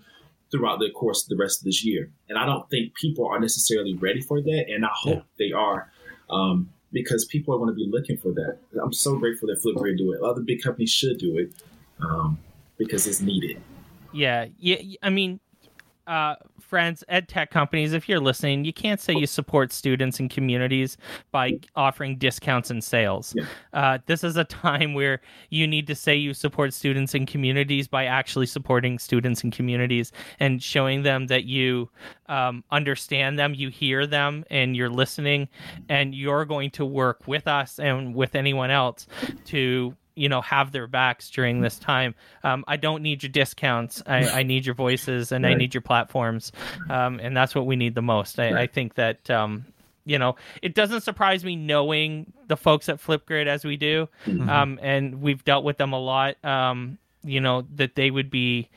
throughout 0.51 0.79
the 0.79 0.89
course 0.89 1.23
of 1.23 1.29
the 1.29 1.37
rest 1.37 1.61
of 1.61 1.65
this 1.65 1.85
year. 1.85 2.09
And 2.27 2.37
I 2.37 2.45
don't 2.45 2.67
think 2.69 2.95
people 2.95 3.27
are 3.27 3.39
necessarily 3.39 3.93
ready 3.93 4.21
for 4.21 4.41
that, 4.41 4.65
and 4.69 4.83
I 4.83 4.91
hope 4.91 5.23
they 5.37 5.51
are, 5.51 5.91
um, 6.33 6.69
because 6.91 7.25
people 7.25 7.53
are 7.53 7.57
going 7.57 7.69
to 7.69 7.75
be 7.75 7.89
looking 7.91 8.17
for 8.17 8.31
that. 8.33 8.57
I'm 8.81 8.93
so 8.93 9.17
grateful 9.17 9.47
that 9.47 9.61
Flipgrid 9.63 9.97
do 9.97 10.13
it. 10.13 10.21
Other 10.21 10.41
big 10.41 10.61
companies 10.61 10.91
should 10.91 11.17
do 11.17 11.37
it 11.37 11.53
um, 11.99 12.39
because 12.77 13.07
it's 13.07 13.21
needed. 13.21 13.61
Yeah, 14.11 14.47
yeah. 14.59 14.97
I 15.01 15.09
mean, 15.09 15.39
uh, 16.07 16.35
friends, 16.59 17.03
ed 17.07 17.27
tech 17.27 17.51
companies, 17.51 17.93
if 17.93 18.09
you're 18.09 18.19
listening, 18.19 18.65
you 18.65 18.73
can't 18.73 18.99
say 18.99 19.13
you 19.13 19.27
support 19.27 19.71
students 19.71 20.19
and 20.19 20.29
communities 20.29 20.97
by 21.31 21.59
offering 21.75 22.17
discounts 22.17 22.69
and 22.69 22.83
sales. 22.83 23.33
Yeah. 23.35 23.45
Uh, 23.73 23.97
this 24.05 24.23
is 24.23 24.35
a 24.37 24.43
time 24.43 24.93
where 24.93 25.21
you 25.49 25.67
need 25.67 25.87
to 25.87 25.95
say 25.95 26.15
you 26.15 26.33
support 26.33 26.73
students 26.73 27.13
and 27.13 27.27
communities 27.27 27.87
by 27.87 28.05
actually 28.05 28.47
supporting 28.47 28.99
students 28.99 29.43
and 29.43 29.53
communities 29.53 30.11
and 30.39 30.61
showing 30.61 31.03
them 31.03 31.27
that 31.27 31.45
you 31.45 31.89
um, 32.27 32.63
understand 32.71 33.37
them, 33.37 33.53
you 33.53 33.69
hear 33.69 34.07
them, 34.07 34.43
and 34.49 34.75
you're 34.75 34.89
listening, 34.89 35.47
and 35.89 36.15
you're 36.15 36.45
going 36.45 36.71
to 36.71 36.85
work 36.85 37.27
with 37.27 37.47
us 37.47 37.79
and 37.79 38.15
with 38.15 38.35
anyone 38.35 38.71
else 38.71 39.07
to 39.45 39.95
you 40.15 40.29
know 40.29 40.41
have 40.41 40.71
their 40.71 40.87
backs 40.87 41.29
during 41.29 41.61
this 41.61 41.79
time 41.79 42.13
um, 42.43 42.63
i 42.67 42.77
don't 42.77 43.01
need 43.01 43.23
your 43.23 43.31
discounts 43.31 44.01
i, 44.05 44.27
I 44.27 44.43
need 44.51 44.65
your 44.65 44.75
voices 44.75 45.31
and 45.31 45.45
i 45.45 45.53
need 45.53 45.73
your 45.73 45.81
platforms 45.81 46.51
um, 46.89 47.19
and 47.19 47.35
that's 47.35 47.55
what 47.55 47.65
we 47.65 47.75
need 47.75 47.95
the 47.95 48.01
most 48.01 48.39
i, 48.39 48.61
I 48.63 48.67
think 48.67 48.95
that 48.95 49.29
um, 49.29 49.65
you 50.05 50.19
know 50.19 50.35
it 50.61 50.75
doesn't 50.75 51.01
surprise 51.01 51.43
me 51.43 51.55
knowing 51.55 52.31
the 52.47 52.57
folks 52.57 52.89
at 52.89 53.01
flipgrid 53.01 53.47
as 53.47 53.63
we 53.65 53.77
do 53.77 54.07
Mhm. 54.27 54.49
um, 54.49 54.79
and 54.81 55.21
we've 55.21 55.43
dealt 55.43 55.63
with 55.63 55.77
them 55.77 55.93
a 55.93 55.99
lot 55.99 56.43
um, 56.45 56.97
you 57.23 57.39
know 57.41 57.65
that 57.75 57.95
they 57.95 58.11
would 58.11 58.29
be 58.29 58.69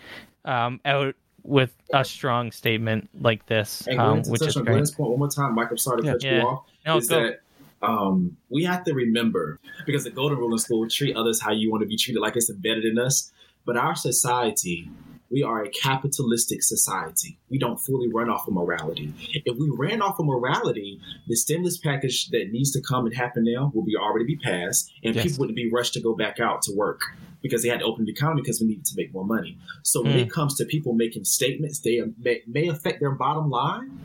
um, 0.45 0.81
out 0.85 1.15
with 1.43 1.73
a 1.93 2.05
strong 2.05 2.51
statement 2.51 3.09
like 3.21 3.47
this 3.47 3.87
um, 3.99 4.23
which 4.25 4.43
is 4.43 4.55
great 4.57 4.67
point 4.97 5.11
one 5.11 5.19
more 5.19 5.29
time, 5.29 5.55
Mike, 5.55 5.71
I'm 5.71 5.79
sorry 5.79 6.03
to 6.03 6.07
Yeah. 6.07 6.13
cut 6.13 6.23
Yeah. 6.25 6.41
you 6.41 6.47
off. 6.49 6.65
No, 6.85 6.97
is 6.99 7.09
go. 7.09 7.21
that 7.23 7.41
um, 7.83 8.37
we 8.49 8.65
have 8.65 8.85
to 8.85 8.95
remember 8.95 9.59
because 9.85 10.05
the 10.05 10.11
golden 10.11 10.39
rule 10.39 10.53
in 10.53 10.59
school 10.59 10.89
treat 10.89 11.17
others 11.17 11.41
how 11.43 11.53
you 11.53 11.71
want 11.71 11.83
to 11.83 11.87
be 11.87 11.97
treated, 11.97 12.21
like 12.21 12.37
it's 12.37 12.51
embedded 12.51 12.85
in 12.85 12.99
us. 12.99 13.31
But 13.65 13.77
our 13.77 13.95
society, 13.97 14.91
we 15.31 15.43
are 15.43 15.65
a 15.65 15.71
capitalistic 15.71 16.63
society. 16.63 17.39
We 17.51 17.59
don't 17.59 17.79
fully 17.79 18.09
run 18.13 18.31
off 18.31 18.47
of 18.47 18.55
morality. 18.55 19.13
If 19.45 19.59
we 19.59 19.71
ran 19.77 20.01
off 20.01 20.19
of 20.21 20.27
morality, 20.27 21.01
the 21.27 21.35
stimulus 21.37 21.77
package 21.77 22.29
that 22.31 22.53
needs 22.53 22.71
to 22.73 22.81
come 22.81 23.07
and 23.07 23.15
happen 23.15 23.45
now 23.45 23.73
will 23.75 23.85
be 23.85 23.97
already 23.97 24.25
be 24.25 24.37
passed, 24.37 24.91
and 25.03 25.15
Yes. 25.15 25.25
people 25.25 25.39
wouldn't 25.41 25.57
be 25.57 25.69
rushed 25.71 25.95
to 25.95 26.01
go 26.01 26.15
back 26.15 26.39
out 26.39 26.63
to 26.63 26.73
work 26.77 27.01
because 27.43 27.63
they 27.63 27.69
had 27.69 27.81
to 27.81 27.85
open 27.87 28.05
the 28.05 28.13
economy 28.13 28.41
because 28.43 28.61
we 28.61 28.69
needed 28.69 28.85
to 28.85 28.95
make 28.97 29.13
more 29.13 29.25
money. 29.27 29.59
So 29.83 30.03
when 30.03 30.17
Mm. 30.17 30.23
it 30.23 30.31
comes 30.31 30.57
to 30.57 30.65
people 30.65 30.95
making 30.95 31.25
statements, 31.25 31.81
they 31.81 32.01
may, 32.19 32.43
may 32.47 32.69
affect 32.69 33.01
their 33.01 33.13
bottom 33.13 33.51
line. 33.51 33.99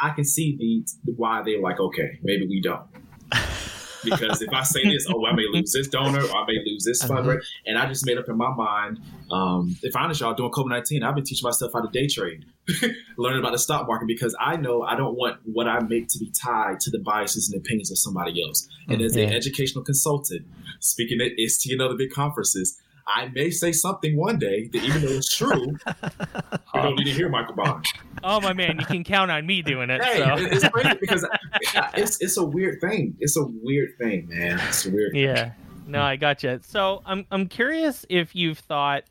I 0.00 0.10
can 0.10 0.24
see 0.24 0.56
the 1.04 1.12
why 1.12 1.42
they're 1.44 1.60
like, 1.60 1.78
okay, 1.78 2.18
maybe 2.22 2.46
we 2.46 2.60
don't. 2.62 2.82
Because 4.04 4.42
if 4.42 4.52
I 4.52 4.62
say 4.64 4.84
this, 4.84 5.06
oh, 5.08 5.24
I 5.24 5.32
may 5.32 5.44
lose 5.50 5.72
this 5.72 5.88
donor, 5.88 6.20
or 6.22 6.36
I 6.36 6.44
may 6.46 6.58
lose 6.66 6.84
this 6.84 7.02
Uh-huh. 7.02 7.22
fundraiser, 7.22 7.40
and 7.66 7.78
I 7.78 7.86
just 7.86 8.04
made 8.04 8.18
up 8.18 8.28
in 8.28 8.36
my 8.36 8.52
mind. 8.54 9.00
Um, 9.30 9.76
if 9.82 9.96
I 9.96 10.02
honest, 10.02 10.20
y'all 10.20 10.34
doing 10.34 10.50
COVID 10.50 10.68
nineteen, 10.68 11.02
I've 11.02 11.14
been 11.14 11.24
teaching 11.24 11.46
myself 11.46 11.72
how 11.72 11.80
to 11.80 11.88
day 11.90 12.06
trade, 12.06 12.44
learning 13.16 13.38
about 13.40 13.52
the 13.52 13.58
stock 13.58 13.86
market 13.88 14.06
because 14.06 14.36
I 14.38 14.56
know 14.56 14.82
I 14.82 14.94
don't 14.94 15.16
want 15.16 15.38
what 15.44 15.66
I 15.68 15.80
make 15.80 16.08
to 16.08 16.18
be 16.18 16.30
tied 16.30 16.80
to 16.80 16.90
the 16.90 16.98
biases 16.98 17.50
and 17.50 17.58
opinions 17.58 17.90
of 17.90 17.96
somebody 17.96 18.42
else. 18.46 18.68
And 18.88 19.00
as 19.00 19.16
an 19.16 19.32
educational 19.32 19.82
consultant, 19.82 20.42
speaking 20.80 21.22
at 21.22 21.32
ISTE 21.38 21.72
and 21.72 21.80
other 21.80 21.96
big 21.96 22.10
conferences, 22.10 22.78
I 23.06 23.28
may 23.34 23.50
say 23.50 23.72
something 23.72 24.16
one 24.16 24.38
day 24.38 24.68
that 24.72 24.82
even 24.82 25.02
though 25.02 25.08
it's 25.12 25.34
true, 25.36 25.66
you 25.86 26.82
don't 26.82 26.96
need 26.96 27.04
to 27.04 27.10
hear 27.10 27.28
Michael 27.28 27.54
Bonner. 27.54 27.82
oh 28.22 28.40
my 28.40 28.52
man 28.52 28.78
you 28.80 28.86
can 28.86 29.04
count 29.04 29.30
on 29.30 29.46
me 29.46 29.60
doing 29.62 29.90
it 29.90 30.02
Hey, 30.02 30.18
so. 30.18 30.34
it's 30.38 30.68
crazy 30.68 30.96
because 31.00 31.26
it's 31.94 32.20
it's 32.22 32.36
a 32.36 32.44
weird 32.44 32.80
thing. 32.80 33.14
It's 33.20 33.36
a 33.36 33.44
weird 33.62 33.90
thing, 33.98 34.28
man. 34.28 34.58
It's 34.68 34.86
a 34.86 34.90
weird. 34.90 35.14
yeah 35.14 35.52
no 35.86 36.00
i 36.00 36.16
got 36.16 36.40
gotcha 36.40 36.58
so 36.62 37.02
i'm 37.04 37.26
i'm 37.30 37.46
curious 37.46 38.06
if 38.08 38.34
you've 38.34 38.58
thought 38.58 39.04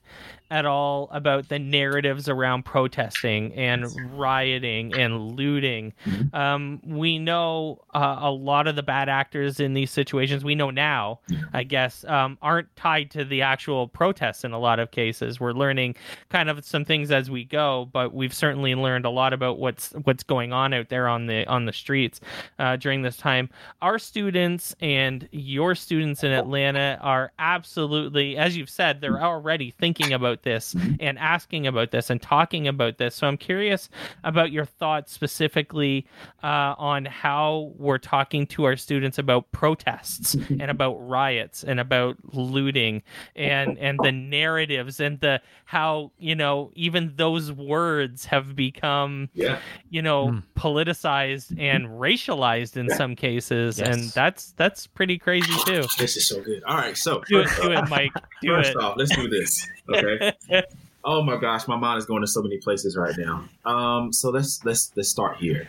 at 0.51 0.65
all 0.65 1.09
about 1.11 1.49
the 1.49 1.59
narratives 1.59 2.29
around 2.29 2.63
protesting 2.63 3.53
and 3.53 3.85
rioting 4.17 4.93
and 4.93 5.35
looting. 5.35 5.93
Mm-hmm. 6.05 6.35
Um, 6.35 6.81
we 6.85 7.17
know 7.19 7.81
uh, 7.93 8.17
a 8.19 8.31
lot 8.31 8.67
of 8.67 8.75
the 8.75 8.83
bad 8.83 9.09
actors 9.09 9.59
in 9.59 9.73
these 9.73 9.91
situations. 9.91 10.43
We 10.43 10.55
know 10.55 10.69
now, 10.69 11.19
I 11.53 11.63
guess, 11.63 12.05
um, 12.05 12.37
aren't 12.41 12.75
tied 12.75 13.11
to 13.11 13.25
the 13.25 13.41
actual 13.41 13.87
protests 13.87 14.43
in 14.43 14.51
a 14.51 14.59
lot 14.59 14.79
of 14.79 14.91
cases. 14.91 15.39
We're 15.39 15.53
learning 15.53 15.95
kind 16.29 16.49
of 16.49 16.63
some 16.65 16.85
things 16.85 17.11
as 17.11 17.31
we 17.31 17.43
go, 17.43 17.89
but 17.91 18.13
we've 18.13 18.33
certainly 18.33 18.75
learned 18.75 19.05
a 19.05 19.09
lot 19.09 19.33
about 19.33 19.59
what's 19.59 19.91
what's 20.03 20.23
going 20.23 20.53
on 20.53 20.73
out 20.73 20.89
there 20.89 21.07
on 21.07 21.27
the 21.27 21.45
on 21.47 21.65
the 21.65 21.73
streets 21.73 22.21
uh, 22.59 22.75
during 22.75 23.01
this 23.01 23.17
time. 23.17 23.49
Our 23.81 23.97
students 23.97 24.75
and 24.81 25.27
your 25.31 25.75
students 25.75 26.23
in 26.23 26.31
Atlanta 26.31 26.99
are 27.01 27.31
absolutely, 27.39 28.37
as 28.37 28.55
you've 28.55 28.69
said, 28.69 29.01
they're 29.01 29.21
already 29.21 29.71
thinking 29.71 30.13
about 30.13 30.42
this 30.43 30.73
mm-hmm. 30.73 30.95
and 30.99 31.17
asking 31.17 31.67
about 31.67 31.91
this 31.91 32.09
and 32.09 32.21
talking 32.21 32.67
about 32.67 32.97
this. 32.97 33.15
So 33.15 33.27
I'm 33.27 33.37
curious 33.37 33.89
about 34.23 34.51
your 34.51 34.65
thoughts 34.65 35.11
specifically 35.11 36.05
uh, 36.43 36.75
on 36.77 37.05
how 37.05 37.73
we're 37.77 37.97
talking 37.97 38.45
to 38.47 38.65
our 38.65 38.75
students 38.75 39.17
about 39.17 39.51
protests 39.51 40.35
and 40.35 40.63
about 40.69 40.95
riots 40.95 41.63
and 41.63 41.79
about 41.79 42.17
looting 42.33 43.01
and 43.35 43.77
and 43.77 43.99
the 44.03 44.11
narratives 44.11 44.99
and 44.99 45.19
the 45.19 45.41
how 45.65 46.11
you 46.17 46.35
know 46.35 46.71
even 46.75 47.13
those 47.15 47.51
words 47.51 48.25
have 48.25 48.55
become 48.55 49.29
yeah. 49.33 49.59
you 49.89 50.01
know 50.01 50.27
mm. 50.27 50.43
politicized 50.55 51.57
and 51.59 51.87
racialized 51.87 52.77
in 52.77 52.89
some 52.89 53.15
cases 53.15 53.79
yes. 53.79 53.87
and 53.87 54.03
that's 54.11 54.51
that's 54.53 54.87
pretty 54.87 55.17
crazy 55.17 55.53
too 55.65 55.83
this 55.97 56.17
is 56.17 56.27
so 56.27 56.41
good 56.41 56.63
all 56.65 56.77
right 56.77 56.97
so 56.97 57.21
do 57.27 57.39
it 57.39 57.49
do 57.61 57.71
it 57.71 57.89
mike 57.89 58.11
do 58.41 58.49
first 58.49 58.71
it 58.71 58.77
off 58.77 58.95
let's 58.97 59.15
do 59.15 59.27
this 59.29 59.67
okay. 59.89 60.33
Oh 61.05 61.21
my 61.21 61.35
gosh 61.35 61.67
my 61.67 61.75
mind 61.75 61.97
is 61.97 62.05
going 62.05 62.21
to 62.21 62.27
so 62.27 62.41
many 62.41 62.59
places 62.59 62.95
right 62.95 63.13
now. 63.17 63.43
Um 63.65 64.13
so 64.13 64.29
let's 64.29 64.63
let's 64.63 64.89
let's 64.95 65.09
start 65.09 65.35
here. 65.35 65.67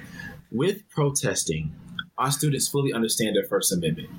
With 0.52 0.88
protesting 0.90 1.74
our 2.18 2.30
students 2.30 2.68
fully 2.68 2.92
understand 2.92 3.34
their 3.34 3.42
first 3.42 3.72
amendment. 3.72 4.10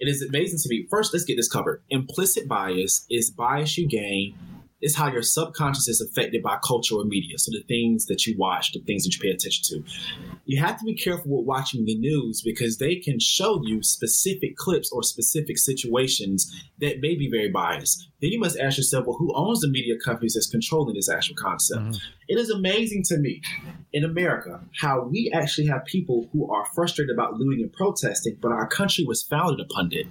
It 0.00 0.08
is 0.08 0.20
amazing 0.20 0.58
to 0.58 0.68
me. 0.68 0.88
First 0.90 1.12
let's 1.12 1.24
get 1.24 1.36
this 1.36 1.48
covered. 1.48 1.80
Implicit 1.90 2.48
bias 2.48 3.06
is 3.08 3.30
bias 3.30 3.78
you 3.78 3.86
gain 3.86 4.34
is 4.82 4.96
how 4.96 5.10
your 5.10 5.22
subconscious 5.22 5.88
is 5.88 6.00
affected 6.00 6.42
by 6.42 6.58
culture 6.66 6.96
or 6.96 7.04
media. 7.04 7.38
So 7.38 7.52
the 7.52 7.62
things 7.68 8.06
that 8.06 8.26
you 8.26 8.36
watch, 8.36 8.72
the 8.72 8.80
things 8.80 9.04
that 9.04 9.14
you 9.14 9.20
pay 9.20 9.30
attention 9.30 9.62
to. 9.68 9.84
You 10.44 10.60
have 10.60 10.78
to 10.80 10.84
be 10.84 10.94
careful 10.94 11.38
with 11.38 11.46
watching 11.46 11.84
the 11.84 11.96
news 11.96 12.42
because 12.42 12.78
they 12.78 12.96
can 12.96 13.20
show 13.20 13.62
you 13.64 13.82
specific 13.82 14.56
clips 14.56 14.90
or 14.90 15.04
specific 15.04 15.56
situations 15.56 16.52
that 16.80 17.00
may 17.00 17.14
be 17.14 17.30
very 17.30 17.48
biased. 17.48 18.08
Then 18.20 18.32
you 18.32 18.40
must 18.40 18.58
ask 18.58 18.76
yourself, 18.76 19.06
well, 19.06 19.16
who 19.16 19.32
owns 19.36 19.60
the 19.60 19.68
media 19.68 19.94
companies 20.04 20.34
that's 20.34 20.50
controlling 20.50 20.96
this 20.96 21.08
actual 21.08 21.36
concept? 21.36 21.80
Mm-hmm. 21.80 21.96
It 22.28 22.38
is 22.38 22.50
amazing 22.50 23.04
to 23.04 23.18
me 23.18 23.40
in 23.92 24.04
America 24.04 24.60
how 24.80 25.02
we 25.02 25.30
actually 25.32 25.68
have 25.68 25.84
people 25.84 26.28
who 26.32 26.50
are 26.52 26.66
frustrated 26.74 27.14
about 27.14 27.34
looting 27.34 27.62
and 27.62 27.72
protesting, 27.72 28.36
but 28.40 28.50
our 28.50 28.66
country 28.66 29.04
was 29.04 29.22
founded 29.22 29.64
upon 29.64 29.90
it. 29.92 30.06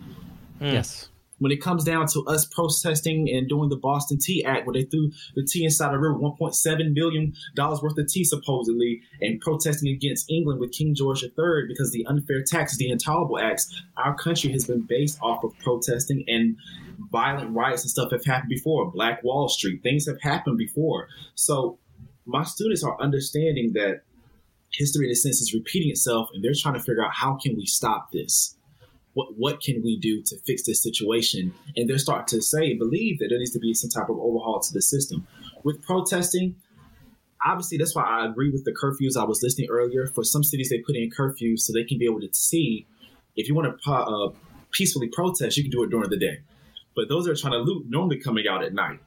Mm. 0.62 0.74
Yes 0.74 1.10
when 1.42 1.52
it 1.52 1.60
comes 1.60 1.84
down 1.84 2.06
to 2.06 2.24
us 2.28 2.46
protesting 2.46 3.28
and 3.28 3.50
doing 3.50 3.68
the 3.68 3.76
Boston 3.76 4.20
Tea 4.20 4.46
Act, 4.46 4.68
where 4.68 4.76
they 4.76 4.84
threw 4.84 5.12
the 5.36 5.44
tea 5.44 5.66
inside 5.66 5.92
the 5.92 5.98
river, 5.98 6.14
$1.7 6.14 6.94
billion 6.94 7.34
worth 7.58 7.98
of 7.98 8.08
tea, 8.08 8.24
supposedly, 8.24 9.02
and 9.22 9.42
protesting 9.42 9.92
against 9.92 10.30
England 10.30 10.60
with 10.60 10.72
King 10.72 10.94
George 10.94 11.24
III 11.24 11.66
because 11.68 11.92
the 11.92 12.06
unfair 12.08 12.44
taxes, 12.44 12.78
the 12.78 12.92
intolerable 12.92 13.40
acts, 13.40 13.74
our 13.98 14.16
country 14.16 14.52
has 14.52 14.68
been 14.68 14.86
based 14.88 15.18
off 15.24 15.44
of 15.44 15.58
protesting 15.64 16.24
and 16.28 16.56
violent 17.12 17.50
riots 17.56 17.82
and 17.82 17.90
stuff 17.90 18.12
have 18.12 18.24
happened 18.24 18.50
before. 18.50 18.92
Black 18.92 19.24
Wall 19.24 19.50
Street, 19.50 19.82
things 19.82 20.06
have 20.06 20.22
happened 20.22 20.60
before. 20.60 21.08
So 21.34 21.80
my 22.28 22.44
students 22.44 22.84
are 22.84 23.02
understanding 23.02 23.72
that 23.74 24.04
history 24.72 25.08
in 25.08 25.12
a 25.12 25.16
sense 25.16 25.42
is 25.42 25.56
repeating 25.56 25.90
itself 25.90 26.30
and 26.36 26.44
they're 26.44 26.54
trying 26.56 26.76
to 26.76 26.80
figure 26.80 27.04
out 27.04 27.14
how 27.16 27.40
can 27.42 27.56
we 27.58 27.66
stop 27.66 28.12
this 28.12 28.56
what 29.14 29.38
what 29.38 29.62
can 29.62 29.82
we 29.84 30.00
do 30.00 30.22
to 30.24 30.38
fix 30.40 30.66
this 30.66 30.82
situation? 30.82 31.54
And 31.76 31.90
they're 31.90 31.98
starting 31.98 32.40
to 32.40 32.42
say, 32.42 32.74
believe 32.74 33.20
that 33.20 33.28
there 33.30 33.40
needs 33.40 33.52
to 33.52 33.60
be 33.60 33.74
some 33.74 33.90
type 33.90 34.10
of 34.10 34.18
overhaul 34.18 34.60
to 34.60 34.74
the 34.74 34.82
system. 34.82 35.28
With 35.64 35.82
protesting, 35.82 36.56
obviously 37.46 37.78
that's 37.78 37.96
why 37.96 38.04
I 38.04 38.26
agree 38.26 38.50
with 38.50 38.66
the 38.66 38.72
curfews 38.72 39.20
I 39.20 39.26
was 39.26 39.42
listening 39.44 39.70
earlier. 39.70 40.08
For 40.08 40.24
some 40.24 40.44
cities, 40.44 40.70
they 40.70 40.80
put 40.80 40.96
in 40.96 41.10
curfews 41.10 41.60
so 41.60 41.74
they 41.74 41.84
can 41.84 41.98
be 41.98 42.06
able 42.06 42.22
to 42.22 42.30
see 42.32 42.88
if 43.36 43.48
you 43.48 43.56
want 43.56 43.82
to 43.82 43.92
uh, 43.92 44.32
peacefully 44.72 45.08
protest, 45.08 45.58
you 45.58 45.64
can 45.64 45.72
do 45.72 45.84
it 45.84 45.90
during 45.90 46.10
the 46.10 46.18
day. 46.18 46.40
But 46.96 47.10
those 47.10 47.26
that 47.26 47.32
are 47.32 47.36
trying 47.36 47.54
to 47.54 47.60
loot 47.60 47.86
normally 47.90 48.20
coming 48.20 48.48
out 48.48 48.64
at 48.64 48.74
night, 48.74 49.00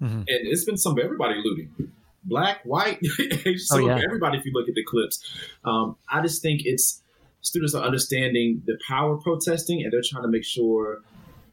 mm-hmm. 0.00 0.18
and 0.18 0.26
it's 0.28 0.64
been 0.64 0.76
some 0.76 0.98
everybody 0.98 1.42
looting, 1.44 1.92
black, 2.24 2.60
white, 2.64 2.98
so 3.56 3.76
oh, 3.76 3.78
yeah. 3.78 4.00
everybody. 4.04 4.38
If 4.38 4.44
you 4.44 4.52
look 4.52 4.68
at 4.68 4.74
the 4.74 4.84
clips, 4.84 5.28
um, 5.64 5.96
I 6.08 6.22
just 6.22 6.40
think 6.42 6.62
it's 6.64 7.01
students 7.42 7.74
are 7.74 7.84
understanding 7.84 8.62
the 8.66 8.78
power 8.88 9.14
of 9.14 9.22
protesting 9.22 9.82
and 9.82 9.92
they're 9.92 10.02
trying 10.02 10.22
to 10.22 10.28
make 10.28 10.44
sure 10.44 11.00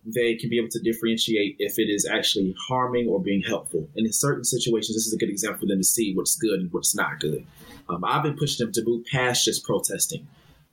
they 0.06 0.36
can 0.36 0.50
be 0.50 0.58
able 0.58 0.70
to 0.70 0.80
differentiate 0.80 1.56
if 1.60 1.78
it 1.78 1.90
is 1.90 2.08
actually 2.08 2.56
harming 2.68 3.08
or 3.08 3.22
being 3.22 3.42
helpful. 3.42 3.88
And 3.96 4.06
in 4.06 4.14
certain 4.14 4.44
situations, 4.44 4.96
this 4.96 5.06
is 5.06 5.14
a 5.14 5.18
good 5.18 5.30
example 5.30 5.62
for 5.62 5.66
them 5.66 5.80
to 5.80 5.84
see 5.84 6.14
what's 6.16 6.36
good 6.38 6.60
and 6.62 6.72
what's 6.72 6.96
not 6.96 7.20
good. 7.20 7.46
Um, 7.90 8.04
I've 8.06 8.24
been 8.24 8.38
pushing 8.38 8.66
them 8.66 8.74
to 8.74 8.84
move 8.86 9.06
past 9.06 9.46
just 9.46 9.66
protesting. 9.66 10.28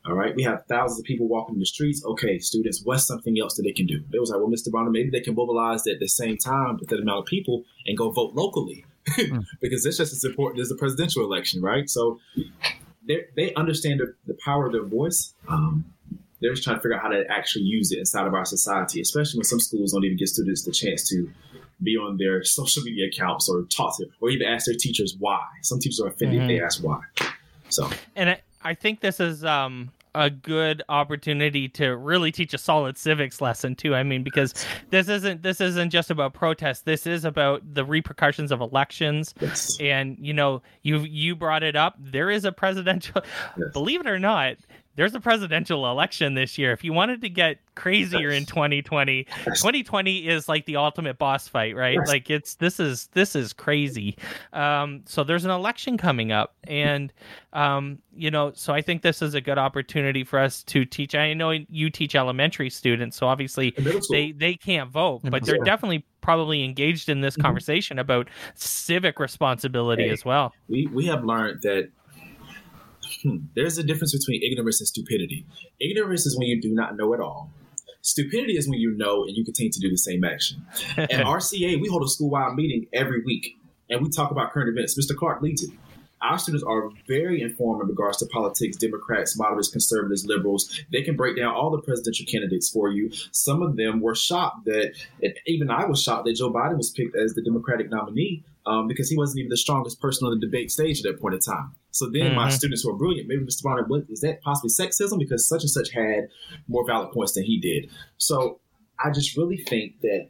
All 0.06 0.14
right, 0.14 0.36
we 0.36 0.44
have 0.44 0.64
thousands 0.68 1.00
of 1.00 1.04
people 1.04 1.26
walking 1.26 1.56
in 1.56 1.58
the 1.58 1.66
streets. 1.66 2.04
Okay, 2.04 2.38
students, 2.38 2.82
what's 2.84 3.06
something 3.06 3.36
else 3.40 3.56
that 3.56 3.64
they 3.64 3.72
can 3.72 3.86
do? 3.86 4.04
They 4.12 4.20
was 4.20 4.30
like, 4.30 4.38
well, 4.38 4.48
Mr. 4.48 4.70
Bonner, 4.70 4.90
maybe 4.90 5.10
they 5.10 5.20
can 5.20 5.34
mobilize 5.34 5.84
at 5.88 5.98
the 5.98 6.06
same 6.06 6.36
time 6.36 6.76
with 6.78 6.88
that 6.90 7.00
amount 7.00 7.20
of 7.20 7.26
people 7.26 7.64
and 7.86 7.98
go 7.98 8.10
vote 8.10 8.34
locally 8.34 8.84
mm. 9.08 9.44
because 9.60 9.84
it's 9.84 9.96
just 9.96 10.12
as 10.12 10.22
important 10.22 10.60
as 10.60 10.68
the 10.68 10.76
presidential 10.76 11.24
election, 11.24 11.60
right? 11.60 11.90
So 11.90 12.20
they 13.06 13.54
understand 13.54 14.00
the, 14.00 14.14
the, 14.26 14.38
power 14.44 14.66
of 14.66 14.72
their 14.72 14.84
voice. 14.84 15.34
Um, 15.48 15.84
they're 16.40 16.52
just 16.52 16.64
trying 16.64 16.76
to 16.76 16.82
figure 16.82 16.96
out 16.96 17.02
how 17.02 17.08
to 17.08 17.24
actually 17.30 17.64
use 17.64 17.92
it 17.92 17.98
inside 17.98 18.26
of 18.26 18.34
our 18.34 18.44
society, 18.44 19.00
especially 19.00 19.38
when 19.38 19.44
some 19.44 19.60
schools 19.60 19.92
don't 19.92 20.04
even 20.04 20.16
give 20.16 20.28
students 20.28 20.64
the 20.64 20.72
chance 20.72 21.08
to 21.08 21.30
be 21.82 21.96
on 21.96 22.16
their 22.16 22.42
social 22.44 22.82
media 22.82 23.06
accounts 23.06 23.48
or 23.48 23.62
talk 23.64 23.96
to, 23.98 24.06
or 24.20 24.30
even 24.30 24.46
ask 24.46 24.66
their 24.66 24.74
teachers 24.74 25.16
why. 25.18 25.44
Some 25.62 25.78
teachers 25.78 26.00
are 26.00 26.08
offended 26.08 26.40
mm-hmm. 26.40 26.50
if 26.50 26.58
they 26.58 26.64
ask 26.64 26.82
why. 26.82 27.00
So, 27.68 27.88
and 28.14 28.30
I, 28.30 28.40
I 28.62 28.74
think 28.74 29.00
this 29.00 29.20
is 29.20 29.44
um, 29.44 29.90
a 30.16 30.30
good 30.30 30.82
opportunity 30.88 31.68
to 31.68 31.94
really 31.94 32.32
teach 32.32 32.54
a 32.54 32.58
solid 32.58 32.96
civics 32.96 33.42
lesson 33.42 33.76
too. 33.76 33.94
I 33.94 34.02
mean, 34.02 34.22
because 34.22 34.54
this 34.88 35.08
isn't 35.10 35.42
this 35.42 35.60
isn't 35.60 35.90
just 35.90 36.10
about 36.10 36.32
protest. 36.32 36.86
This 36.86 37.06
is 37.06 37.26
about 37.26 37.62
the 37.74 37.84
repercussions 37.84 38.50
of 38.50 38.62
elections. 38.62 39.34
Yes. 39.40 39.76
And 39.78 40.16
you 40.18 40.32
know, 40.32 40.62
you 40.82 41.00
you 41.00 41.36
brought 41.36 41.62
it 41.62 41.76
up. 41.76 41.96
There 41.98 42.30
is 42.30 42.46
a 42.46 42.52
presidential. 42.52 43.22
Yes. 43.58 43.72
Believe 43.74 44.00
it 44.00 44.06
or 44.06 44.18
not, 44.18 44.56
there's 44.96 45.14
a 45.14 45.20
presidential 45.20 45.88
election 45.90 46.34
this 46.34 46.58
year. 46.58 46.72
If 46.72 46.82
you 46.82 46.92
wanted 46.92 47.20
to 47.20 47.28
get 47.28 47.58
crazier 47.74 48.30
in 48.30 48.46
2020, 48.46 49.24
2020 49.24 50.26
is 50.26 50.48
like 50.48 50.64
the 50.64 50.76
ultimate 50.76 51.18
boss 51.18 51.46
fight, 51.46 51.76
right? 51.76 51.98
Like 52.06 52.30
it's 52.30 52.54
this 52.54 52.80
is 52.80 53.08
this 53.12 53.36
is 53.36 53.52
crazy. 53.52 54.16
Um, 54.52 55.02
so 55.04 55.22
there's 55.22 55.44
an 55.44 55.50
election 55.50 55.98
coming 55.98 56.32
up, 56.32 56.56
and 56.64 57.12
um, 57.52 57.98
you 58.14 58.30
know, 58.30 58.52
so 58.54 58.72
I 58.72 58.82
think 58.82 59.02
this 59.02 59.22
is 59.22 59.34
a 59.34 59.40
good 59.40 59.58
opportunity 59.58 60.24
for 60.24 60.38
us 60.38 60.62
to 60.64 60.84
teach. 60.84 61.14
I 61.14 61.34
know 61.34 61.50
you 61.50 61.90
teach 61.90 62.14
elementary 62.14 62.70
students, 62.70 63.16
so 63.16 63.26
obviously 63.26 63.74
they 64.10 64.32
they 64.32 64.54
can't 64.54 64.90
vote, 64.90 65.20
but 65.24 65.44
they're 65.44 65.58
definitely 65.58 66.04
probably 66.22 66.64
engaged 66.64 67.08
in 67.08 67.20
this 67.20 67.34
mm-hmm. 67.34 67.42
conversation 67.42 68.00
about 68.00 68.28
civic 68.56 69.20
responsibility 69.20 70.04
hey, 70.04 70.10
as 70.10 70.24
well. 70.24 70.52
We 70.68 70.88
we 70.92 71.06
have 71.06 71.24
learned 71.24 71.62
that 71.62 71.90
hmm, 73.22 73.38
there's 73.54 73.78
a 73.78 73.82
difference 73.82 74.16
between 74.16 74.42
ignorance 74.42 74.80
and 74.80 74.88
stupidity. 74.88 75.44
Ignorance 75.80 76.26
is 76.26 76.36
when 76.38 76.48
you 76.48 76.60
do 76.60 76.72
not 76.72 76.96
know 76.96 77.14
at 77.14 77.20
all. 77.20 77.50
Stupidity 78.02 78.56
is 78.56 78.68
when 78.68 78.78
you 78.78 78.96
know 78.96 79.24
and 79.24 79.36
you 79.36 79.44
continue 79.44 79.72
to 79.72 79.80
do 79.80 79.90
the 79.90 79.96
same 79.96 80.24
action. 80.24 80.64
At 80.96 81.10
RCA, 81.10 81.80
we 81.80 81.88
hold 81.88 82.04
a 82.04 82.08
school-wide 82.08 82.54
meeting 82.54 82.86
every 82.92 83.22
week 83.24 83.58
and 83.90 84.02
we 84.02 84.10
talk 84.10 84.30
about 84.30 84.52
current 84.52 84.68
events. 84.68 84.98
Mr. 84.98 85.16
Clark 85.16 85.42
leads 85.42 85.62
it. 85.62 85.70
Our 86.22 86.38
students 86.38 86.64
are 86.64 86.88
very 87.06 87.42
informed 87.42 87.82
in 87.82 87.88
regards 87.88 88.18
to 88.18 88.26
politics, 88.26 88.76
Democrats, 88.76 89.36
moderates, 89.38 89.68
conservatives, 89.68 90.24
liberals. 90.24 90.80
They 90.90 91.02
can 91.02 91.14
break 91.14 91.36
down 91.36 91.54
all 91.54 91.70
the 91.70 91.82
presidential 91.82 92.26
candidates 92.26 92.70
for 92.70 92.88
you. 92.90 93.10
Some 93.32 93.62
of 93.62 93.76
them 93.76 94.00
were 94.00 94.14
shocked 94.14 94.64
that, 94.64 94.94
even 95.46 95.70
I 95.70 95.84
was 95.84 96.02
shocked 96.02 96.24
that 96.24 96.36
Joe 96.36 96.52
Biden 96.52 96.78
was 96.78 96.90
picked 96.90 97.16
as 97.16 97.34
the 97.34 97.42
Democratic 97.42 97.90
nominee 97.90 98.44
um, 98.66 98.88
because 98.88 99.08
he 99.08 99.16
wasn't 99.16 99.38
even 99.38 99.50
the 99.50 99.56
strongest 99.56 100.00
person 100.00 100.26
on 100.26 100.38
the 100.38 100.44
debate 100.44 100.70
stage 100.70 100.98
at 100.98 101.04
that 101.04 101.20
point 101.20 101.34
in 101.34 101.40
time. 101.40 101.74
So 101.92 102.10
then 102.10 102.22
mm-hmm. 102.22 102.36
my 102.36 102.50
students 102.50 102.82
who 102.82 102.90
are 102.90 102.96
brilliant, 102.96 103.28
maybe 103.28 103.44
Mr. 103.44 103.62
Bonner, 103.62 103.86
is 104.10 104.20
that 104.20 104.42
possibly 104.42 104.70
sexism? 104.70 105.18
Because 105.18 105.48
such 105.48 105.62
and 105.62 105.70
such 105.70 105.90
had 105.90 106.28
more 106.68 106.84
valid 106.86 107.12
points 107.12 107.32
than 107.32 107.44
he 107.44 107.58
did. 107.58 107.90
So 108.18 108.60
I 109.02 109.10
just 109.10 109.36
really 109.36 109.56
think 109.56 110.00
that 110.02 110.28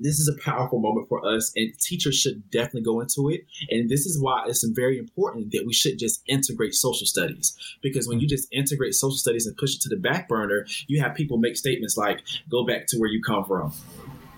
this 0.00 0.18
is 0.18 0.28
a 0.28 0.42
powerful 0.42 0.80
moment 0.80 1.08
for 1.08 1.24
us 1.26 1.52
and 1.54 1.78
teachers 1.78 2.18
should 2.18 2.50
definitely 2.50 2.82
go 2.82 3.00
into 3.00 3.28
it 3.28 3.46
and 3.70 3.88
this 3.90 4.06
is 4.06 4.20
why 4.20 4.42
it's 4.46 4.64
very 4.64 4.98
important 4.98 5.52
that 5.52 5.64
we 5.66 5.74
should 5.74 5.98
just 5.98 6.22
integrate 6.26 6.74
social 6.74 7.06
studies 7.06 7.54
because 7.82 8.08
when 8.08 8.18
you 8.18 8.26
just 8.26 8.48
integrate 8.50 8.94
social 8.94 9.16
studies 9.16 9.46
and 9.46 9.56
push 9.58 9.76
it 9.76 9.82
to 9.82 9.88
the 9.90 9.96
back 9.96 10.26
burner 10.26 10.66
you 10.86 11.00
have 11.00 11.14
people 11.14 11.36
make 11.36 11.56
statements 11.56 11.96
like 11.96 12.22
go 12.50 12.64
back 12.64 12.86
to 12.86 12.98
where 12.98 13.10
you 13.10 13.22
come 13.22 13.44
from 13.44 13.72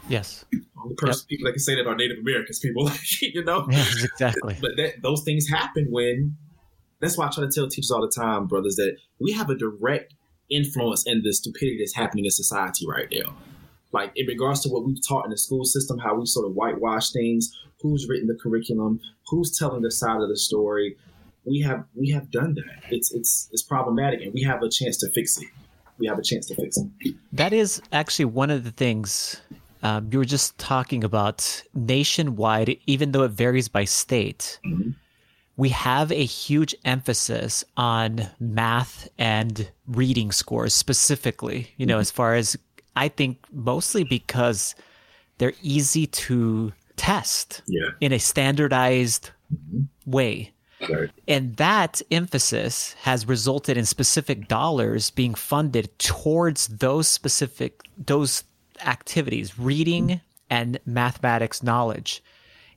yes 0.08 0.44
only 0.82 0.94
person 0.94 1.22
yep. 1.22 1.28
people 1.28 1.46
that 1.46 1.52
can 1.52 1.60
say 1.60 1.74
that 1.74 1.86
are 1.86 1.94
Native 1.94 2.18
Americans 2.18 2.58
people, 2.58 2.90
you 3.20 3.44
know. 3.44 3.66
Yeah, 3.70 3.84
exactly. 4.02 4.56
but 4.60 4.72
that, 4.76 5.02
those 5.02 5.22
things 5.22 5.48
happen 5.48 5.86
when. 5.90 6.36
That's 7.00 7.18
why 7.18 7.26
I 7.26 7.30
try 7.30 7.44
to 7.44 7.50
tell 7.50 7.66
teachers 7.66 7.90
all 7.90 8.00
the 8.00 8.12
time, 8.14 8.46
brothers, 8.46 8.76
that 8.76 8.96
we 9.18 9.32
have 9.32 9.50
a 9.50 9.56
direct 9.56 10.14
influence 10.48 11.04
in 11.04 11.22
the 11.24 11.32
stupidity 11.32 11.78
that's 11.80 11.96
happening 11.96 12.26
in 12.26 12.30
society 12.30 12.86
right 12.86 13.08
now. 13.10 13.34
Like 13.90 14.12
in 14.14 14.26
regards 14.28 14.60
to 14.60 14.68
what 14.68 14.84
we've 14.84 15.04
taught 15.04 15.24
in 15.24 15.32
the 15.32 15.36
school 15.36 15.64
system, 15.64 15.98
how 15.98 16.14
we 16.14 16.26
sort 16.26 16.46
of 16.46 16.54
whitewash 16.54 17.10
things, 17.10 17.52
who's 17.80 18.06
written 18.08 18.28
the 18.28 18.38
curriculum, 18.40 19.00
who's 19.26 19.58
telling 19.58 19.82
the 19.82 19.90
side 19.90 20.20
of 20.20 20.28
the 20.28 20.36
story. 20.36 20.96
We 21.44 21.58
have 21.62 21.86
we 21.96 22.10
have 22.10 22.30
done 22.30 22.54
that. 22.54 22.92
It's 22.92 23.12
it's 23.12 23.48
it's 23.50 23.64
problematic, 23.64 24.22
and 24.22 24.32
we 24.32 24.42
have 24.44 24.62
a 24.62 24.68
chance 24.68 24.96
to 24.98 25.10
fix 25.10 25.36
it. 25.38 25.48
We 25.98 26.06
have 26.06 26.20
a 26.20 26.22
chance 26.22 26.46
to 26.46 26.54
fix 26.54 26.78
it. 26.78 27.16
That 27.32 27.52
is 27.52 27.82
actually 27.92 28.26
one 28.26 28.50
of 28.50 28.62
the 28.62 28.70
things 28.70 29.40
um, 29.82 30.08
you 30.12 30.18
were 30.18 30.24
just 30.24 30.56
talking 30.58 31.02
about 31.02 31.62
nationwide, 31.74 32.78
even 32.86 33.12
though 33.12 33.24
it 33.24 33.32
varies 33.32 33.68
by 33.68 33.84
state. 33.84 34.58
Mm-hmm. 34.64 34.90
We 35.56 35.68
have 35.70 36.10
a 36.10 36.24
huge 36.24 36.74
emphasis 36.84 37.64
on 37.76 38.28
math 38.40 39.08
and 39.18 39.70
reading 39.86 40.32
scores 40.32 40.72
specifically, 40.72 41.72
you 41.76 41.86
know, 41.86 41.94
mm-hmm. 41.94 42.00
as 42.00 42.10
far 42.10 42.34
as 42.34 42.56
I 42.96 43.08
think 43.08 43.38
mostly 43.52 44.04
because 44.04 44.74
they're 45.38 45.52
easy 45.62 46.06
to 46.06 46.72
test 46.96 47.62
yeah. 47.66 47.88
in 48.00 48.12
a 48.12 48.18
standardized 48.18 49.30
mm-hmm. 49.52 50.10
way. 50.10 50.52
Right. 50.88 51.10
And 51.28 51.56
that 51.56 52.02
emphasis 52.10 52.94
has 53.02 53.28
resulted 53.28 53.76
in 53.76 53.84
specific 53.84 54.48
dollars 54.48 55.10
being 55.10 55.34
funded 55.34 55.96
towards 55.98 56.66
those 56.66 57.06
specific 57.06 57.80
those 57.96 58.42
activities, 58.86 59.58
reading 59.58 60.20
and 60.50 60.78
mathematics 60.84 61.62
knowledge. 61.62 62.22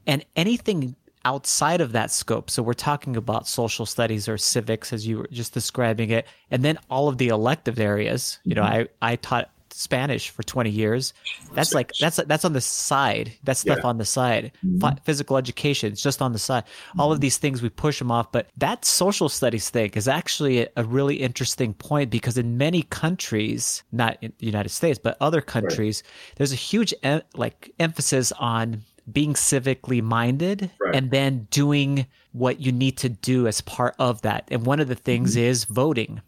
And 0.08 0.24
anything 0.36 0.95
outside 1.26 1.82
of 1.82 1.91
that 1.91 2.12
scope. 2.12 2.49
So 2.49 2.64
we're 2.64 2.74
talking 2.74 3.18
about 3.18 3.47
social 3.47 3.86
studies 3.86 4.30
or 4.30 4.38
civics 4.38 4.93
as 4.93 5.06
you 5.08 5.18
were 5.18 5.30
just 5.32 5.53
describing 5.53 6.12
it, 6.12 6.28
and 6.51 6.64
then 6.64 6.78
all 6.89 7.08
of 7.08 7.18
the 7.18 7.30
elective 7.30 7.80
areas. 7.80 8.39
You 8.43 8.56
know, 8.56 8.64
mm-hmm. 8.64 8.88
I 9.01 9.14
I 9.14 9.16
taught 9.18 9.49
Spanish 9.76 10.30
for 10.30 10.41
20 10.41 10.69
years. 10.69 11.13
That's 11.53 11.73
like 11.73 11.91
that's 11.99 12.15
that's 12.15 12.45
on 12.45 12.53
the 12.53 12.61
side. 12.61 13.34
That's 13.43 13.59
stuff 13.59 13.80
yeah. 13.82 13.88
on 13.88 13.97
the 13.97 14.05
side. 14.05 14.53
Mm-hmm. 14.65 15.03
Physical 15.03 15.38
education, 15.38 15.91
it's 15.91 16.01
just 16.01 16.21
on 16.21 16.32
the 16.32 16.39
side. 16.39 16.63
Mm-hmm. 16.63 17.01
All 17.01 17.11
of 17.11 17.19
these 17.19 17.38
things 17.38 17.61
we 17.61 17.69
push 17.69 17.99
them 17.99 18.09
off, 18.09 18.32
but 18.32 18.47
that 18.57 18.86
social 18.86 19.28
studies 19.28 19.69
thing 19.69 19.91
is 19.95 20.07
actually 20.07 20.61
a, 20.61 20.69
a 20.78 20.84
really 20.86 21.15
interesting 21.15 21.73
point 21.73 22.09
because 22.09 22.38
in 22.38 22.57
many 22.57 22.84
countries, 22.84 23.84
not 23.91 24.17
in 24.21 24.32
the 24.38 24.45
United 24.45 24.69
States, 24.69 24.97
but 24.97 25.17
other 25.19 25.41
countries, 25.41 26.03
right. 26.05 26.36
there's 26.38 26.53
a 26.53 26.55
huge 26.55 26.93
em- 27.03 27.21
like 27.36 27.73
emphasis 27.80 28.32
on 28.34 28.82
being 29.11 29.34
civically 29.34 30.01
minded 30.01 30.71
right. 30.80 30.95
and 30.95 31.11
then 31.11 31.47
doing 31.51 32.07
what 32.32 32.59
you 32.61 32.71
need 32.71 32.97
to 32.97 33.09
do 33.09 33.45
as 33.45 33.61
part 33.61 33.95
of 33.99 34.21
that. 34.21 34.47
And 34.49 34.65
one 34.65 34.80
of 34.80 34.88
the 34.88 34.95
things 34.95 35.32
mm-hmm. 35.32 35.45
is 35.45 35.65
voting. 35.65 36.21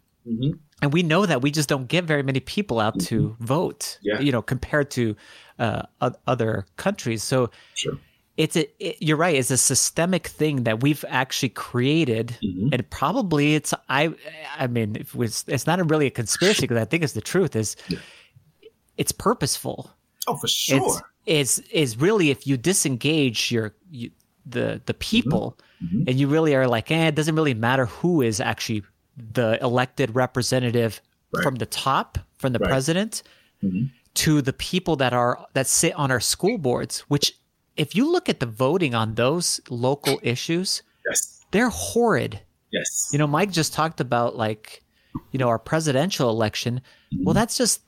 Mm-hmm 0.78 0.84
and 0.84 0.92
we 0.92 1.02
know 1.02 1.26
that 1.26 1.42
we 1.42 1.50
just 1.50 1.68
don't 1.68 1.88
get 1.88 2.04
very 2.04 2.22
many 2.22 2.40
people 2.40 2.80
out 2.80 2.98
to 3.00 3.30
mm-hmm. 3.30 3.44
vote 3.44 3.98
yeah. 4.02 4.20
you 4.20 4.32
know 4.32 4.42
compared 4.42 4.90
to 4.92 5.16
uh, 5.58 5.82
other 6.26 6.66
countries 6.76 7.22
so 7.22 7.50
sure. 7.74 7.98
it's 8.36 8.56
a 8.56 8.68
it, 8.82 8.96
you're 9.00 9.16
right 9.16 9.34
it's 9.34 9.50
a 9.50 9.56
systemic 9.56 10.28
thing 10.28 10.64
that 10.64 10.82
we've 10.82 11.04
actually 11.08 11.48
created 11.48 12.36
mm-hmm. 12.42 12.68
and 12.72 12.88
probably 12.90 13.54
it's 13.54 13.74
i 13.88 14.12
i 14.56 14.66
mean 14.66 14.96
it 14.96 15.14
was, 15.14 15.44
it's 15.48 15.66
not 15.66 15.80
a 15.80 15.84
really 15.84 16.06
a 16.06 16.10
conspiracy 16.10 16.62
because 16.62 16.78
i 16.78 16.84
think 16.84 17.02
it's 17.02 17.14
the 17.14 17.20
truth 17.20 17.56
is 17.56 17.76
yeah. 17.88 17.98
it's 18.96 19.12
purposeful 19.12 19.90
oh 20.26 20.36
for 20.36 20.48
sure 20.48 21.02
it's, 21.26 21.58
is 21.58 21.68
is 21.72 21.96
really 21.98 22.30
if 22.30 22.46
you 22.46 22.56
disengage 22.56 23.50
your 23.50 23.74
you, 23.90 24.10
the 24.46 24.80
the 24.86 24.94
people 24.94 25.58
mm-hmm. 25.82 26.04
and 26.06 26.18
you 26.20 26.28
really 26.28 26.54
are 26.54 26.68
like 26.68 26.90
eh, 26.90 27.08
it 27.08 27.14
doesn't 27.14 27.34
really 27.34 27.54
matter 27.54 27.86
who 27.86 28.22
is 28.22 28.40
actually 28.40 28.82
the 29.32 29.58
elected 29.62 30.14
representative 30.14 31.00
right. 31.32 31.42
from 31.42 31.56
the 31.56 31.66
top, 31.66 32.18
from 32.38 32.52
the 32.52 32.58
right. 32.58 32.68
president, 32.68 33.22
mm-hmm. 33.62 33.86
to 34.14 34.42
the 34.42 34.52
people 34.52 34.96
that 34.96 35.12
are 35.12 35.46
that 35.54 35.66
sit 35.66 35.94
on 35.94 36.10
our 36.10 36.20
school 36.20 36.58
boards. 36.58 37.00
Which, 37.08 37.38
if 37.76 37.94
you 37.94 38.10
look 38.10 38.28
at 38.28 38.40
the 38.40 38.46
voting 38.46 38.94
on 38.94 39.14
those 39.14 39.60
local 39.70 40.18
issues, 40.22 40.82
yes. 41.08 41.44
they're 41.50 41.70
horrid. 41.70 42.40
Yes, 42.70 43.10
you 43.12 43.18
know, 43.18 43.26
Mike 43.26 43.50
just 43.50 43.72
talked 43.72 44.00
about 44.00 44.36
like, 44.36 44.82
you 45.32 45.38
know, 45.38 45.48
our 45.48 45.58
presidential 45.58 46.30
election. 46.30 46.82
Mm-hmm. 47.12 47.24
Well, 47.24 47.34
that's 47.34 47.56
just 47.56 47.80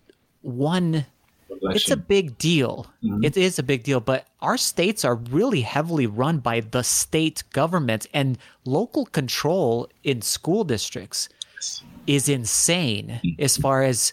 one 0.43 1.07
Election. 1.51 1.77
It's 1.77 1.91
a 1.91 1.97
big 1.97 2.39
deal. 2.39 2.87
Mm-hmm. 3.03 3.25
It 3.25 3.37
is 3.37 3.59
a 3.59 3.63
big 3.63 3.83
deal, 3.83 4.01
but 4.01 4.27
our 4.41 4.57
states 4.57 5.05
are 5.05 5.17
really 5.17 5.61
heavily 5.63 6.07
run 6.07 6.39
by 6.39 6.61
the 6.61 6.83
state 6.83 7.43
government 7.53 8.07
and 8.15 8.39
local 8.65 9.07
control 9.07 9.89
in 10.05 10.23
school 10.23 10.65
districts 10.65 11.29
is 12.07 12.29
insane 12.29 13.21
mm-hmm. 13.23 13.43
as 13.43 13.57
far 13.57 13.83
as 13.83 14.13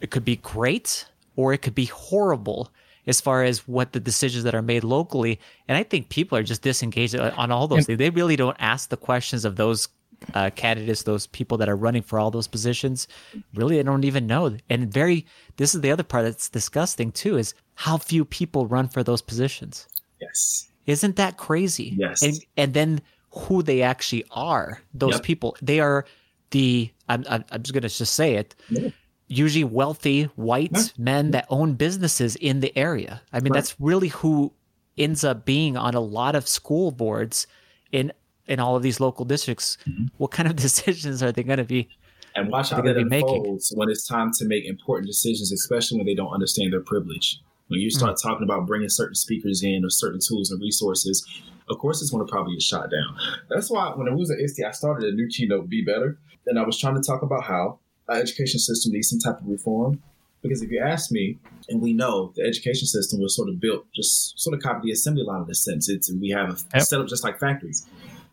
it 0.00 0.10
could 0.10 0.24
be 0.24 0.36
great 0.36 1.06
or 1.36 1.52
it 1.52 1.58
could 1.58 1.74
be 1.74 1.86
horrible 1.86 2.70
as 3.06 3.20
far 3.20 3.44
as 3.44 3.68
what 3.68 3.92
the 3.92 4.00
decisions 4.00 4.44
that 4.44 4.54
are 4.54 4.62
made 4.62 4.82
locally. 4.82 5.38
And 5.68 5.78
I 5.78 5.84
think 5.84 6.08
people 6.08 6.36
are 6.36 6.42
just 6.42 6.62
disengaged 6.62 7.14
on 7.14 7.52
all 7.52 7.68
those 7.68 7.86
things. 7.86 7.98
They 7.98 8.10
really 8.10 8.36
don't 8.36 8.56
ask 8.58 8.88
the 8.88 8.96
questions 8.96 9.44
of 9.44 9.56
those 9.56 9.88
uh, 10.34 10.50
candidates, 10.50 11.02
those 11.02 11.26
people 11.26 11.58
that 11.58 11.68
are 11.68 11.76
running 11.76 12.02
for 12.02 12.18
all 12.18 12.30
those 12.30 12.48
positions, 12.48 13.08
really, 13.54 13.76
they 13.76 13.82
don't 13.82 14.04
even 14.04 14.26
know. 14.26 14.56
And 14.68 14.92
very, 14.92 15.26
this 15.56 15.74
is 15.74 15.80
the 15.80 15.90
other 15.90 16.02
part 16.02 16.24
that's 16.24 16.48
disgusting 16.48 17.12
too, 17.12 17.36
is 17.36 17.54
how 17.74 17.98
few 17.98 18.24
people 18.24 18.66
run 18.66 18.88
for 18.88 19.02
those 19.02 19.22
positions. 19.22 19.86
Yes. 20.20 20.68
Isn't 20.86 21.16
that 21.16 21.36
crazy? 21.36 21.94
Yes. 21.96 22.22
And 22.22 22.38
and 22.56 22.74
then 22.74 23.00
who 23.30 23.62
they 23.62 23.82
actually 23.82 24.24
are, 24.30 24.80
those 24.94 25.14
yep. 25.14 25.22
people, 25.22 25.56
they 25.60 25.80
are 25.80 26.06
the. 26.50 26.90
I'm 27.08 27.24
I'm, 27.28 27.44
I'm 27.50 27.62
just 27.62 27.74
gonna 27.74 27.88
just 27.88 28.14
say 28.14 28.34
it. 28.34 28.54
Yeah. 28.68 28.90
Usually 29.28 29.64
wealthy 29.64 30.24
white 30.36 30.70
yeah. 30.72 30.82
men 30.96 31.32
that 31.32 31.46
own 31.50 31.74
businesses 31.74 32.36
in 32.36 32.60
the 32.60 32.76
area. 32.78 33.20
I 33.32 33.40
mean, 33.40 33.52
right. 33.52 33.58
that's 33.58 33.74
really 33.80 34.08
who 34.08 34.52
ends 34.96 35.24
up 35.24 35.44
being 35.44 35.76
on 35.76 35.94
a 35.94 36.00
lot 36.00 36.36
of 36.36 36.46
school 36.46 36.92
boards 36.92 37.46
in 37.90 38.12
in 38.48 38.60
all 38.60 38.76
of 38.76 38.82
these 38.82 39.00
local 39.00 39.24
districts, 39.24 39.78
mm-hmm. 39.86 40.06
what 40.18 40.30
kind 40.30 40.48
of 40.48 40.56
decisions 40.66 41.22
are 41.22 41.32
they 41.32 41.42
going 41.42 41.58
to 41.58 41.64
be? 41.64 41.88
And 42.34 42.50
watch 42.50 42.70
how 42.70 42.82
that 42.82 42.96
unfolds 42.98 43.72
when 43.74 43.88
it's 43.88 44.06
time 44.06 44.30
to 44.38 44.44
make 44.44 44.66
important 44.66 45.06
decisions, 45.06 45.52
especially 45.52 45.96
when 45.98 46.06
they 46.06 46.14
don't 46.14 46.32
understand 46.32 46.72
their 46.72 46.82
privilege. 46.82 47.40
When 47.68 47.80
you 47.80 47.90
start 47.90 48.16
mm-hmm. 48.16 48.28
talking 48.28 48.44
about 48.44 48.66
bringing 48.66 48.90
certain 48.90 49.14
speakers 49.14 49.62
in 49.62 49.84
or 49.84 49.90
certain 49.90 50.20
tools 50.20 50.50
and 50.50 50.60
resources, 50.60 51.26
of 51.68 51.78
course, 51.78 52.00
it's 52.00 52.10
going 52.10 52.24
to 52.24 52.30
probably 52.30 52.54
get 52.54 52.62
shot 52.62 52.90
down. 52.90 53.16
That's 53.48 53.70
why 53.70 53.90
when 53.94 54.08
I 54.08 54.14
was 54.14 54.30
at 54.30 54.38
ISTE, 54.38 54.64
I 54.64 54.70
started 54.70 55.08
a 55.08 55.16
new 55.16 55.26
keynote, 55.28 55.68
Be 55.68 55.82
Better. 55.82 56.18
And 56.46 56.58
I 56.58 56.62
was 56.62 56.78
trying 56.78 56.94
to 56.94 57.00
talk 57.00 57.22
about 57.22 57.42
how 57.42 57.80
our 58.08 58.16
education 58.16 58.60
system 58.60 58.92
needs 58.92 59.08
some 59.10 59.18
type 59.18 59.40
of 59.40 59.48
reform. 59.48 60.00
Because 60.42 60.62
if 60.62 60.70
you 60.70 60.80
ask 60.80 61.10
me, 61.10 61.38
and 61.68 61.80
we 61.80 61.92
know 61.92 62.32
the 62.36 62.42
education 62.42 62.86
system 62.86 63.20
was 63.20 63.34
sort 63.34 63.48
of 63.48 63.58
built 63.58 63.84
just 63.94 64.38
sort 64.38 64.54
of 64.54 64.62
copy 64.62 64.80
the 64.84 64.92
assembly 64.92 65.24
line 65.24 65.42
in 65.42 65.50
a 65.50 65.54
sense. 65.54 65.88
It's 65.88 66.12
we 66.12 66.28
have 66.30 66.50
a 66.50 66.58
yep. 66.74 66.82
setup 66.82 67.08
just 67.08 67.24
like 67.24 67.40
factories. 67.40 67.84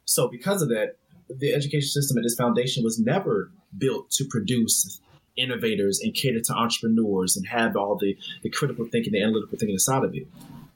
So 0.05 0.27
because 0.27 0.61
of 0.61 0.69
that, 0.69 0.97
the 1.29 1.53
education 1.53 1.87
system 1.87 2.17
at 2.17 2.25
its 2.25 2.35
foundation 2.35 2.83
was 2.83 2.99
never 2.99 3.51
built 3.77 4.11
to 4.11 4.25
produce 4.25 4.99
innovators 5.35 5.99
and 5.99 6.13
cater 6.13 6.39
to 6.41 6.53
entrepreneurs 6.53 7.35
and 7.35 7.47
have 7.47 7.75
all 7.75 7.97
the, 7.97 8.15
the 8.43 8.49
critical 8.49 8.85
thinking, 8.85 9.13
the 9.13 9.21
analytical 9.21 9.57
thinking 9.57 9.73
inside 9.73 10.03
of 10.03 10.13
it. 10.15 10.27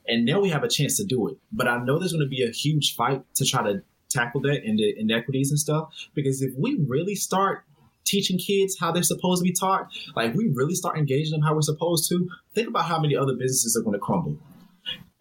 And 0.07 0.25
now 0.25 0.39
we 0.39 0.49
have 0.49 0.63
a 0.63 0.69
chance 0.69 0.97
to 0.97 1.03
do 1.03 1.27
it. 1.27 1.37
But 1.51 1.67
I 1.67 1.83
know 1.83 1.99
there's 1.99 2.13
going 2.13 2.23
to 2.23 2.29
be 2.29 2.43
a 2.43 2.51
huge 2.51 2.95
fight 2.95 3.23
to 3.35 3.45
try 3.45 3.61
to 3.63 3.83
tackle 4.09 4.41
that 4.41 4.63
and 4.63 4.79
the 4.79 4.97
inequities 4.97 5.51
and 5.51 5.59
stuff. 5.59 5.89
Because 6.15 6.41
if 6.41 6.53
we 6.57 6.79
really 6.87 7.15
start 7.15 7.65
teaching 8.05 8.37
kids 8.37 8.77
how 8.79 8.91
they're 8.91 9.03
supposed 9.03 9.41
to 9.41 9.43
be 9.43 9.51
taught, 9.51 9.89
like 10.15 10.33
we 10.33 10.49
really 10.55 10.75
start 10.75 10.97
engaging 10.97 11.31
them 11.31 11.41
how 11.41 11.53
we're 11.53 11.61
supposed 11.61 12.09
to, 12.09 12.29
think 12.55 12.69
about 12.69 12.85
how 12.85 12.99
many 12.99 13.15
other 13.17 13.33
businesses 13.33 13.75
are 13.75 13.83
going 13.83 13.93
to 13.93 13.99
crumble 13.99 14.37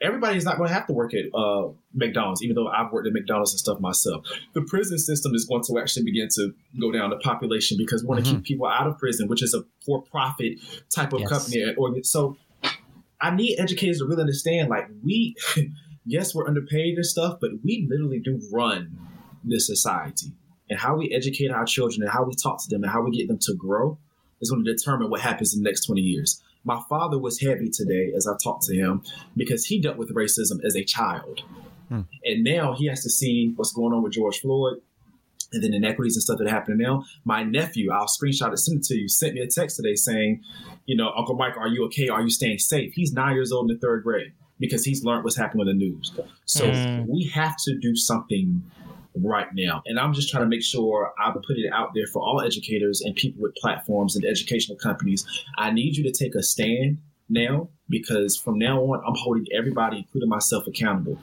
everybody's 0.01 0.45
not 0.45 0.57
going 0.59 0.69
to 0.69 0.75
have 0.75 0.87
to 0.87 0.93
work 0.93 1.15
at 1.15 1.25
uh, 1.35 1.69
McDonald's, 1.95 2.43
even 2.43 2.55
though 2.55 2.69
I've 2.69 2.93
worked 2.93 3.07
at 3.07 3.13
McDonald's 3.13 3.53
and 3.53 3.61
stuff 3.61 3.81
myself. 3.81 4.27
The 4.53 4.63
prison 4.63 4.99
system 4.99 5.35
is 5.35 5.45
going 5.45 5.63
to 5.65 5.79
actually 5.79 6.05
begin 6.05 6.29
to 6.35 6.53
go 6.81 6.93
down 6.93 7.11
the 7.11 7.17
population 7.17 7.77
because 7.79 8.03
we 8.03 8.09
want 8.09 8.25
to 8.25 8.31
mm-hmm. 8.31 8.39
keep 8.39 8.47
people 8.47 8.67
out 8.67 8.87
of 8.87 8.99
prison, 8.99 9.29
which 9.29 9.43
is 9.43 9.55
a 9.55 9.65
for-profit 9.85 10.59
type 10.95 11.13
of 11.13 11.21
yes. 11.21 11.29
company. 11.29 11.75
Or 11.77 11.95
so, 12.03 12.37
I 13.21 13.35
need 13.35 13.59
educators 13.59 13.99
to 13.99 14.05
really 14.05 14.21
understand. 14.21 14.69
Like 14.69 14.89
we, 15.03 15.35
yes, 16.05 16.35
we're 16.35 16.47
underpaid 16.47 16.97
and 16.97 17.07
stuff, 17.07 17.39
but 17.41 17.51
we 17.65 17.87
literally 17.89 18.21
do 18.21 18.41
run 18.53 18.99
this 19.45 19.67
society. 19.67 20.33
And 20.69 20.79
how 20.79 20.97
we 20.97 21.13
educate 21.13 21.51
our 21.51 21.65
children 21.65 22.03
and 22.03 22.11
how 22.11 22.25
we 22.25 22.35
talk 22.35 22.63
to 22.63 22.69
them 22.69 22.83
and 22.83 22.93
how 22.93 23.03
we 23.03 23.17
get 23.17 23.29
them 23.29 23.39
to 23.43 23.55
grow 23.55 23.99
is 24.41 24.51
going 24.51 24.65
to 24.65 24.73
determine 24.73 25.11
what 25.11 25.21
happens 25.21 25.55
in 25.55 25.63
the 25.63 25.69
next 25.69 25.87
20 25.87 26.01
years. 26.01 26.43
My 26.67 26.83
father 26.89 27.19
was 27.19 27.41
heavy 27.41 27.71
today 27.71 28.13
as 28.17 28.27
I 28.27 28.33
talked 28.43 28.65
to 28.65 28.75
him 28.75 29.03
because 29.37 29.65
he 29.65 29.81
dealt 29.81 29.97
with 29.97 30.13
racism 30.13 30.63
as 30.65 30.77
a 30.77 30.85
child. 30.85 31.43
Hmm. 31.89 32.03
And 32.25 32.43
now 32.43 32.75
he 32.75 32.87
has 32.89 33.03
to 33.05 33.09
see 33.09 33.53
what's 33.55 33.73
going 33.73 33.95
on 33.95 34.03
with 34.03 34.13
George 34.13 34.41
Floyd 34.41 34.79
and 35.53 35.63
then 35.63 35.73
inequities 35.73 36.17
and 36.17 36.25
stuff 36.25 36.39
that 36.39 36.49
are 36.49 36.51
happening 36.51 36.79
now. 36.79 37.05
My 37.25 37.45
nephew, 37.45 37.93
I'll 37.93 38.09
screenshot 38.09 38.53
it, 38.53 38.59
send 38.59 38.81
it 38.81 38.85
to 38.87 38.97
you, 38.97 39.09
sent 39.09 39.35
me 39.35 39.41
a 39.43 39.47
text 39.47 39.77
today 39.77 39.95
saying, 39.95 40.43
you 40.87 40.97
know, 40.97 41.13
Uncle 41.17 41.37
Mike, 41.37 41.57
are 41.57 41.69
you 41.69 41.85
okay? 41.87 42.09
Are 42.09 42.21
you 42.21 42.31
staying 42.31 42.59
safe? 42.59 42.93
He's 42.95 43.13
nine 43.13 43.35
years 43.35 43.53
old 43.53 43.71
in 43.71 43.77
the 43.77 43.81
third 43.81 44.03
grade. 44.03 44.33
because 44.59 44.85
he's 44.85 45.05
learned 45.05 45.25
what's 45.25 45.37
happening 45.37 45.69
in 45.69 45.79
the 45.79 45.85
news. 45.85 46.13
So 46.47 46.67
mm. 46.67 47.07
we 47.09 47.31
have 47.35 47.57
to 47.65 47.79
do 47.79 47.95
something 47.95 48.63
right 49.23 49.49
now. 49.55 49.83
And 49.87 49.99
I'm 49.99 50.13
just 50.13 50.31
trying 50.31 50.45
to 50.45 50.49
make 50.49 50.63
sure 50.63 51.13
I 51.19 51.31
put 51.33 51.57
it 51.57 51.73
out 51.73 51.93
there 51.95 52.07
for 52.07 52.23
all 52.23 52.41
educators 52.41 53.01
and 53.01 53.15
people 53.15 53.43
with 53.43 53.55
platforms 53.57 54.17
and 54.17 54.25
educational 54.25 54.79
companies. 54.79 55.25
I 55.59 55.71
need 55.71 55.97
you 55.97 56.05
to 56.05 56.13
take 56.13 56.35
a 56.35 56.43
stand 56.43 56.99
now 57.29 57.69
because 57.89 58.37
from 58.37 58.59
now 58.59 58.81
on 58.81 59.03
I'm 59.07 59.15
holding 59.17 59.47
everybody, 59.53 59.99
including 59.99 60.29
myself, 60.29 60.67
accountable. 60.67 61.19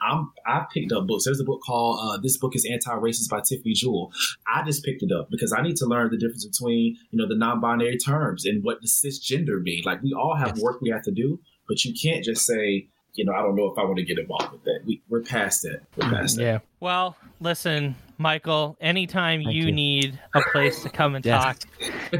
I'm 0.00 0.30
I 0.46 0.66
picked 0.72 0.92
up 0.92 1.06
books. 1.06 1.24
There's 1.24 1.40
a 1.40 1.44
book 1.44 1.60
called 1.64 1.98
uh, 2.02 2.20
"This 2.20 2.36
Book 2.36 2.54
Is 2.54 2.66
Anti-Racist" 2.70 3.30
by 3.30 3.40
Tiffany 3.40 3.74
Jewell. 3.74 4.12
I 4.52 4.62
just 4.64 4.84
picked 4.84 5.02
it 5.02 5.12
up 5.12 5.30
because 5.30 5.52
I 5.52 5.62
need 5.62 5.76
to 5.76 5.86
learn 5.86 6.10
the 6.10 6.18
difference 6.18 6.46
between 6.46 6.96
you 7.10 7.18
know 7.18 7.28
the 7.28 7.36
non-binary 7.36 7.98
terms 7.98 8.44
and 8.44 8.62
what 8.62 8.80
the 8.80 8.88
cisgender 8.88 9.62
mean. 9.62 9.82
Like 9.84 10.02
we 10.02 10.12
all 10.12 10.36
have 10.36 10.58
work 10.58 10.80
we 10.80 10.90
have 10.90 11.02
to 11.04 11.12
do, 11.12 11.40
but 11.68 11.84
you 11.84 11.94
can't 11.94 12.24
just 12.24 12.46
say 12.46 12.88
you 13.16 13.24
know, 13.24 13.32
I 13.32 13.42
don't 13.42 13.56
know 13.56 13.66
if 13.70 13.78
I 13.78 13.84
want 13.84 13.96
to 13.96 14.04
get 14.04 14.18
involved 14.18 14.52
with 14.52 14.64
that. 14.64 14.80
We, 14.84 15.02
we're 15.08 15.22
past 15.22 15.62
that. 15.62 15.80
We're 15.96 16.10
past 16.10 16.36
that. 16.36 16.42
yeah. 16.42 16.58
Well, 16.80 17.16
listen, 17.40 17.96
Michael. 18.18 18.76
Anytime 18.80 19.40
you, 19.40 19.66
you, 19.66 19.72
need 19.72 20.18
a 20.34 20.40
place 20.52 20.82
to 20.82 20.88
come 20.88 21.14
and 21.14 21.24
talk, 21.24 21.58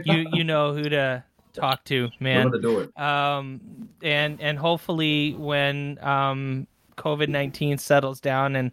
you 0.04 0.26
you 0.32 0.44
know 0.44 0.74
who 0.74 0.88
to 0.88 1.24
talk 1.52 1.84
to, 1.84 2.10
man. 2.20 2.50
to 2.50 2.60
do 2.60 2.80
it. 2.80 2.98
Um, 2.98 3.88
and 4.02 4.40
and 4.40 4.58
hopefully 4.58 5.34
when 5.34 5.98
um 6.04 6.66
COVID 6.96 7.28
nineteen 7.28 7.78
settles 7.78 8.20
down 8.20 8.56
and 8.56 8.72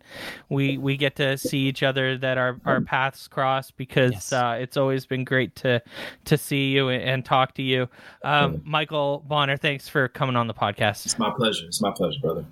we 0.49 0.77
we 0.77 0.97
get 0.97 1.15
to 1.17 1.37
see 1.37 1.59
each 1.59 1.83
other, 1.83 2.17
that 2.17 2.37
our, 2.37 2.59
our 2.65 2.81
paths 2.81 3.27
cross 3.27 3.71
because 3.71 4.11
yes. 4.13 4.33
uh, 4.33 4.57
it's 4.59 4.77
always 4.77 5.05
been 5.05 5.23
great 5.23 5.55
to 5.57 5.81
to 6.25 6.37
see 6.37 6.71
you 6.71 6.89
and, 6.89 7.23
talk 7.25 7.53
to 7.55 7.61
you. 7.61 7.87
Um, 8.23 8.61
Michael 8.65 9.23
Bonner, 9.27 9.57
thanks 9.57 9.87
for 9.87 10.07
coming 10.07 10.35
on 10.35 10.47
the 10.47 10.53
podcast. 10.53 11.05
It's 11.05 11.19
my 11.19 11.31
pleasure. 11.35 11.65
It's 11.67 11.81
my 11.81 11.91
pleasure, 11.91 12.19
brother. 12.21 12.45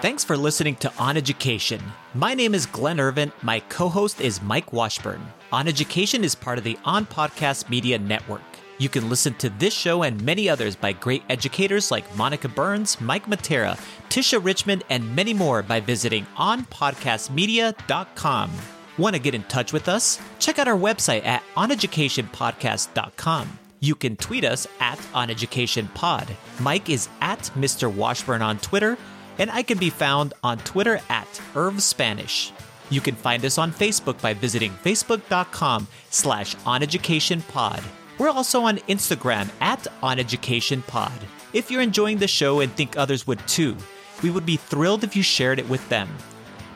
Thanks 0.00 0.24
for 0.24 0.34
listening 0.34 0.74
to 0.76 0.90
On 0.98 1.18
Education. 1.18 1.82
My 2.14 2.32
name 2.32 2.54
is 2.54 2.64
Glenn 2.64 2.98
Irvin. 2.98 3.30
My 3.42 3.60
co 3.60 3.90
host 3.90 4.22
is 4.22 4.40
Mike 4.40 4.72
Washburn. 4.72 5.20
On 5.52 5.68
Education 5.68 6.24
is 6.24 6.34
part 6.34 6.56
of 6.56 6.64
the 6.64 6.78
On 6.86 7.04
Podcast 7.04 7.68
Media 7.68 7.98
Network. 7.98 8.40
You 8.78 8.88
can 8.88 9.10
listen 9.10 9.34
to 9.34 9.50
this 9.50 9.74
show 9.74 10.04
and 10.04 10.22
many 10.22 10.48
others 10.48 10.74
by 10.74 10.94
great 10.94 11.22
educators 11.28 11.90
like 11.90 12.16
Monica 12.16 12.48
Burns, 12.48 12.98
Mike 12.98 13.26
Matera, 13.26 13.78
Tisha 14.08 14.42
Richmond, 14.42 14.84
and 14.88 15.14
many 15.14 15.34
more 15.34 15.62
by 15.62 15.80
visiting 15.80 16.24
onpodcastmedia.com. 16.38 18.50
Want 18.96 19.16
to 19.16 19.20
get 19.20 19.34
in 19.34 19.42
touch 19.44 19.74
with 19.74 19.86
us? 19.86 20.18
Check 20.38 20.58
out 20.58 20.66
our 20.66 20.78
website 20.78 21.26
at 21.26 21.42
oneducationpodcast.com. 21.56 23.58
You 23.80 23.94
can 23.94 24.16
tweet 24.16 24.44
us 24.44 24.66
at 24.80 24.96
oneducationpod. 25.12 26.30
Mike 26.60 26.88
is 26.88 27.10
at 27.20 27.50
Mr. 27.54 27.94
Washburn 27.94 28.40
on 28.40 28.58
Twitter, 28.60 28.96
and 29.40 29.50
I 29.50 29.62
can 29.62 29.78
be 29.78 29.90
found 29.90 30.34
on 30.44 30.58
Twitter 30.58 31.00
at 31.08 31.42
Irv 31.56 31.82
Spanish. 31.82 32.52
You 32.90 33.00
can 33.00 33.14
find 33.14 33.44
us 33.44 33.56
on 33.58 33.72
Facebook 33.72 34.20
by 34.20 34.34
visiting 34.34 34.70
facebook.com 34.70 35.88
slash 36.10 36.54
oneducationpod. 36.56 37.82
We're 38.18 38.28
also 38.28 38.60
on 38.60 38.76
Instagram 38.80 39.48
at 39.62 39.86
OnEducationPod. 40.02 41.12
If 41.54 41.70
you're 41.70 41.80
enjoying 41.80 42.18
the 42.18 42.28
show 42.28 42.60
and 42.60 42.70
think 42.72 42.96
others 42.96 43.26
would 43.26 43.40
too, 43.48 43.76
we 44.22 44.30
would 44.30 44.44
be 44.44 44.56
thrilled 44.56 45.04
if 45.04 45.16
you 45.16 45.22
shared 45.22 45.58
it 45.58 45.68
with 45.68 45.88
them. 45.88 46.08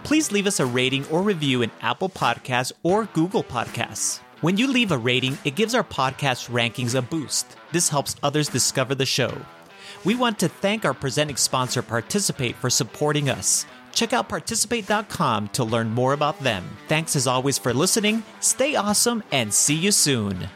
Please 0.05 0.33
leave 0.33 0.47
us 0.47 0.59
a 0.59 0.67
rating 0.67 1.07
or 1.09 1.21
review 1.21 1.61
in 1.61 1.71
Apple 1.83 2.09
Podcasts 2.09 2.73
or 2.83 3.05
Google 3.13 3.45
Podcasts. 3.45 4.21
When 4.41 4.57
you 4.57 4.67
leave 4.67 4.91
a 4.91 4.99
rating, 4.99 5.37
it 5.45 5.55
gives 5.55 5.75
our 5.75 5.85
podcast 5.85 6.51
rankings 6.51 6.95
a 6.95 7.03
boost. 7.03 7.57
This 7.73 7.91
helps 7.91 8.17
others 8.23 8.49
discover 8.49 8.95
the 8.95 9.07
show. 9.07 9.37
We 10.05 10.15
want 10.15 10.39
to 10.41 10.49
thank 10.49 10.85
our 10.85 10.95
presenting 10.95 11.37
sponsor 11.37 11.83
Participate 11.83 12.57
for 12.57 12.71
supporting 12.71 13.31
us. 13.31 13.67
Check 13.93 14.13
out 14.13 14.29
participate.com 14.29 15.49
to 15.49 15.65
learn 15.65 15.91
more 15.91 16.13
about 16.13 16.39
them. 16.41 16.65
Thanks 16.89 17.17
as 17.17 17.27
always 17.27 17.59
for 17.59 17.73
listening, 17.73 18.23
stay 18.41 18.75
awesome, 18.75 19.23
and 19.31 19.55
see 19.55 19.77
you 19.77 19.93
soon. 19.93 20.49